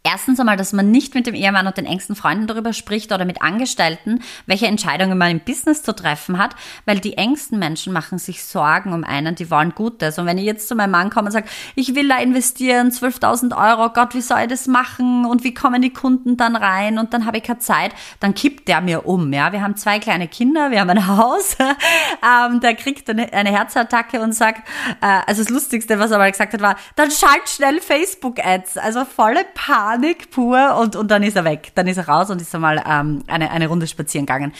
Erstens 0.07 0.39
einmal, 0.39 0.55
dass 0.55 0.71
man 0.71 0.91
nicht 0.91 1.15
mit 1.15 1.25
dem 1.25 1.33
Ehemann 1.33 1.65
und 1.65 1.77
den 1.77 1.87
engsten 1.87 2.15
Freunden 2.15 2.45
darüber 2.45 2.73
spricht 2.73 3.11
oder 3.11 3.25
mit 3.25 3.41
Angestellten, 3.41 4.21
welche 4.45 4.67
Entscheidungen 4.67 5.17
man 5.17 5.31
im 5.31 5.39
Business 5.39 5.81
zu 5.81 5.95
treffen 5.95 6.37
hat, 6.37 6.55
weil 6.85 6.99
die 6.99 7.17
engsten 7.17 7.57
Menschen 7.57 7.91
machen 7.91 8.19
sich 8.19 8.43
Sorgen 8.43 8.93
um 8.93 9.03
einen, 9.03 9.33
die 9.33 9.49
wollen 9.49 9.73
Gutes. 9.73 10.19
Und 10.19 10.27
wenn 10.27 10.37
ich 10.37 10.45
jetzt 10.45 10.67
zu 10.67 10.75
meinem 10.75 10.91
Mann 10.91 11.09
komme 11.09 11.25
und 11.25 11.31
sage, 11.31 11.47
ich 11.73 11.95
will 11.95 12.07
da 12.07 12.19
investieren, 12.19 12.91
12.000 12.91 13.57
Euro, 13.57 13.89
Gott, 13.93 14.13
wie 14.13 14.21
soll 14.21 14.41
ich 14.41 14.47
das 14.47 14.67
machen? 14.67 15.25
Und 15.25 15.43
wie 15.43 15.55
kommen 15.55 15.81
die 15.81 15.91
Kunden 15.91 16.37
dann 16.37 16.55
rein? 16.55 16.99
Und 16.99 17.15
dann 17.15 17.25
habe 17.25 17.37
ich 17.37 17.43
keine 17.43 17.57
Zeit, 17.57 17.91
dann 18.19 18.35
kippt 18.35 18.67
der 18.67 18.81
mir 18.81 19.07
um. 19.07 19.33
Ja, 19.33 19.53
wir 19.53 19.63
haben 19.63 19.75
zwei 19.75 19.97
kleine 19.97 20.27
Kinder, 20.27 20.69
wir 20.69 20.81
haben 20.81 20.91
ein 20.91 21.07
Haus. 21.07 21.57
ähm, 21.59 22.59
der 22.59 22.75
kriegt 22.75 23.09
eine, 23.09 23.33
eine 23.33 23.49
Herzattacke 23.49 24.21
und 24.21 24.33
sagt, 24.33 24.67
äh, 25.01 25.21
also 25.25 25.41
das 25.41 25.49
Lustigste, 25.49 25.97
was 25.97 26.11
er 26.11 26.19
mal 26.19 26.29
gesagt 26.29 26.53
hat, 26.53 26.61
war, 26.61 26.75
dann 26.95 27.09
schalt 27.09 27.49
schnell 27.49 27.81
Facebook-Ads. 27.81 28.77
Also 28.77 29.03
volle 29.03 29.43
Panik 29.55 29.94
Panik 29.95 30.29
pur 30.29 30.77
und, 30.77 30.95
und 30.95 31.10
dann 31.10 31.23
ist 31.23 31.38
er 31.38 31.45
weg. 31.45 31.71
Dann 31.75 31.88
ist 31.88 31.97
er 31.97 32.08
raus 32.08 32.29
und 32.29 32.41
ist 32.41 32.53
einmal 32.53 32.84
ähm, 32.86 33.23
eine, 33.27 33.49
eine 33.49 33.67
Runde 33.67 33.88
spazieren 33.88 34.25
gegangen. 34.25 34.51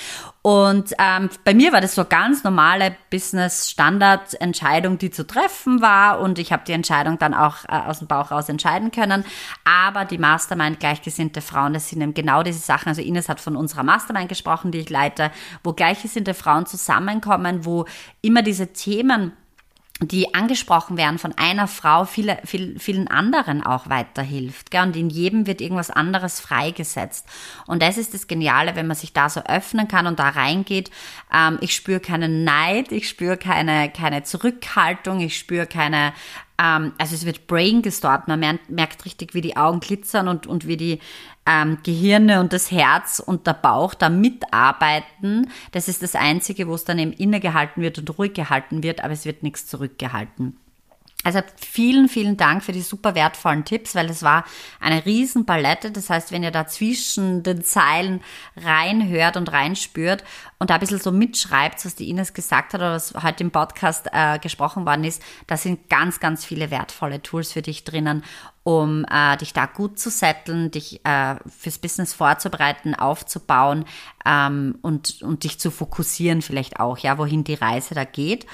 Und 0.41 0.93
ähm, 0.98 1.30
bei 1.43 1.54
mir 1.54 1.74
war 1.74 1.82
das 1.82 1.95
so 1.95 2.06
ganz 2.06 2.43
normale 2.43 2.95
Business-Standard-Entscheidung, 3.10 4.98
die 4.98 5.12
zu 5.12 5.27
treffen 5.27 5.81
war. 5.81 6.21
Und 6.21 6.40
ich 6.40 6.54
habe 6.54 6.63
die 6.65 6.71
Entscheidung 6.71 7.19
dann 7.19 7.33
auch 7.33 7.65
äh, 7.65 7.73
aus 7.73 8.00
dem 8.00 8.08
Bauch 8.08 8.31
raus 8.31 8.48
entscheiden 8.48 8.92
können. 8.92 9.25
Aber 9.65 10.06
die 10.06 10.17
Mastermind 10.17 10.79
gleichgesinnte 10.79 11.42
Frauen, 11.42 11.73
das 11.73 11.90
sind 11.90 12.02
eben 12.02 12.13
genau 12.13 12.42
diese 12.42 12.60
Sachen. 12.60 12.90
Also 12.90 13.02
Ines 13.02 13.27
hat 13.27 13.42
von 13.42 13.58
unserer 13.58 13.83
Mastermind 13.83 14.29
gesprochen, 14.29 14.71
die 14.71 14.79
ich 14.79 14.90
leite, 14.90 15.31
wo 15.63 15.73
gleichgesinnte 15.73 16.33
Frauen 16.33 16.65
zusammenkommen, 16.65 17.65
wo 17.65 17.86
immer 18.21 18.42
diese 18.42 18.71
Themen 18.71 19.33
die 20.02 20.33
angesprochen 20.33 20.98
werden 20.98 21.17
von 21.17 21.33
einer 21.37 21.69
Frau, 21.69 22.04
viele, 22.04 22.37
viel, 22.43 22.77
vielen 22.79 23.08
anderen 23.08 23.65
auch 23.65 23.89
weiterhilft. 23.89 24.69
Gell? 24.69 24.83
Und 24.83 24.96
in 24.98 25.10
jedem 25.10 25.48
wird 25.48 25.62
irgendwas 25.62 25.89
anderes 25.89 26.41
freigesetzt. 26.41 27.25
Und 27.65 27.81
das 27.81 27.98
ist 27.98 28.13
das 28.13 28.27
Geniale, 28.27 28.75
wenn 28.75 28.87
man 28.87 28.98
sich 28.98 29.13
da 29.13 29.29
so 29.29 29.41
öffnen 29.41 29.87
kann 29.87 30.06
und 30.06 30.19
da 30.19 30.29
reingeht. 30.29 30.91
Ähm, 31.33 31.60
ich 31.62 31.73
spüre 31.73 32.02
keinen 32.02 32.43
Neid, 32.43 32.91
ich 32.91 33.08
spüre 33.08 33.37
keine, 33.37 33.89
keine 33.89 34.23
Zurückhaltung, 34.23 35.21
ich 35.21 35.37
spüre 35.37 35.65
keine 35.65 36.13
ähm, 36.62 36.93
also 36.97 37.15
es 37.15 37.25
wird 37.25 37.47
brain 37.47 37.81
gestorbt. 37.81 38.27
Man 38.27 38.39
merkt, 38.39 38.69
merkt, 38.69 39.06
richtig, 39.06 39.33
wie 39.33 39.41
die 39.41 39.58
Augen 39.58 39.79
glitzern 39.79 40.27
und, 40.27 40.47
und 40.47 40.67
wie 40.67 40.77
die 40.77 40.99
ähm, 41.45 41.77
Gehirne 41.83 42.39
und 42.39 42.53
das 42.53 42.71
Herz 42.71 43.19
und 43.19 43.47
der 43.47 43.53
Bauch 43.53 43.93
da 43.93 44.10
mitarbeiten. 44.10 45.51
Das 45.71 45.87
ist 45.87 46.01
das 46.01 46.15
Einzige, 46.15 46.67
wo 46.67 46.75
es 46.75 46.85
dann 46.85 46.99
eben 46.99 47.13
innegehalten 47.13 47.83
wird 47.83 47.99
und 47.99 48.17
ruhig 48.17 48.33
gehalten 48.33 48.83
wird, 48.83 49.03
aber 49.03 49.13
es 49.13 49.25
wird 49.25 49.43
nichts 49.43 49.67
zurückgehalten. 49.67 50.58
Also 51.26 51.40
vielen, 51.56 52.08
vielen 52.08 52.38
Dank 52.38 52.63
für 52.63 52.71
die 52.71 52.84
super 52.84 53.15
wertvollen 53.15 53.65
Tipps, 53.65 53.96
weil 53.96 54.12
es 54.12 54.21
war 54.21 54.46
eine 54.80 55.08
riesen 55.08 55.48
Palette. 55.48 55.90
Das 55.90 56.12
heißt, 56.12 56.32
wenn 56.32 56.44
ihr 56.44 56.52
da 56.52 56.67
zwischen 56.67 57.42
den 57.42 57.63
Zeilen 57.63 58.21
reinhört 58.56 59.36
und 59.36 59.52
reinspürt 59.52 60.23
und 60.60 60.69
da 60.69 60.76
ein 60.76 60.80
bisschen 60.82 61.00
so 61.00 61.12
mitschreibt, 61.12 61.84
was 61.84 61.96
die 61.96 62.12
Ines 62.12 62.36
gesagt 62.36 62.76
hat 62.76 62.82
oder 62.82 62.92
was 62.92 63.15
heute 63.23 63.44
im 63.44 63.50
Podcast 63.50 64.08
äh, 64.12 64.38
gesprochen 64.38 64.86
worden 64.86 65.04
ist, 65.04 65.19
da 65.48 65.58
sind 65.58 65.90
ganz, 65.90 66.19
ganz 66.19 66.46
viele 66.46 66.69
wertvolle 66.69 67.19
Tools 67.23 67.54
für 67.54 67.63
dich 67.63 67.84
drinnen, 67.84 68.23
um 68.62 69.04
äh, 69.10 69.36
dich 69.38 69.52
da 69.52 69.65
gut 69.65 69.98
zu 69.98 70.12
setteln, 70.12 70.69
dich 70.69 71.04
äh, 71.06 71.38
fürs 71.50 71.80
Business 71.80 72.13
vorzubereiten, 72.13 72.94
aufzubauen 72.94 73.86
ähm, 74.28 74.78
und, 74.84 75.23
und 75.23 75.44
dich 75.44 75.60
zu 75.60 75.71
fokussieren 75.71 76.44
vielleicht 76.44 76.80
auch, 76.80 77.00
ja, 77.00 77.17
wohin 77.17 77.44
die 77.44 77.56
Reise 77.56 77.96
da 77.96 78.04
geht 78.04 78.46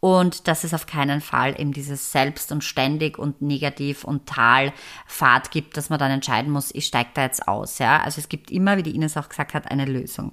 und 0.00 0.46
dass 0.46 0.64
es 0.64 0.74
auf 0.74 0.86
keinen 0.86 1.20
Fall 1.20 1.60
eben 1.60 1.72
dieses 1.72 2.12
Selbst 2.12 2.52
und 2.52 2.62
ständig 2.62 3.18
und 3.18 3.42
negativ 3.42 4.04
und 4.04 4.26
Talfahrt 4.26 5.50
gibt, 5.50 5.76
dass 5.76 5.90
man 5.90 5.98
dann 5.98 6.10
entscheiden 6.10 6.52
muss, 6.52 6.74
ich 6.74 6.86
steige 6.86 7.10
da 7.14 7.22
jetzt 7.22 7.48
aus. 7.48 7.78
Ja? 7.78 8.02
Also 8.02 8.20
es 8.20 8.28
gibt 8.28 8.50
immer, 8.50 8.76
wie 8.76 8.84
die 8.84 8.94
Ines 8.94 9.16
auch 9.16 9.28
gesagt 9.28 9.54
hat, 9.54 9.70
eine 9.70 9.86
Lösung. 9.86 10.32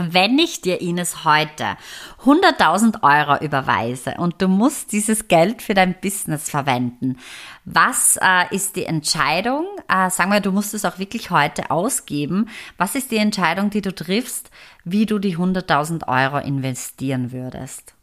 Wenn 0.00 0.38
ich 0.38 0.60
dir, 0.60 0.80
Ines, 0.80 1.24
heute 1.24 1.76
100.000 2.24 3.02
Euro 3.02 3.44
überweise 3.44 4.14
und 4.18 4.40
du 4.40 4.46
musst 4.46 4.92
dieses 4.92 5.26
Geld 5.26 5.60
für 5.60 5.74
dein 5.74 6.00
Business 6.00 6.48
verwenden, 6.48 7.18
was 7.64 8.16
äh, 8.22 8.54
ist 8.54 8.76
die 8.76 8.84
Entscheidung? 8.84 9.66
Äh, 9.88 10.08
sagen 10.10 10.30
wir, 10.30 10.40
du 10.40 10.52
musst 10.52 10.72
es 10.72 10.84
auch 10.84 11.00
wirklich 11.00 11.32
heute 11.32 11.72
ausgeben. 11.72 12.48
Was 12.76 12.94
ist 12.94 13.10
die 13.10 13.16
Entscheidung, 13.16 13.70
die 13.70 13.82
du 13.82 13.92
triffst, 13.92 14.52
wie 14.84 15.04
du 15.04 15.18
die 15.18 15.36
100.000 15.36 16.06
Euro 16.06 16.38
investieren 16.46 17.32
würdest? 17.32 17.97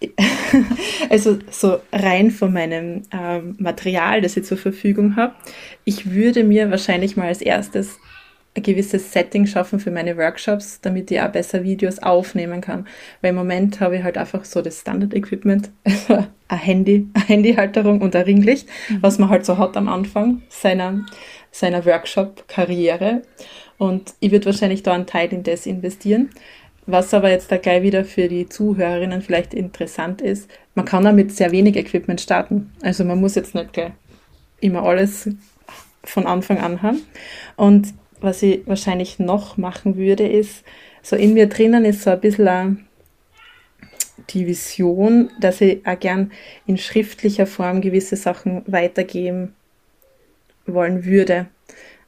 also 1.10 1.38
so 1.50 1.78
rein 1.92 2.30
von 2.30 2.52
meinem 2.52 3.02
ähm, 3.12 3.56
Material, 3.58 4.20
das 4.20 4.36
ich 4.36 4.44
zur 4.44 4.58
Verfügung 4.58 5.16
habe, 5.16 5.34
ich 5.84 6.12
würde 6.12 6.44
mir 6.44 6.70
wahrscheinlich 6.70 7.16
mal 7.16 7.28
als 7.28 7.40
erstes 7.40 7.98
ein 8.58 8.62
gewisses 8.62 9.12
Setting 9.12 9.46
schaffen 9.46 9.80
für 9.80 9.90
meine 9.90 10.16
Workshops, 10.16 10.80
damit 10.80 11.10
ich 11.10 11.20
auch 11.20 11.30
besser 11.30 11.62
Videos 11.62 12.00
aufnehmen 12.00 12.60
kann. 12.60 12.86
Weil 13.20 13.30
im 13.30 13.36
Moment 13.36 13.80
habe 13.80 13.96
ich 13.96 14.02
halt 14.02 14.18
einfach 14.18 14.44
so 14.44 14.62
das 14.62 14.80
Standard-Equipment, 14.80 15.70
also 15.84 16.26
ein 16.48 16.58
Handy, 16.58 17.08
eine 17.14 17.24
Handyhalterung 17.24 18.00
und 18.00 18.16
ein 18.16 18.22
Ringlicht, 18.22 18.68
mhm. 18.88 18.98
was 19.00 19.18
man 19.18 19.28
halt 19.28 19.44
so 19.44 19.58
hat 19.58 19.76
am 19.76 19.88
Anfang 19.88 20.42
seiner, 20.48 21.04
seiner 21.50 21.84
Workshop-Karriere. 21.84 23.22
Und 23.78 24.14
ich 24.20 24.32
würde 24.32 24.46
wahrscheinlich 24.46 24.82
da 24.82 24.92
einen 24.92 25.06
Teil 25.06 25.32
in 25.32 25.44
das 25.44 25.66
investieren. 25.66 26.30
Was 26.90 27.12
aber 27.12 27.28
jetzt 27.28 27.52
da 27.52 27.58
gleich 27.58 27.82
wieder 27.82 28.02
für 28.02 28.28
die 28.28 28.48
Zuhörerinnen 28.48 29.20
vielleicht 29.20 29.52
interessant 29.52 30.22
ist, 30.22 30.50
man 30.74 30.86
kann 30.86 31.04
da 31.04 31.12
mit 31.12 31.30
sehr 31.30 31.52
wenig 31.52 31.76
Equipment 31.76 32.18
starten. 32.18 32.72
Also 32.80 33.04
man 33.04 33.20
muss 33.20 33.34
jetzt 33.34 33.54
nicht 33.54 33.74
gleich 33.74 33.92
immer 34.60 34.84
alles 34.84 35.28
von 36.02 36.26
Anfang 36.26 36.56
an 36.56 36.80
haben. 36.80 37.02
Und 37.56 37.92
was 38.22 38.42
ich 38.42 38.66
wahrscheinlich 38.66 39.18
noch 39.18 39.58
machen 39.58 39.98
würde, 39.98 40.26
ist, 40.26 40.64
so 41.02 41.14
in 41.14 41.34
mir 41.34 41.46
drinnen 41.46 41.84
ist 41.84 42.04
so 42.04 42.10
ein 42.10 42.20
bisschen 42.20 42.88
die 44.30 44.46
Vision, 44.46 45.28
dass 45.38 45.60
ich 45.60 45.86
auch 45.86 46.00
gern 46.00 46.32
in 46.66 46.78
schriftlicher 46.78 47.46
Form 47.46 47.82
gewisse 47.82 48.16
Sachen 48.16 48.62
weitergeben 48.66 49.54
wollen 50.64 51.04
würde. 51.04 51.48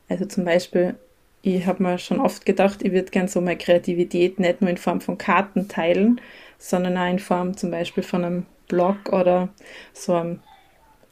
Also 0.09 0.25
zum 0.25 0.47
Beispiel 0.47 0.95
ich 1.43 1.67
habe 1.67 1.83
mir 1.83 1.99
schon 1.99 2.21
oft 2.21 2.45
gedacht, 2.45 2.83
ich 2.83 2.93
würde 2.93 3.11
gerne 3.11 3.29
so 3.29 3.41
meine 3.41 3.57
Kreativität 3.57 4.39
nicht 4.39 4.61
nur 4.61 4.71
in 4.71 4.77
Form 4.77 5.01
von 5.01 5.19
Karten 5.19 5.69
teilen, 5.69 6.21
sondern 6.59 6.97
auch 6.99 7.11
in 7.11 7.19
Form 7.19 7.57
zum 7.57 7.71
Beispiel 7.71 8.03
von 8.03 8.25
einem 8.25 8.47
Blog 8.69 9.13
oder 9.13 9.49
so 9.93 10.15
einem 10.15 10.41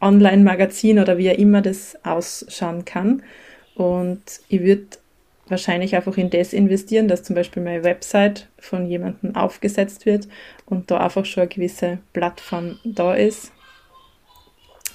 Online-Magazin 0.00 0.98
oder 0.98 1.18
wie 1.18 1.30
auch 1.30 1.38
immer 1.38 1.62
das 1.62 1.96
ausschauen 2.04 2.84
kann. 2.84 3.22
Und 3.74 4.22
ich 4.48 4.62
würde 4.62 4.86
wahrscheinlich 5.48 5.96
einfach 5.96 6.16
in 6.16 6.30
das 6.30 6.52
investieren, 6.52 7.08
dass 7.08 7.22
zum 7.22 7.34
Beispiel 7.34 7.62
meine 7.62 7.84
Website 7.84 8.48
von 8.58 8.86
jemandem 8.86 9.34
aufgesetzt 9.34 10.04
wird 10.04 10.28
und 10.66 10.90
da 10.90 10.98
einfach 10.98 11.24
schon 11.24 11.42
eine 11.42 11.48
gewisse 11.48 11.98
Plattform 12.12 12.78
da 12.84 13.14
ist, 13.14 13.52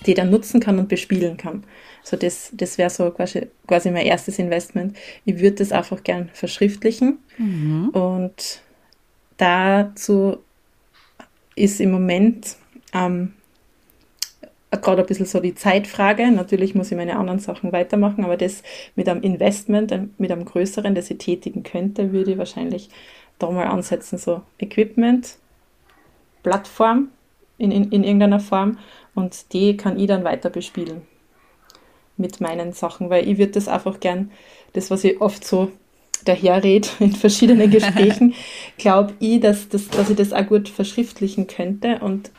die 0.06 0.14
dann 0.14 0.30
nutzen 0.30 0.60
kann 0.60 0.80
und 0.80 0.90
bespielen 0.90 1.38
kann. 1.38 1.64
So 2.04 2.18
das, 2.18 2.52
das 2.54 2.78
wäre 2.78 2.90
so 2.90 3.10
quasi, 3.12 3.48
quasi 3.66 3.90
mein 3.90 4.06
erstes 4.06 4.38
Investment. 4.38 4.98
Ich 5.24 5.40
würde 5.40 5.56
das 5.56 5.72
einfach 5.72 6.04
gern 6.04 6.30
verschriftlichen. 6.34 7.20
Mhm. 7.38 7.90
Und 7.90 8.62
dazu 9.38 10.38
ist 11.56 11.80
im 11.80 11.92
Moment 11.92 12.58
ähm, 12.94 13.34
gerade 14.70 15.02
ein 15.02 15.08
bisschen 15.08 15.26
so 15.26 15.40
die 15.40 15.56
Zeitfrage. 15.56 16.30
Natürlich 16.30 16.76
muss 16.76 16.92
ich 16.92 16.98
meine 16.98 17.18
anderen 17.18 17.40
Sachen 17.40 17.72
weitermachen, 17.72 18.26
aber 18.26 18.36
das 18.36 18.64
mit 18.96 19.08
einem 19.08 19.22
Investment, 19.22 20.20
mit 20.20 20.32
einem 20.32 20.44
größeren, 20.44 20.96
das 20.96 21.10
ich 21.10 21.20
tätigen 21.20 21.64
könnte, 21.64 22.12
würde 22.12 22.32
ich 22.32 22.38
wahrscheinlich 22.38 22.90
da 23.40 23.50
mal 23.50 23.68
ansetzen. 23.68 24.18
So 24.18 24.42
Equipment, 24.60 25.38
Plattform 26.44 27.10
in, 27.58 27.72
in, 27.72 27.92
in 27.92 28.04
irgendeiner 28.04 28.42
Form 28.42 28.78
und 29.16 29.54
die 29.54 29.78
kann 29.78 29.98
ich 29.98 30.08
dann 30.08 30.26
weiter 30.26 30.50
bespielen 30.50 31.13
mit 32.18 32.42
meinen 32.42 32.74
Sachen, 32.74 33.10
weil 33.10 33.28
ich 33.28 33.38
würde 33.38 33.54
das 33.54 33.68
einfach 33.68 34.00
gern, 34.00 34.32
das, 34.74 34.92
was 34.92 35.04
ich 35.04 35.20
oft 35.22 35.46
so 35.46 35.72
daherrede 36.26 36.88
in 37.00 37.14
verschiedenen 37.16 37.70
Gesprächen, 37.70 38.34
glaube 38.78 39.14
ich, 39.20 39.40
dass, 39.40 39.70
das, 39.70 39.90
dass 39.90 40.10
ich 40.10 40.16
das 40.16 40.34
auch 40.34 40.46
gut 40.46 40.70
verschriftlichen 40.70 41.48
könnte 41.48 42.00
und 42.00 42.32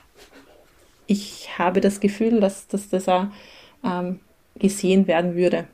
ich 1.06 1.58
habe 1.58 1.80
das 1.80 2.00
Gefühl, 2.00 2.40
dass, 2.40 2.66
dass 2.66 2.88
das 2.88 3.08
auch 3.08 3.26
ähm, 3.84 4.20
gesehen 4.56 5.06
werden 5.06 5.34
würde. 5.34 5.66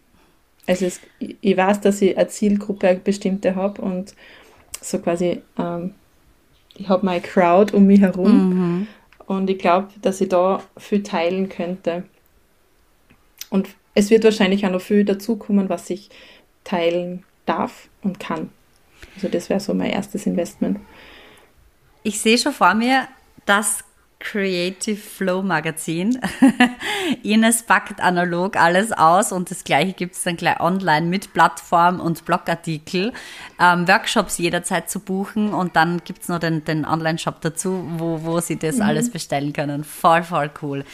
Also 0.67 0.87
es, 0.87 1.01
ich 1.19 1.57
weiß, 1.57 1.81
dass 1.81 2.03
ich 2.03 2.17
eine 2.17 2.29
Zielgruppe 2.29 2.89
eine 2.89 2.99
bestimmte 2.99 3.55
habe 3.55 3.81
und 3.81 4.15
so 4.81 4.99
quasi, 4.99 5.43
ähm, 5.59 5.95
ich 6.75 6.89
habe 6.89 7.07
meine 7.07 7.21
Crowd 7.21 7.75
um 7.77 7.87
mich 7.87 8.01
herum 8.01 8.49
mhm. 8.49 8.87
und 9.27 9.51
ich 9.51 9.59
glaube, 9.59 9.89
dass 10.03 10.21
ich 10.21 10.29
da 10.29 10.63
viel 10.77 11.03
teilen 11.03 11.49
könnte. 11.49 12.05
Und 13.51 13.69
es 13.95 14.11
wird 14.11 14.24
wahrscheinlich 14.24 14.64
auch 14.66 14.70
noch 14.70 14.80
viel 14.80 15.05
dazukommen, 15.05 15.68
was 15.68 15.91
ich 15.91 16.11
teilen 16.64 17.24
darf 17.47 17.88
und 18.03 18.20
kann. 18.20 18.51
Also 19.14 19.28
das 19.28 19.49
wäre 19.49 19.61
so 19.61 19.74
mein 19.74 19.91
erstes 19.91 20.26
Investment. 20.26 20.78
Ich 22.03 22.20
sehe 22.20 22.38
schon 22.38 22.53
vor 22.53 22.74
mir 22.74 23.09
das 23.47 23.84
Creative 24.20 24.97
Flow 24.99 25.43
Magazin. 25.43 26.20
Ines 27.22 27.62
packt 27.62 28.01
analog 28.01 28.57
alles 28.57 28.93
aus 28.93 29.32
und 29.32 29.51
das 29.51 29.64
gleiche 29.64 29.95
gibt 29.95 30.14
es 30.14 30.22
dann 30.22 30.36
gleich 30.36 30.61
online 30.61 31.07
mit 31.07 31.32
Plattform 31.32 32.01
und 32.01 32.26
Blogartikel. 32.26 33.14
Ähm, 33.59 33.88
Workshops 33.88 34.36
jederzeit 34.36 34.91
zu 34.91 35.01
buchen 35.01 35.55
und 35.55 35.74
dann 35.74 36.03
gibt 36.05 36.22
es 36.22 36.28
noch 36.28 36.38
den, 36.38 36.64
den 36.64 36.84
Online-Shop 36.84 37.41
dazu, 37.41 37.82
wo, 37.97 38.22
wo 38.22 38.41
sie 38.41 38.59
das 38.59 38.76
mhm. 38.76 38.82
alles 38.82 39.11
bestellen 39.11 39.55
können. 39.55 39.84
Voll, 39.84 40.22
voll 40.22 40.51
cool. 40.61 40.84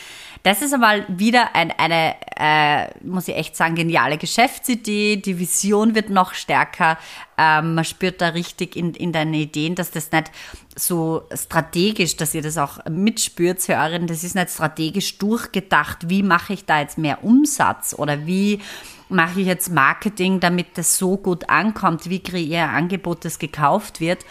Das 0.47 0.63
ist 0.63 0.73
einmal 0.73 1.05
wieder 1.09 1.57
ein, 1.57 1.73
eine, 1.73 2.15
äh, 2.37 2.87
muss 3.05 3.27
ich 3.27 3.35
echt 3.35 3.57
sagen, 3.57 3.75
geniale 3.75 4.17
Geschäftsidee. 4.17 5.17
Die 5.17 5.41
Vision 5.41 5.97
wird 5.97 6.09
noch 6.09 6.35
stärker. 6.35 6.99
Ähm, 7.37 7.75
man 7.75 7.85
spürt 7.85 8.21
da 8.21 8.29
richtig 8.29 8.77
in, 8.77 8.95
in 8.95 9.11
deine 9.11 9.39
Ideen, 9.39 9.75
dass 9.75 9.91
das 9.91 10.13
nicht 10.13 10.31
so 10.77 11.25
strategisch, 11.35 12.17
dass 12.17 12.33
ihr 12.33 12.43
das 12.43 12.59
auch 12.59 12.79
mitspürt, 12.89 13.59
Hörerin, 13.67 14.07
das 14.07 14.23
ist 14.23 14.37
nicht 14.37 14.51
strategisch 14.51 15.19
durchgedacht, 15.19 16.09
wie 16.11 16.23
mache 16.23 16.53
ich 16.53 16.65
da 16.65 16.79
jetzt 16.79 16.97
mehr 16.97 17.25
Umsatz 17.25 17.93
oder 17.99 18.25
wie 18.25 18.61
mache 19.09 19.41
ich 19.41 19.49
jetzt 19.49 19.73
Marketing, 19.73 20.39
damit 20.39 20.79
das 20.79 20.97
so 20.97 21.17
gut 21.17 21.51
ankommt, 21.51 22.09
wie 22.09 22.21
kreiere 22.21 22.69
ein 22.69 22.85
Angebot, 22.85 23.25
das 23.25 23.41
gekauft 23.41 23.99
wird, 23.99 24.25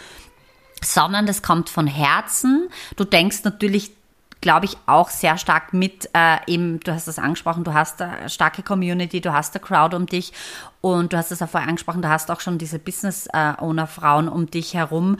sondern 0.82 1.26
das 1.26 1.42
kommt 1.42 1.68
von 1.68 1.86
Herzen. 1.86 2.70
Du 2.96 3.04
denkst 3.04 3.44
natürlich 3.44 3.95
glaube 4.46 4.66
ich, 4.66 4.76
auch 4.86 5.10
sehr 5.10 5.38
stark 5.38 5.72
mit, 5.72 6.08
äh, 6.12 6.36
eben, 6.46 6.78
du 6.78 6.92
hast 6.92 7.08
das 7.08 7.18
angesprochen, 7.18 7.64
du 7.64 7.74
hast 7.74 8.00
eine 8.00 8.30
starke 8.30 8.62
Community, 8.62 9.20
du 9.20 9.32
hast 9.32 9.56
eine 9.56 9.64
Crowd 9.64 9.96
um 9.96 10.06
dich 10.06 10.32
und 10.80 11.12
du 11.12 11.16
hast 11.16 11.32
es 11.32 11.42
auch 11.42 11.48
vorher 11.48 11.68
angesprochen, 11.68 12.00
du 12.00 12.08
hast 12.08 12.30
auch 12.30 12.38
schon 12.38 12.56
diese 12.56 12.78
Business-Owner-Frauen 12.78 14.28
um 14.28 14.48
dich 14.48 14.74
herum 14.74 15.18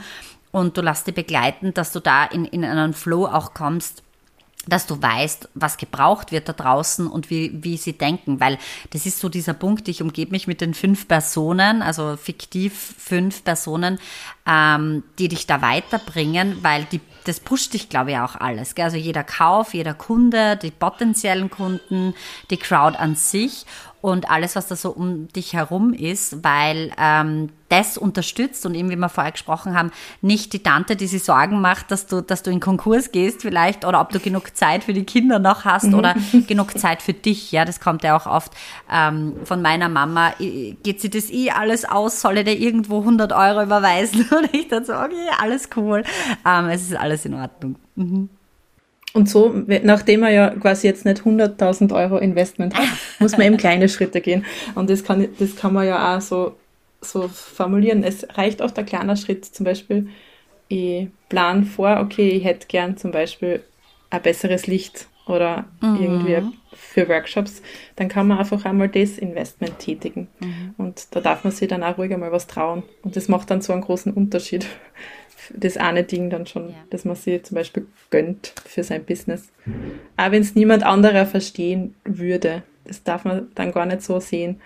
und 0.52 0.76
du 0.76 0.80
lässt 0.80 1.08
dich 1.08 1.14
begleiten, 1.16 1.74
dass 1.74 1.90
du 1.90 1.98
da 1.98 2.24
in, 2.24 2.44
in 2.44 2.64
einen 2.64 2.92
Flow 2.92 3.26
auch 3.26 3.52
kommst, 3.52 4.04
dass 4.68 4.86
du 4.86 5.02
weißt, 5.02 5.48
was 5.54 5.76
gebraucht 5.76 6.30
wird 6.30 6.48
da 6.48 6.52
draußen 6.52 7.08
und 7.08 7.28
wie, 7.28 7.50
wie 7.64 7.78
sie 7.78 7.94
denken, 7.94 8.38
weil 8.38 8.58
das 8.90 9.06
ist 9.06 9.18
so 9.18 9.28
dieser 9.28 9.54
Punkt, 9.54 9.88
ich 9.88 10.02
umgebe 10.02 10.30
mich 10.30 10.46
mit 10.46 10.60
den 10.60 10.72
fünf 10.72 11.08
Personen, 11.08 11.82
also 11.82 12.16
fiktiv 12.16 12.94
fünf 12.96 13.42
Personen, 13.42 13.98
ähm, 14.46 15.02
die 15.18 15.26
dich 15.26 15.48
da 15.48 15.62
weiterbringen, 15.62 16.58
weil 16.62 16.84
die, 16.84 17.00
das 17.26 17.40
pusht 17.40 17.74
dich, 17.74 17.88
glaube 17.88 18.12
ich, 18.12 18.18
auch 18.18 18.36
alles. 18.36 18.74
Gell? 18.74 18.84
Also 18.84 18.96
jeder 18.96 19.24
Kauf, 19.24 19.74
jeder 19.74 19.94
Kunde, 19.94 20.56
die 20.56 20.70
potenziellen 20.70 21.50
Kunden, 21.50 22.14
die 22.50 22.56
Crowd 22.56 22.96
an 22.96 23.16
sich 23.16 23.66
und 24.00 24.30
alles, 24.30 24.54
was 24.54 24.68
da 24.68 24.76
so 24.76 24.90
um 24.90 25.26
dich 25.28 25.54
herum 25.54 25.92
ist, 25.92 26.44
weil 26.44 26.92
ähm, 26.96 27.50
das 27.68 27.98
unterstützt 27.98 28.64
und 28.64 28.74
eben, 28.74 28.90
wie 28.90 28.96
wir 28.96 29.08
vorher 29.08 29.32
gesprochen 29.32 29.76
haben, 29.76 29.90
nicht 30.20 30.52
die 30.52 30.62
Tante, 30.62 30.94
die 30.94 31.06
sich 31.06 31.24
Sorgen 31.24 31.60
macht, 31.60 31.90
dass 31.90 32.06
du, 32.06 32.20
dass 32.20 32.42
du 32.42 32.50
in 32.50 32.60
Konkurs 32.60 33.10
gehst 33.10 33.42
vielleicht 33.42 33.84
oder 33.84 34.00
ob 34.00 34.10
du 34.10 34.20
genug 34.20 34.56
Zeit 34.56 34.84
für 34.84 34.92
die 34.92 35.04
Kinder 35.04 35.38
noch 35.38 35.64
hast 35.64 35.86
mhm. 35.86 35.94
oder 35.94 36.14
genug 36.46 36.78
Zeit 36.78 37.02
für 37.02 37.12
dich. 37.12 37.50
Ja, 37.50 37.64
das 37.64 37.80
kommt 37.80 38.04
ja 38.04 38.16
auch 38.16 38.26
oft 38.26 38.52
ähm, 38.92 39.34
von 39.44 39.62
meiner 39.62 39.88
Mama. 39.88 40.34
Geht 40.38 41.00
sie 41.00 41.10
das 41.10 41.30
eh 41.30 41.50
alles 41.50 41.84
aus? 41.84 42.20
Soll 42.20 42.38
ich 42.38 42.44
dir 42.44 42.56
irgendwo 42.56 43.00
100 43.00 43.32
Euro 43.32 43.62
überweisen? 43.62 44.28
Und 44.30 44.54
ich 44.54 44.68
dann 44.68 44.84
so, 44.84 44.92
okay, 44.92 45.30
alles 45.40 45.70
cool. 45.76 46.04
Ähm, 46.46 46.68
es 46.68 46.82
ist 46.82 46.96
alles 46.96 47.15
in 47.24 47.34
Ordnung. 47.34 47.76
Mhm. 47.94 48.28
Und 49.16 49.30
so, 49.30 49.54
nachdem 49.82 50.20
man 50.20 50.34
ja 50.34 50.50
quasi 50.50 50.86
jetzt 50.86 51.06
nicht 51.06 51.22
100.000 51.22 51.94
Euro 51.94 52.18
Investment 52.18 52.76
hat, 52.76 52.84
muss 53.18 53.32
man 53.32 53.46
eben 53.46 53.56
kleine 53.56 53.88
Schritte 53.88 54.20
gehen. 54.20 54.44
Und 54.74 54.90
das 54.90 55.04
kann, 55.04 55.26
das 55.38 55.56
kann 55.56 55.72
man 55.72 55.86
ja 55.86 56.16
auch 56.16 56.20
so, 56.20 56.56
so 57.00 57.28
formulieren. 57.28 58.04
Es 58.04 58.26
reicht 58.36 58.60
auch 58.60 58.72
der 58.72 58.84
kleine 58.84 59.16
Schritt. 59.16 59.46
Zum 59.46 59.64
Beispiel, 59.64 60.08
ich 60.68 61.08
plan 61.30 61.64
vor, 61.64 62.00
okay, 62.00 62.28
ich 62.28 62.44
hätte 62.44 62.66
gern 62.66 62.98
zum 62.98 63.10
Beispiel 63.10 63.62
ein 64.10 64.20
besseres 64.20 64.66
Licht 64.66 65.06
oder 65.26 65.64
mhm. 65.80 65.98
irgendwie 65.98 66.42
für 66.72 67.08
Workshops. 67.08 67.62
Dann 67.96 68.08
kann 68.08 68.28
man 68.28 68.38
einfach 68.38 68.64
einmal 68.64 68.88
das 68.88 69.18
Investment 69.18 69.78
tätigen. 69.78 70.28
Mhm. 70.40 70.74
Und 70.76 71.14
da 71.14 71.20
darf 71.20 71.42
man 71.42 71.52
sich 71.52 71.68
dann 71.68 71.82
auch 71.82 71.96
ruhig 71.96 72.12
einmal 72.12 72.32
was 72.32 72.46
trauen. 72.46 72.82
Und 73.02 73.16
das 73.16 73.28
macht 73.28 73.50
dann 73.50 73.62
so 73.62 73.72
einen 73.72 73.82
großen 73.82 74.12
Unterschied 74.12 74.66
das 75.54 75.76
eine 75.76 76.04
Ding 76.04 76.30
dann 76.30 76.46
schon, 76.46 76.70
ja. 76.70 76.76
dass 76.90 77.04
man 77.04 77.16
sich 77.16 77.44
zum 77.44 77.54
Beispiel 77.54 77.86
gönnt 78.10 78.52
für 78.64 78.82
sein 78.82 79.04
Business. 79.04 79.48
Auch 80.16 80.30
wenn 80.30 80.42
es 80.42 80.54
niemand 80.54 80.82
anderer 80.82 81.26
verstehen 81.26 81.94
würde. 82.04 82.62
Das 82.84 83.02
darf 83.02 83.24
man 83.24 83.48
dann 83.54 83.72
gar 83.72 83.86
nicht 83.86 84.02
so 84.02 84.20
sehen. 84.20 84.60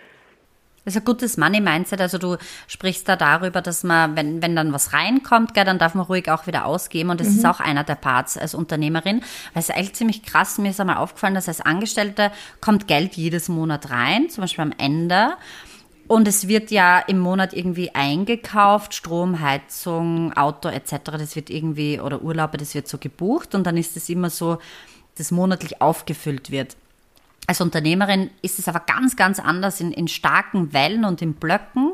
Das 0.85 0.95
ist 0.97 1.03
ein 1.03 1.05
gutes 1.05 1.37
Money-Mindset. 1.37 2.01
Also 2.01 2.19
du 2.19 2.37
sprichst 2.67 3.09
da 3.09 3.17
darüber, 3.17 3.61
dass 3.61 3.85
man, 3.85 4.17
wenn, 4.17 4.43
wenn 4.43 4.57
dann 4.57 4.73
was 4.73 4.93
reinkommt, 4.93 5.53
gell, 5.53 5.65
dann 5.65 5.79
darf 5.79 5.95
man 5.95 6.07
ruhig 6.07 6.31
auch 6.31 6.47
wieder 6.47 6.65
ausgeben. 6.65 7.11
Und 7.11 7.21
das 7.21 7.29
mhm. 7.29 7.37
ist 7.39 7.47
auch 7.47 7.61
einer 7.61 7.85
der 7.85 7.97
Parts 7.97 8.39
als 8.39 8.55
Unternehmerin. 8.55 9.21
Weil 9.53 9.61
es 9.61 9.69
ist 9.69 9.75
eigentlich 9.77 9.95
ziemlich 9.95 10.23
krass. 10.23 10.59
Mir 10.59 10.71
ist 10.71 10.81
einmal 10.81 10.97
aufgefallen, 10.97 11.35
dass 11.35 11.49
als 11.49 11.61
Angestellte 11.61 12.33
kommt 12.61 12.89
Geld 12.89 13.15
jedes 13.15 13.49
Monat 13.49 13.91
rein, 13.91 14.31
zum 14.31 14.43
Beispiel 14.43 14.63
am 14.63 14.75
Ende. 14.79 15.35
Und 16.11 16.27
es 16.27 16.49
wird 16.49 16.73
ja 16.73 16.99
im 16.99 17.21
Monat 17.21 17.53
irgendwie 17.53 17.95
eingekauft, 17.95 18.95
Strom, 18.95 19.39
Heizung, 19.39 20.33
Auto 20.33 20.69
etc. 20.69 20.95
Das 21.05 21.37
wird 21.37 21.51
irgendwie, 21.51 22.01
oder 22.01 22.23
Urlaube, 22.23 22.59
das 22.59 22.75
wird 22.75 22.89
so 22.89 22.99
gebucht 22.99 23.55
und 23.55 23.65
dann 23.65 23.77
ist 23.77 23.97
es 23.97 24.09
immer 24.09 24.29
so, 24.29 24.59
dass 25.17 25.31
monatlich 25.31 25.81
aufgefüllt 25.81 26.51
wird. 26.51 26.77
Als 27.47 27.61
Unternehmerin 27.61 28.31
ist 28.43 28.59
es 28.59 28.67
aber 28.67 28.81
ganz, 28.81 29.15
ganz 29.15 29.39
anders 29.39 29.81
in, 29.81 29.93
in 29.93 30.09
starken 30.09 30.73
Wellen 30.73 31.05
und 31.05 31.23
in 31.23 31.35
Blöcken 31.35 31.93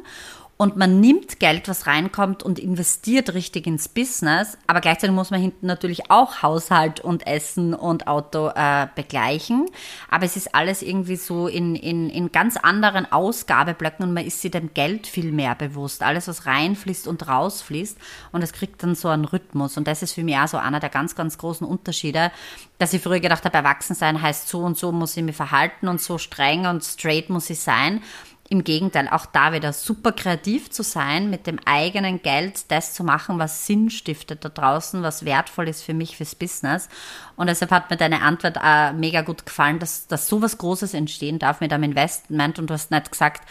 und 0.58 0.76
man 0.76 1.00
nimmt 1.00 1.38
Geld, 1.38 1.68
was 1.68 1.86
reinkommt 1.86 2.42
und 2.42 2.58
investiert 2.58 3.34
richtig 3.34 3.66
ins 3.66 3.88
Business, 3.88 4.56
aber 4.66 4.80
gleichzeitig 4.80 5.14
muss 5.14 5.30
man 5.30 5.38
hinten 5.38 5.66
natürlich 5.66 6.10
auch 6.10 6.42
Haushalt 6.42 7.00
und 7.00 7.26
Essen 7.26 7.74
und 7.74 8.08
Auto 8.08 8.48
äh, 8.54 8.86
begleichen. 8.94 9.66
Aber 10.10 10.24
es 10.24 10.34
ist 10.36 10.54
alles 10.54 10.80
irgendwie 10.80 11.16
so 11.16 11.46
in, 11.46 11.74
in, 11.74 12.08
in 12.08 12.32
ganz 12.32 12.56
anderen 12.56 13.10
Ausgabeblöcken 13.12 14.06
und 14.06 14.14
man 14.14 14.24
ist 14.24 14.40
sich 14.40 14.50
dem 14.50 14.72
Geld 14.72 15.06
viel 15.06 15.30
mehr 15.30 15.54
bewusst. 15.54 16.02
Alles, 16.02 16.26
was 16.26 16.46
reinfließt 16.46 17.06
und 17.06 17.28
rausfließt 17.28 17.98
und 18.32 18.42
es 18.42 18.54
kriegt 18.54 18.82
dann 18.82 18.94
so 18.94 19.08
einen 19.08 19.26
Rhythmus. 19.26 19.76
Und 19.76 19.86
das 19.86 20.02
ist 20.02 20.14
für 20.14 20.24
mich 20.24 20.38
auch 20.38 20.48
so 20.48 20.56
einer 20.56 20.80
der 20.80 20.88
ganz, 20.88 21.14
ganz 21.14 21.36
großen 21.36 21.66
Unterschiede, 21.66 22.32
dass 22.78 22.94
ich 22.94 23.02
früher 23.02 23.20
gedacht 23.20 23.44
habe, 23.44 23.56
erwachsen 23.56 23.94
sein 23.94 24.22
heißt 24.22 24.48
so 24.48 24.60
und 24.60 24.78
so 24.78 24.90
muss 24.90 25.16
ich 25.18 25.22
mich 25.22 25.36
verhalten 25.36 25.88
und 25.88 26.00
so 26.00 26.16
streng 26.16 26.66
und 26.66 26.82
straight 26.82 27.28
muss 27.28 27.50
ich 27.50 27.60
sein. 27.60 28.02
Im 28.48 28.62
Gegenteil, 28.62 29.08
auch 29.10 29.26
da 29.26 29.52
wieder 29.52 29.72
super 29.72 30.12
kreativ 30.12 30.70
zu 30.70 30.84
sein, 30.84 31.30
mit 31.30 31.48
dem 31.48 31.58
eigenen 31.64 32.22
Geld 32.22 32.70
das 32.70 32.94
zu 32.94 33.02
machen, 33.02 33.40
was 33.40 33.66
Sinn 33.66 33.90
stiftet 33.90 34.44
da 34.44 34.48
draußen, 34.48 35.02
was 35.02 35.24
wertvoll 35.24 35.68
ist 35.68 35.82
für 35.82 35.94
mich 35.94 36.16
fürs 36.16 36.36
Business. 36.36 36.88
Und 37.34 37.48
deshalb 37.48 37.72
hat 37.72 37.90
mir 37.90 37.96
deine 37.96 38.22
Antwort 38.22 38.56
äh, 38.62 38.92
mega 38.92 39.22
gut 39.22 39.46
gefallen, 39.46 39.80
dass, 39.80 40.06
dass 40.06 40.28
sowas 40.28 40.58
Großes 40.58 40.94
entstehen 40.94 41.40
darf 41.40 41.60
mit 41.60 41.72
einem 41.72 41.82
Investment. 41.82 42.60
Und 42.60 42.70
du 42.70 42.74
hast 42.74 42.92
nicht 42.92 43.10
gesagt, 43.10 43.42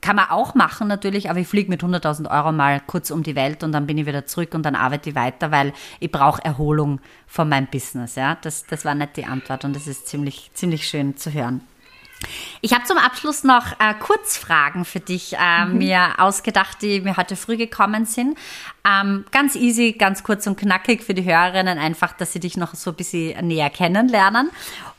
kann 0.00 0.16
man 0.16 0.30
auch 0.30 0.54
machen 0.54 0.88
natürlich, 0.88 1.28
aber 1.28 1.40
ich 1.40 1.48
fliege 1.48 1.68
mit 1.68 1.82
100.000 1.82 2.30
Euro 2.30 2.52
mal 2.52 2.80
kurz 2.80 3.10
um 3.10 3.22
die 3.22 3.36
Welt 3.36 3.62
und 3.62 3.72
dann 3.72 3.86
bin 3.86 3.98
ich 3.98 4.06
wieder 4.06 4.24
zurück 4.24 4.54
und 4.54 4.62
dann 4.62 4.74
arbeite 4.74 5.10
ich 5.10 5.16
weiter, 5.16 5.50
weil 5.50 5.74
ich 5.98 6.10
brauche 6.10 6.42
Erholung 6.42 7.00
von 7.26 7.48
meinem 7.48 7.66
Business. 7.66 8.14
Ja, 8.14 8.36
das, 8.40 8.64
das 8.64 8.86
war 8.86 8.94
nicht 8.94 9.18
die 9.18 9.26
Antwort 9.26 9.66
und 9.66 9.76
das 9.76 9.86
ist 9.86 10.08
ziemlich, 10.08 10.50
ziemlich 10.54 10.88
schön 10.88 11.18
zu 11.18 11.32
hören. 11.32 11.60
Ich 12.60 12.74
habe 12.74 12.84
zum 12.84 12.98
Abschluss 12.98 13.44
noch 13.44 13.72
äh, 13.80 13.94
Kurzfragen 13.98 14.84
für 14.84 15.00
dich 15.00 15.34
äh, 15.38 15.64
mhm. 15.64 15.78
mir 15.78 16.18
ausgedacht, 16.18 16.82
die 16.82 17.00
mir 17.00 17.16
heute 17.16 17.36
früh 17.36 17.56
gekommen 17.56 18.04
sind. 18.04 18.36
Ähm, 18.84 19.24
ganz 19.30 19.56
easy, 19.56 19.92
ganz 19.92 20.22
kurz 20.22 20.46
und 20.46 20.58
knackig 20.58 21.02
für 21.02 21.14
die 21.14 21.24
Hörerinnen, 21.24 21.78
einfach, 21.78 22.12
dass 22.12 22.32
sie 22.32 22.40
dich 22.40 22.56
noch 22.56 22.74
so 22.74 22.90
ein 22.90 22.96
bisschen 22.96 23.46
näher 23.46 23.70
kennenlernen. 23.70 24.50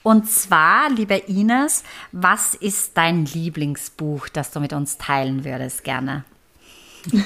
Und 0.03 0.29
zwar, 0.29 0.89
liebe 0.89 1.15
Ines, 1.15 1.83
was 2.11 2.55
ist 2.55 2.97
dein 2.97 3.25
Lieblingsbuch, 3.25 4.29
das 4.29 4.51
du 4.51 4.59
mit 4.59 4.73
uns 4.73 4.97
teilen 4.97 5.45
würdest, 5.45 5.83
gerne? 5.83 6.23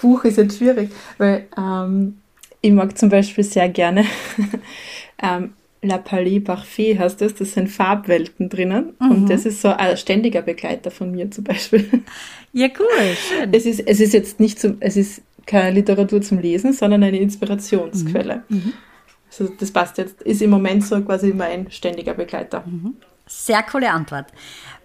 Buch 0.00 0.24
ist 0.24 0.36
jetzt 0.38 0.58
schwierig, 0.58 0.92
weil 1.18 1.46
ähm, 1.56 2.18
ich 2.60 2.72
mag 2.72 2.98
zum 2.98 3.08
Beispiel 3.08 3.44
sehr 3.44 3.68
gerne 3.68 4.04
ähm, 5.22 5.54
La 5.88 5.98
Palais 5.98 6.40
Parfait 6.40 6.98
heißt 6.98 7.20
das, 7.20 7.34
das 7.34 7.52
sind 7.52 7.68
Farbwelten 7.68 8.48
drinnen 8.48 8.94
mhm. 9.00 9.10
und 9.10 9.30
das 9.30 9.46
ist 9.46 9.60
so 9.60 9.68
ein 9.68 9.96
ständiger 9.96 10.42
Begleiter 10.42 10.90
von 10.90 11.10
mir 11.10 11.30
zum 11.30 11.44
Beispiel. 11.44 12.02
Ja, 12.52 12.68
cool, 12.78 13.16
schön. 13.16 13.52
Es 13.52 13.66
ist, 13.66 13.80
es 13.80 14.00
ist 14.00 14.14
jetzt 14.14 14.40
nicht 14.40 14.58
zum, 14.58 14.78
es 14.80 14.96
ist 14.96 15.20
keine 15.44 15.72
Literatur 15.72 16.22
zum 16.22 16.38
Lesen, 16.38 16.72
sondern 16.72 17.02
eine 17.02 17.18
Inspirationsquelle. 17.18 18.44
Mhm. 18.48 18.56
mhm. 18.56 18.72
Also 19.28 19.52
das 19.58 19.70
passt 19.70 19.98
jetzt, 19.98 20.22
ist 20.22 20.40
im 20.40 20.50
Moment 20.50 20.84
so 20.84 21.00
quasi 21.02 21.34
mein 21.34 21.70
ständiger 21.70 22.14
Begleiter. 22.14 22.62
Mhm. 22.64 22.94
Sehr 23.26 23.62
coole 23.64 23.90
Antwort. 23.90 24.26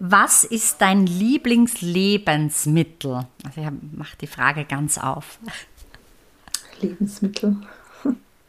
Was 0.00 0.44
ist 0.44 0.80
dein 0.80 1.06
Lieblingslebensmittel? 1.06 3.20
Also 3.44 3.60
ich 3.60 3.68
mache 3.96 4.16
die 4.20 4.26
Frage 4.26 4.64
ganz 4.64 4.98
auf. 4.98 5.38
Lebensmittel. 6.80 7.56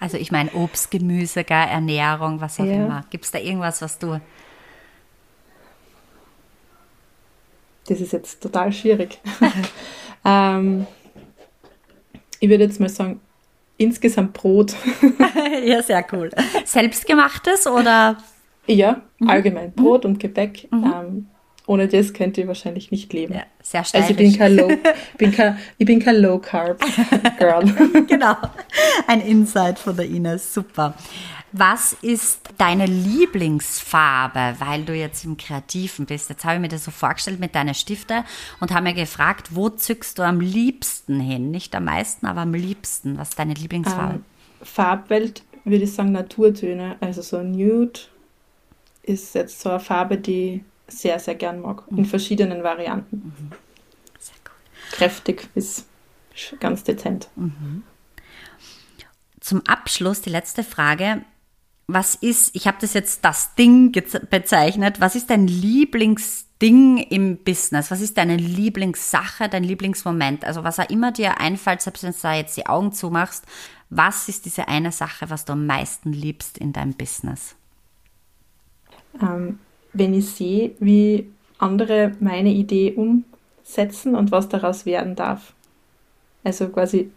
Also 0.04 0.18
ich 0.18 0.34
meine 0.34 0.52
Obst, 0.52 0.92
Gemüse, 0.92 1.46
gar 1.46 1.66
Ernährung, 1.70 2.42
was 2.42 2.60
auch 2.60 2.66
ja. 2.66 2.74
immer. 2.74 3.06
Gibt 3.10 3.24
es 3.24 3.32
da 3.32 3.40
irgendwas, 3.40 3.82
was 3.82 3.98
du... 4.00 4.20
Das 7.88 8.02
ist 8.02 8.12
jetzt 8.12 8.44
total 8.44 8.74
schwierig. 8.74 9.22
ähm, 10.26 10.86
ich 12.42 12.50
würde 12.50 12.66
jetzt 12.66 12.82
mal 12.82 12.90
sagen, 12.90 13.22
insgesamt 13.78 14.34
Brot. 14.34 14.76
ja, 15.66 15.82
sehr 15.82 16.06
cool. 16.12 16.32
Selbstgemachtes 16.66 17.66
oder? 17.66 18.18
Ja, 18.68 19.04
mhm. 19.20 19.30
allgemein. 19.30 19.72
Brot 19.72 20.04
mhm. 20.04 20.10
und 20.10 20.20
Gebäck. 20.20 20.68
Mhm. 20.70 20.84
Ähm, 20.84 21.28
ohne 21.66 21.88
das 21.88 22.14
könnt 22.14 22.38
ihr 22.38 22.48
wahrscheinlich 22.48 22.92
nicht 22.92 23.14
leben. 23.14 23.36
Ja, 23.36 23.44
sehr 23.62 23.84
steirisch. 23.84 24.10
Also 24.10 24.20
ich 24.20 24.30
bin 24.30 24.38
kein 24.38 24.56
Low, 24.56 24.68
bin 25.18 25.32
kein, 25.32 25.58
ich 25.78 25.86
bin 25.86 26.00
kein 26.00 26.18
Low 26.18 26.40
Carb 26.40 26.84
Girl. 27.40 27.64
genau. 28.08 28.36
Ein 29.08 29.22
Insight 29.22 29.80
von 29.80 29.96
der 29.96 30.06
Ines. 30.06 30.54
Super. 30.54 30.94
Was 31.56 31.94
ist 32.02 32.50
deine 32.58 32.88
Lieblingsfarbe, 32.88 34.56
weil 34.58 34.86
du 34.86 34.96
jetzt 34.96 35.24
im 35.24 35.38
Kreativen 35.38 36.08
bist? 36.08 36.30
Jetzt 36.30 36.44
habe 36.44 36.56
ich 36.56 36.62
mir 36.62 36.68
das 36.68 36.84
so 36.84 36.92
vorgestellt 36.92 37.40
mit 37.40 37.54
deinen 37.54 37.76
Stifte 37.76 38.26
und 38.60 38.72
habe 38.72 38.86
mir 38.86 38.96
gefragt, 38.96 39.50
wo 39.52 39.70
zückst 39.70 40.18
du 40.18 40.24
am 40.24 40.42
liebsten 40.42 41.20
hin? 41.20 41.52
Nicht 41.52 41.76
am 41.76 41.86
meisten, 41.86 42.26
aber 42.26 42.42
am 42.42 42.56
liebsten. 42.56 43.20
Was 43.20 43.30
ist 43.30 43.40
deine 43.40 43.54
Lieblingsfarbe? 43.54 44.16
Ähm, 44.16 44.26
Farbwelt 44.64 45.44
würde 45.64 45.84
ich 45.84 45.94
sagen 45.94 46.12
Naturtöne. 46.12 46.98
Also 47.00 47.22
so 47.22 47.44
Nude 47.44 48.00
ist 49.04 49.36
jetzt 49.36 49.62
so 49.62 49.70
eine 49.70 49.80
Farbe, 49.80 50.18
die 50.18 50.64
sehr, 50.88 51.20
sehr 51.20 51.36
gern 51.36 51.62
mag. 51.62 51.90
Mhm. 51.92 52.00
In 52.00 52.06
verschiedenen 52.06 52.64
Varianten. 52.64 53.18
Mhm. 53.18 53.52
Sehr 54.20 54.36
cool. 54.46 54.92
Kräftig 54.92 55.50
bis 55.54 55.86
ganz 56.60 56.84
dezent. 56.84 57.30
Mhm. 57.36 57.84
Zum 59.40 59.62
Abschluss 59.68 60.22
die 60.22 60.30
letzte 60.30 60.64
Frage. 60.64 61.24
was 61.88 62.16
ist, 62.16 62.56
ich 62.56 62.66
habe 62.68 62.78
das 62.80 62.94
jetzt 62.94 63.26
das 63.26 63.56
Ding 63.56 63.92
bezeichnet, 63.92 65.02
was 65.02 65.16
ist 65.16 65.30
dein 65.30 65.48
Lieblingsding 65.48 66.98
im 66.98 67.38
Business? 67.38 67.92
Was 67.92 68.00
ist 68.02 68.18
deine 68.18 68.38
Lieblingssache, 68.38 69.50
dein 69.50 69.64
Lieblingsmoment? 69.64 70.46
Also 70.46 70.64
was 70.64 70.80
auch 70.80 70.90
immer 70.90 71.12
dir 71.12 71.40
einfällt, 71.40 71.82
selbst 71.82 72.04
wenn 72.04 72.14
du 72.14 72.18
da 72.22 72.36
jetzt 72.36 72.56
die 72.56 72.68
Augen 72.68 72.94
zumachst, 72.94 73.46
was 73.90 74.30
ist 74.30 74.46
diese 74.46 74.68
eine 74.68 74.92
Sache, 74.92 75.30
was 75.30 75.46
du 75.46 75.54
am 75.54 75.66
meisten 75.66 76.14
liebst 76.14 76.58
in 76.58 76.74
deinem 76.74 76.94
Business? 76.94 77.56
Ähm, 79.22 79.60
wenn 79.94 80.14
ich 80.14 80.30
sehe, 80.30 80.72
wie 80.80 81.32
andere 81.58 82.14
meine 82.20 82.52
Idee 82.52 82.94
umsetzen 82.94 84.16
und 84.16 84.32
was 84.32 84.50
daraus 84.50 84.86
werden 84.86 85.16
darf. 85.16 85.54
Also 86.44 86.68
quasi 86.70 87.12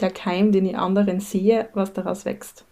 der 0.00 0.10
Keim, 0.10 0.52
den 0.52 0.66
ich 0.66 0.76
anderen 0.76 1.20
sehe, 1.20 1.68
was 1.74 1.92
daraus 1.92 2.24
wächst 2.24 2.64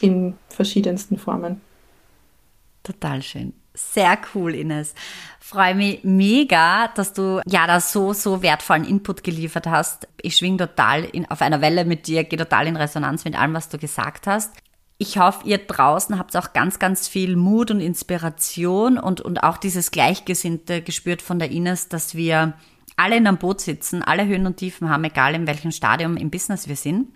in 0.00 0.36
verschiedensten 0.48 1.16
Formen. 1.16 1.60
Total 2.82 3.22
schön. 3.22 3.52
Sehr 3.74 4.18
cool, 4.34 4.54
Ines. 4.54 4.94
Freue 5.40 5.74
mich 5.74 6.04
mega, 6.04 6.88
dass 6.88 7.14
du 7.14 7.40
ja 7.46 7.66
da 7.66 7.80
so, 7.80 8.12
so 8.12 8.42
wertvollen 8.42 8.84
Input 8.84 9.24
geliefert 9.24 9.66
hast. 9.66 10.08
Ich 10.20 10.36
schwing 10.36 10.58
total 10.58 11.04
in, 11.04 11.30
auf 11.30 11.40
einer 11.40 11.60
Welle 11.62 11.84
mit 11.84 12.06
dir, 12.06 12.24
gehe 12.24 12.38
total 12.38 12.66
in 12.66 12.76
Resonanz 12.76 13.24
mit 13.24 13.38
allem, 13.38 13.54
was 13.54 13.68
du 13.70 13.78
gesagt 13.78 14.26
hast. 14.26 14.52
Ich 15.02 15.18
hoffe, 15.18 15.48
ihr 15.48 15.58
draußen 15.58 16.16
habt 16.16 16.36
auch 16.36 16.52
ganz, 16.52 16.78
ganz 16.78 17.08
viel 17.08 17.34
Mut 17.34 17.72
und 17.72 17.80
Inspiration 17.80 18.98
und, 18.98 19.20
und 19.20 19.42
auch 19.42 19.56
dieses 19.56 19.90
Gleichgesinnte 19.90 20.80
gespürt 20.80 21.22
von 21.22 21.40
der 21.40 21.50
Ines, 21.50 21.88
dass 21.88 22.14
wir 22.14 22.52
alle 22.96 23.16
in 23.16 23.26
einem 23.26 23.38
Boot 23.38 23.60
sitzen, 23.60 24.04
alle 24.04 24.26
Höhen 24.26 24.46
und 24.46 24.58
Tiefen 24.58 24.88
haben, 24.88 25.02
egal 25.02 25.34
in 25.34 25.48
welchem 25.48 25.72
Stadium 25.72 26.16
im 26.16 26.30
Business 26.30 26.68
wir 26.68 26.76
sind. 26.76 27.08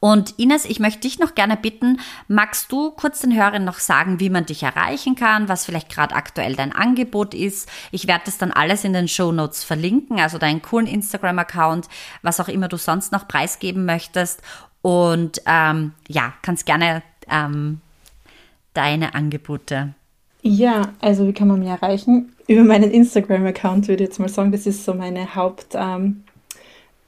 Und 0.00 0.38
Ines, 0.38 0.64
ich 0.64 0.80
möchte 0.80 1.00
dich 1.00 1.18
noch 1.18 1.34
gerne 1.34 1.58
bitten, 1.58 2.00
magst 2.28 2.72
du 2.72 2.92
kurz 2.92 3.20
den 3.20 3.36
Hörern 3.36 3.66
noch 3.66 3.78
sagen, 3.78 4.20
wie 4.20 4.30
man 4.30 4.46
dich 4.46 4.62
erreichen 4.62 5.14
kann, 5.14 5.50
was 5.50 5.66
vielleicht 5.66 5.90
gerade 5.90 6.14
aktuell 6.14 6.56
dein 6.56 6.72
Angebot 6.72 7.34
ist? 7.34 7.68
Ich 7.90 8.08
werde 8.08 8.22
das 8.24 8.38
dann 8.38 8.52
alles 8.52 8.84
in 8.84 8.94
den 8.94 9.06
Show 9.06 9.32
Notes 9.32 9.64
verlinken, 9.64 10.18
also 10.18 10.38
deinen 10.38 10.62
coolen 10.62 10.86
Instagram-Account, 10.86 11.88
was 12.22 12.40
auch 12.40 12.48
immer 12.48 12.68
du 12.68 12.78
sonst 12.78 13.12
noch 13.12 13.28
preisgeben 13.28 13.84
möchtest. 13.84 14.40
Und 14.80 15.42
ähm, 15.44 15.92
ja, 16.08 16.32
kannst 16.40 16.64
gerne 16.64 17.02
ähm, 17.30 17.80
deine 18.74 19.14
Angebote. 19.14 19.94
Ja, 20.42 20.92
also 21.00 21.26
wie 21.26 21.32
kann 21.32 21.48
man 21.48 21.58
mich 21.60 21.68
erreichen? 21.68 22.32
Über 22.46 22.64
meinen 22.64 22.90
Instagram-Account 22.90 23.88
würde 23.88 24.04
ich 24.04 24.10
jetzt 24.10 24.20
mal 24.20 24.28
sagen, 24.28 24.52
das 24.52 24.66
ist 24.66 24.84
so 24.84 24.94
meine 24.94 25.34
Haupt, 25.34 25.74
ähm, 25.74 26.24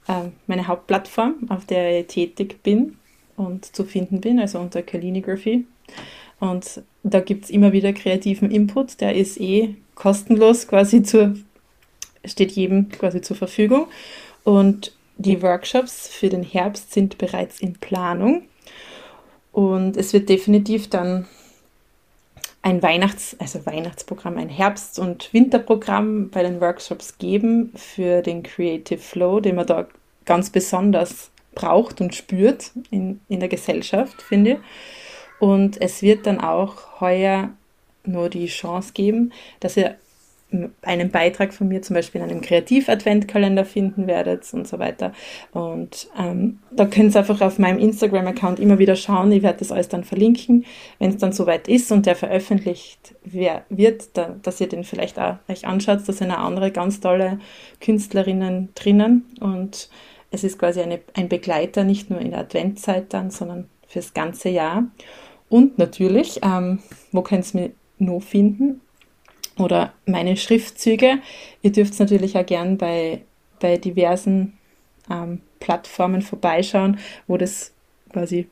äh, 0.07 0.29
meine 0.47 0.67
Hauptplattform, 0.67 1.35
auf 1.49 1.65
der 1.65 2.01
ich 2.01 2.07
tätig 2.07 2.61
bin 2.61 2.97
und 3.37 3.65
zu 3.65 3.85
finden 3.85 4.21
bin, 4.21 4.39
also 4.39 4.59
unter 4.59 4.81
Calligraphy. 4.81 5.65
Und 6.39 6.81
da 7.03 7.19
gibt 7.19 7.45
es 7.45 7.49
immer 7.49 7.71
wieder 7.71 7.93
kreativen 7.93 8.51
Input, 8.51 8.99
der 8.99 9.15
ist 9.15 9.39
eh 9.39 9.75
kostenlos 9.95 10.67
quasi 10.67 11.03
zur, 11.03 11.35
steht 12.25 12.51
jedem 12.51 12.89
quasi 12.89 13.21
zur 13.21 13.37
Verfügung. 13.37 13.87
Und 14.43 14.93
die 15.17 15.41
Workshops 15.41 16.07
für 16.07 16.29
den 16.29 16.43
Herbst 16.43 16.93
sind 16.93 17.17
bereits 17.17 17.59
in 17.59 17.73
Planung. 17.73 18.43
Und 19.51 19.97
es 19.97 20.13
wird 20.13 20.29
definitiv 20.29 20.89
dann 20.89 21.27
ein 22.61 22.81
Weihnachts-, 22.81 23.35
also 23.39 23.65
Weihnachtsprogramm, 23.65 24.37
ein 24.37 24.49
Herbst- 24.49 24.99
und 24.99 25.33
Winterprogramm 25.33 26.29
bei 26.29 26.43
den 26.43 26.61
Workshops 26.61 27.17
geben 27.17 27.73
für 27.75 28.21
den 28.21 28.43
Creative 28.43 28.99
Flow, 28.99 29.39
den 29.39 29.55
man 29.55 29.65
da 29.65 29.87
ganz 30.25 30.49
besonders 30.51 31.31
braucht 31.55 32.01
und 32.01 32.15
spürt 32.15 32.71
in, 32.91 33.19
in 33.27 33.39
der 33.39 33.49
Gesellschaft, 33.49 34.21
finde 34.21 34.51
ich. 34.51 34.57
Und 35.39 35.81
es 35.81 36.01
wird 36.01 36.27
dann 36.27 36.39
auch 36.39 37.01
heuer 37.01 37.49
nur 38.05 38.29
die 38.29 38.45
Chance 38.45 38.93
geben, 38.93 39.33
dass 39.59 39.75
ihr 39.75 39.95
einen 40.81 41.11
Beitrag 41.11 41.53
von 41.53 41.67
mir 41.67 41.81
zum 41.81 41.95
Beispiel 41.95 42.21
in 42.21 42.29
einem 42.29 42.41
Kreativ-Adventkalender 42.41 43.65
finden 43.65 44.07
werdet 44.07 44.45
und 44.53 44.67
so 44.67 44.79
weiter. 44.79 45.13
Und 45.53 46.09
ähm, 46.17 46.59
da 46.71 46.85
könnt 46.85 47.15
ihr 47.15 47.19
einfach 47.19 47.41
auf 47.41 47.57
meinem 47.57 47.79
Instagram-Account 47.79 48.59
immer 48.59 48.77
wieder 48.77 48.95
schauen. 48.95 49.31
Ich 49.31 49.43
werde 49.43 49.59
das 49.59 49.71
alles 49.71 49.89
dann 49.89 50.03
verlinken, 50.03 50.65
wenn 50.99 51.09
es 51.09 51.17
dann 51.17 51.31
soweit 51.31 51.67
ist 51.67 51.91
und 51.91 52.05
der 52.05 52.15
veröffentlicht 52.15 53.15
wird, 53.23 54.17
da, 54.17 54.35
dass 54.41 54.59
ihr 54.59 54.67
den 54.67 54.83
vielleicht 54.83 55.19
auch 55.19 55.35
euch 55.47 55.65
anschaut. 55.65 56.01
Da 56.05 56.13
sind 56.13 56.31
auch 56.31 56.39
andere 56.39 56.71
ganz 56.71 56.99
tolle 56.99 57.39
Künstlerinnen 57.79 58.69
drinnen 58.75 59.25
und 59.39 59.89
es 60.31 60.43
ist 60.43 60.57
quasi 60.57 60.81
eine, 60.81 60.99
ein 61.13 61.29
Begleiter, 61.29 61.83
nicht 61.83 62.09
nur 62.09 62.19
in 62.19 62.31
der 62.31 62.39
Adventzeit 62.39 63.13
dann, 63.13 63.31
sondern 63.31 63.67
fürs 63.87 64.13
ganze 64.13 64.49
Jahr. 64.49 64.85
Und 65.49 65.77
natürlich, 65.77 66.39
ähm, 66.43 66.79
wo 67.11 67.21
könnt 67.21 67.53
ihr 67.53 67.61
mich 67.61 67.71
noch 67.99 68.21
finden? 68.21 68.81
Oder 69.57 69.93
meine 70.05 70.37
Schriftzüge. 70.37 71.19
Ihr 71.61 71.71
dürft 71.71 71.99
natürlich 71.99 72.37
auch 72.37 72.45
gern 72.45 72.77
bei, 72.77 73.21
bei 73.59 73.77
diversen 73.77 74.57
ähm, 75.09 75.41
Plattformen 75.59 76.21
vorbeischauen, 76.21 76.99
wo 77.27 77.37
das 77.37 77.73
quasi 78.11 78.47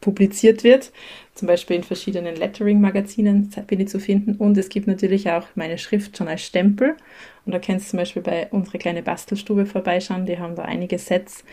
publiziert 0.00 0.62
wird. 0.62 0.92
Zum 1.34 1.48
Beispiel 1.48 1.76
in 1.76 1.82
verschiedenen 1.82 2.36
Lettering-Magazinen 2.36 3.50
bin 3.66 3.80
ich 3.80 3.88
zu 3.88 3.98
finden. 3.98 4.36
Und 4.36 4.56
es 4.56 4.68
gibt 4.68 4.86
natürlich 4.86 5.30
auch 5.30 5.44
meine 5.54 5.78
Schrift 5.78 6.16
schon 6.16 6.28
als 6.28 6.42
Stempel. 6.42 6.96
Und 7.44 7.52
da 7.52 7.58
kannst 7.58 7.86
du 7.86 7.90
zum 7.90 7.98
Beispiel 7.98 8.22
bei 8.22 8.48
unserer 8.50 8.78
kleinen 8.78 9.04
Bastelstube 9.04 9.66
vorbeischauen. 9.66 10.26
Die 10.26 10.38
haben 10.38 10.54
da 10.54 10.62
einige 10.62 10.98
Sets. 10.98 11.44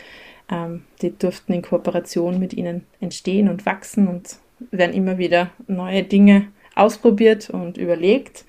Ähm, 0.50 0.84
die 1.00 1.16
durften 1.16 1.52
in 1.52 1.62
Kooperation 1.62 2.38
mit 2.38 2.54
ihnen 2.54 2.84
entstehen 3.00 3.48
und 3.48 3.66
wachsen 3.66 4.08
und 4.08 4.36
werden 4.70 4.94
immer 4.94 5.18
wieder 5.18 5.50
neue 5.66 6.02
Dinge 6.02 6.48
ausprobiert 6.74 7.50
und 7.50 7.76
überlegt. 7.78 8.44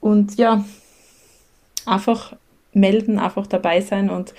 Und 0.00 0.36
ja, 0.36 0.64
einfach 1.86 2.36
melden, 2.72 3.18
einfach 3.18 3.46
dabei 3.46 3.80
sein 3.80 4.10
und 4.10 4.34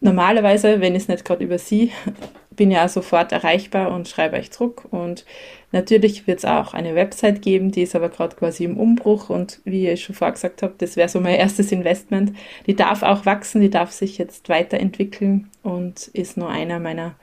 normalerweise, 0.00 0.80
wenn 0.80 0.94
ich 0.94 1.04
es 1.04 1.08
nicht 1.08 1.24
gerade 1.24 1.44
über 1.44 1.58
sie, 1.58 1.90
bin 2.50 2.70
ja 2.70 2.86
sofort 2.86 3.32
erreichbar 3.32 3.90
und 3.90 4.06
schreibe 4.06 4.36
euch 4.36 4.52
zurück. 4.52 4.84
Und 4.90 5.24
natürlich 5.72 6.28
wird 6.28 6.38
es 6.38 6.44
auch 6.44 6.72
eine 6.72 6.94
Website 6.94 7.42
geben, 7.42 7.72
die 7.72 7.82
ist 7.82 7.96
aber 7.96 8.10
gerade 8.10 8.36
quasi 8.36 8.62
im 8.62 8.76
Umbruch. 8.76 9.28
Und 9.28 9.60
wie 9.64 9.88
ich 9.88 10.04
schon 10.04 10.14
vorher 10.14 10.34
gesagt 10.34 10.62
habe, 10.62 10.74
das 10.78 10.94
wäre 10.96 11.08
so 11.08 11.20
mein 11.20 11.34
erstes 11.38 11.72
Investment. 11.72 12.32
Die 12.66 12.76
darf 12.76 13.02
auch 13.02 13.26
wachsen, 13.26 13.60
die 13.60 13.70
darf 13.70 13.90
sich 13.90 14.18
jetzt 14.18 14.48
weiterentwickeln 14.48 15.50
und 15.64 16.08
ist 16.08 16.36
nur 16.36 16.48
einer 16.48 16.78
meiner 16.78 17.16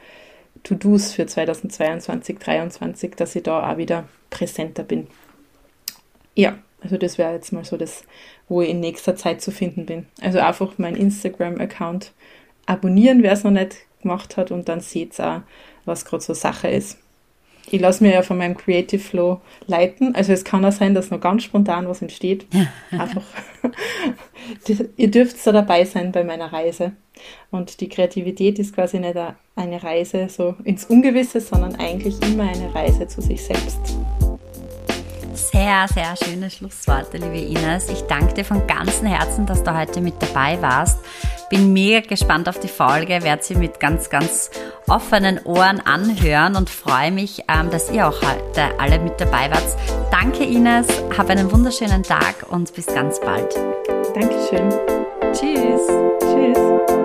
To-Dos 0.64 1.14
für 1.14 1.26
2022, 1.26 2.40
2023, 2.40 3.16
dass 3.16 3.36
ich 3.36 3.44
da 3.44 3.72
auch 3.72 3.78
wieder 3.78 4.10
präsenter 4.30 4.84
bin. 4.84 5.08
Ja, 6.36 6.58
also 6.82 6.98
das 6.98 7.18
wäre 7.18 7.34
jetzt 7.34 7.54
mal 7.54 7.64
so 7.64 7.78
das, 7.78 8.04
wo 8.50 8.62
ich 8.62 8.70
in 8.70 8.80
nächster 8.80 9.16
Zeit 9.16 9.42
zu 9.42 9.52
finden 9.52 9.86
bin. 9.86 10.08
Also 10.22 10.40
einfach 10.40 10.74
mein 10.78 10.96
Instagram-Account 10.96 12.12
abonnieren, 12.66 13.24
wer 13.24 13.34
es 13.34 13.44
noch 13.44 13.52
nicht 13.52 13.78
gemacht 14.02 14.38
hat 14.38 14.52
und 14.52 14.68
dann 14.68 14.82
seht 14.82 15.20
ihr 15.20 15.28
auch, 15.28 15.42
was 15.86 16.06
gerade 16.06 16.24
so 16.24 16.34
Sache 16.34 16.68
ist. 16.68 16.98
Ich 17.70 17.80
lasse 17.80 18.04
mir 18.04 18.14
ja 18.14 18.22
von 18.22 18.38
meinem 18.38 18.58
Creative 18.58 19.00
Flow 19.00 19.40
leiten. 19.68 20.16
Also 20.16 20.34
es 20.34 20.44
kann 20.44 20.66
auch 20.66 20.72
sein, 20.72 20.94
dass 20.94 21.12
noch 21.12 21.22
ganz 21.22 21.44
spontan 21.44 21.88
was 21.88 22.02
entsteht. 22.02 22.46
Einfach. 22.92 23.24
Ihr 24.98 25.12
dürft 25.12 25.46
da 25.46 25.52
dabei 25.52 25.86
sein 25.86 26.12
bei 26.12 26.24
meiner 26.24 26.52
Reise. 26.52 26.94
Und 27.52 27.80
die 27.80 27.88
Kreativität 27.90 28.58
ist 28.58 28.74
quasi 28.74 29.00
nicht 29.00 29.16
eine 29.56 29.84
Reise 29.84 30.28
so 30.28 30.56
ins 30.64 30.86
Ungewisse, 30.86 31.40
sondern 31.40 31.76
eigentlich 31.76 32.20
immer 32.24 32.50
eine 32.50 32.74
Reise 32.74 33.08
zu 33.08 33.22
sich 33.22 33.44
selbst. 33.44 34.01
Sehr, 35.42 35.88
sehr 35.88 36.16
schöne 36.16 36.50
Schlussworte, 36.52 37.18
liebe 37.18 37.40
Ines. 37.40 37.90
Ich 37.90 38.04
danke 38.04 38.36
dir 38.36 38.46
von 38.46 38.68
ganzem 38.68 39.08
Herzen, 39.08 39.48
dass 39.48 39.64
du 39.64 39.76
heute 39.76 40.00
mit 40.00 40.14
dabei 40.22 40.62
warst. 40.62 41.00
Bin 41.50 41.74
mega 41.74 42.08
gespannt 42.08 42.48
auf 42.48 42.60
die 42.60 42.68
Folge, 42.68 43.24
werde 43.24 43.44
sie 43.44 43.56
mit 43.56 43.80
ganz, 43.80 44.10
ganz 44.10 44.52
offenen 44.88 45.40
Ohren 45.44 45.80
anhören 45.80 46.56
und 46.56 46.70
freue 46.70 47.12
mich, 47.12 47.44
ähm, 47.48 47.72
dass 47.72 47.92
ihr 47.92 48.08
auch 48.08 48.22
heute 48.22 48.80
alle 48.80 49.00
mit 49.00 49.20
dabei 49.20 49.50
wart. 49.50 49.76
Danke 50.12 50.44
Ines, 50.44 50.88
hab 51.18 51.30
einen 51.30 51.52
wunderschönen 51.52 52.04
Tag 52.04 52.46
und 52.50 52.74
bis 52.76 52.86
ganz 52.86 53.20
bald. 53.20 53.54
Dankeschön. 54.14 54.70
Tschüss. 55.34 55.82
Tschüss. 56.22 57.01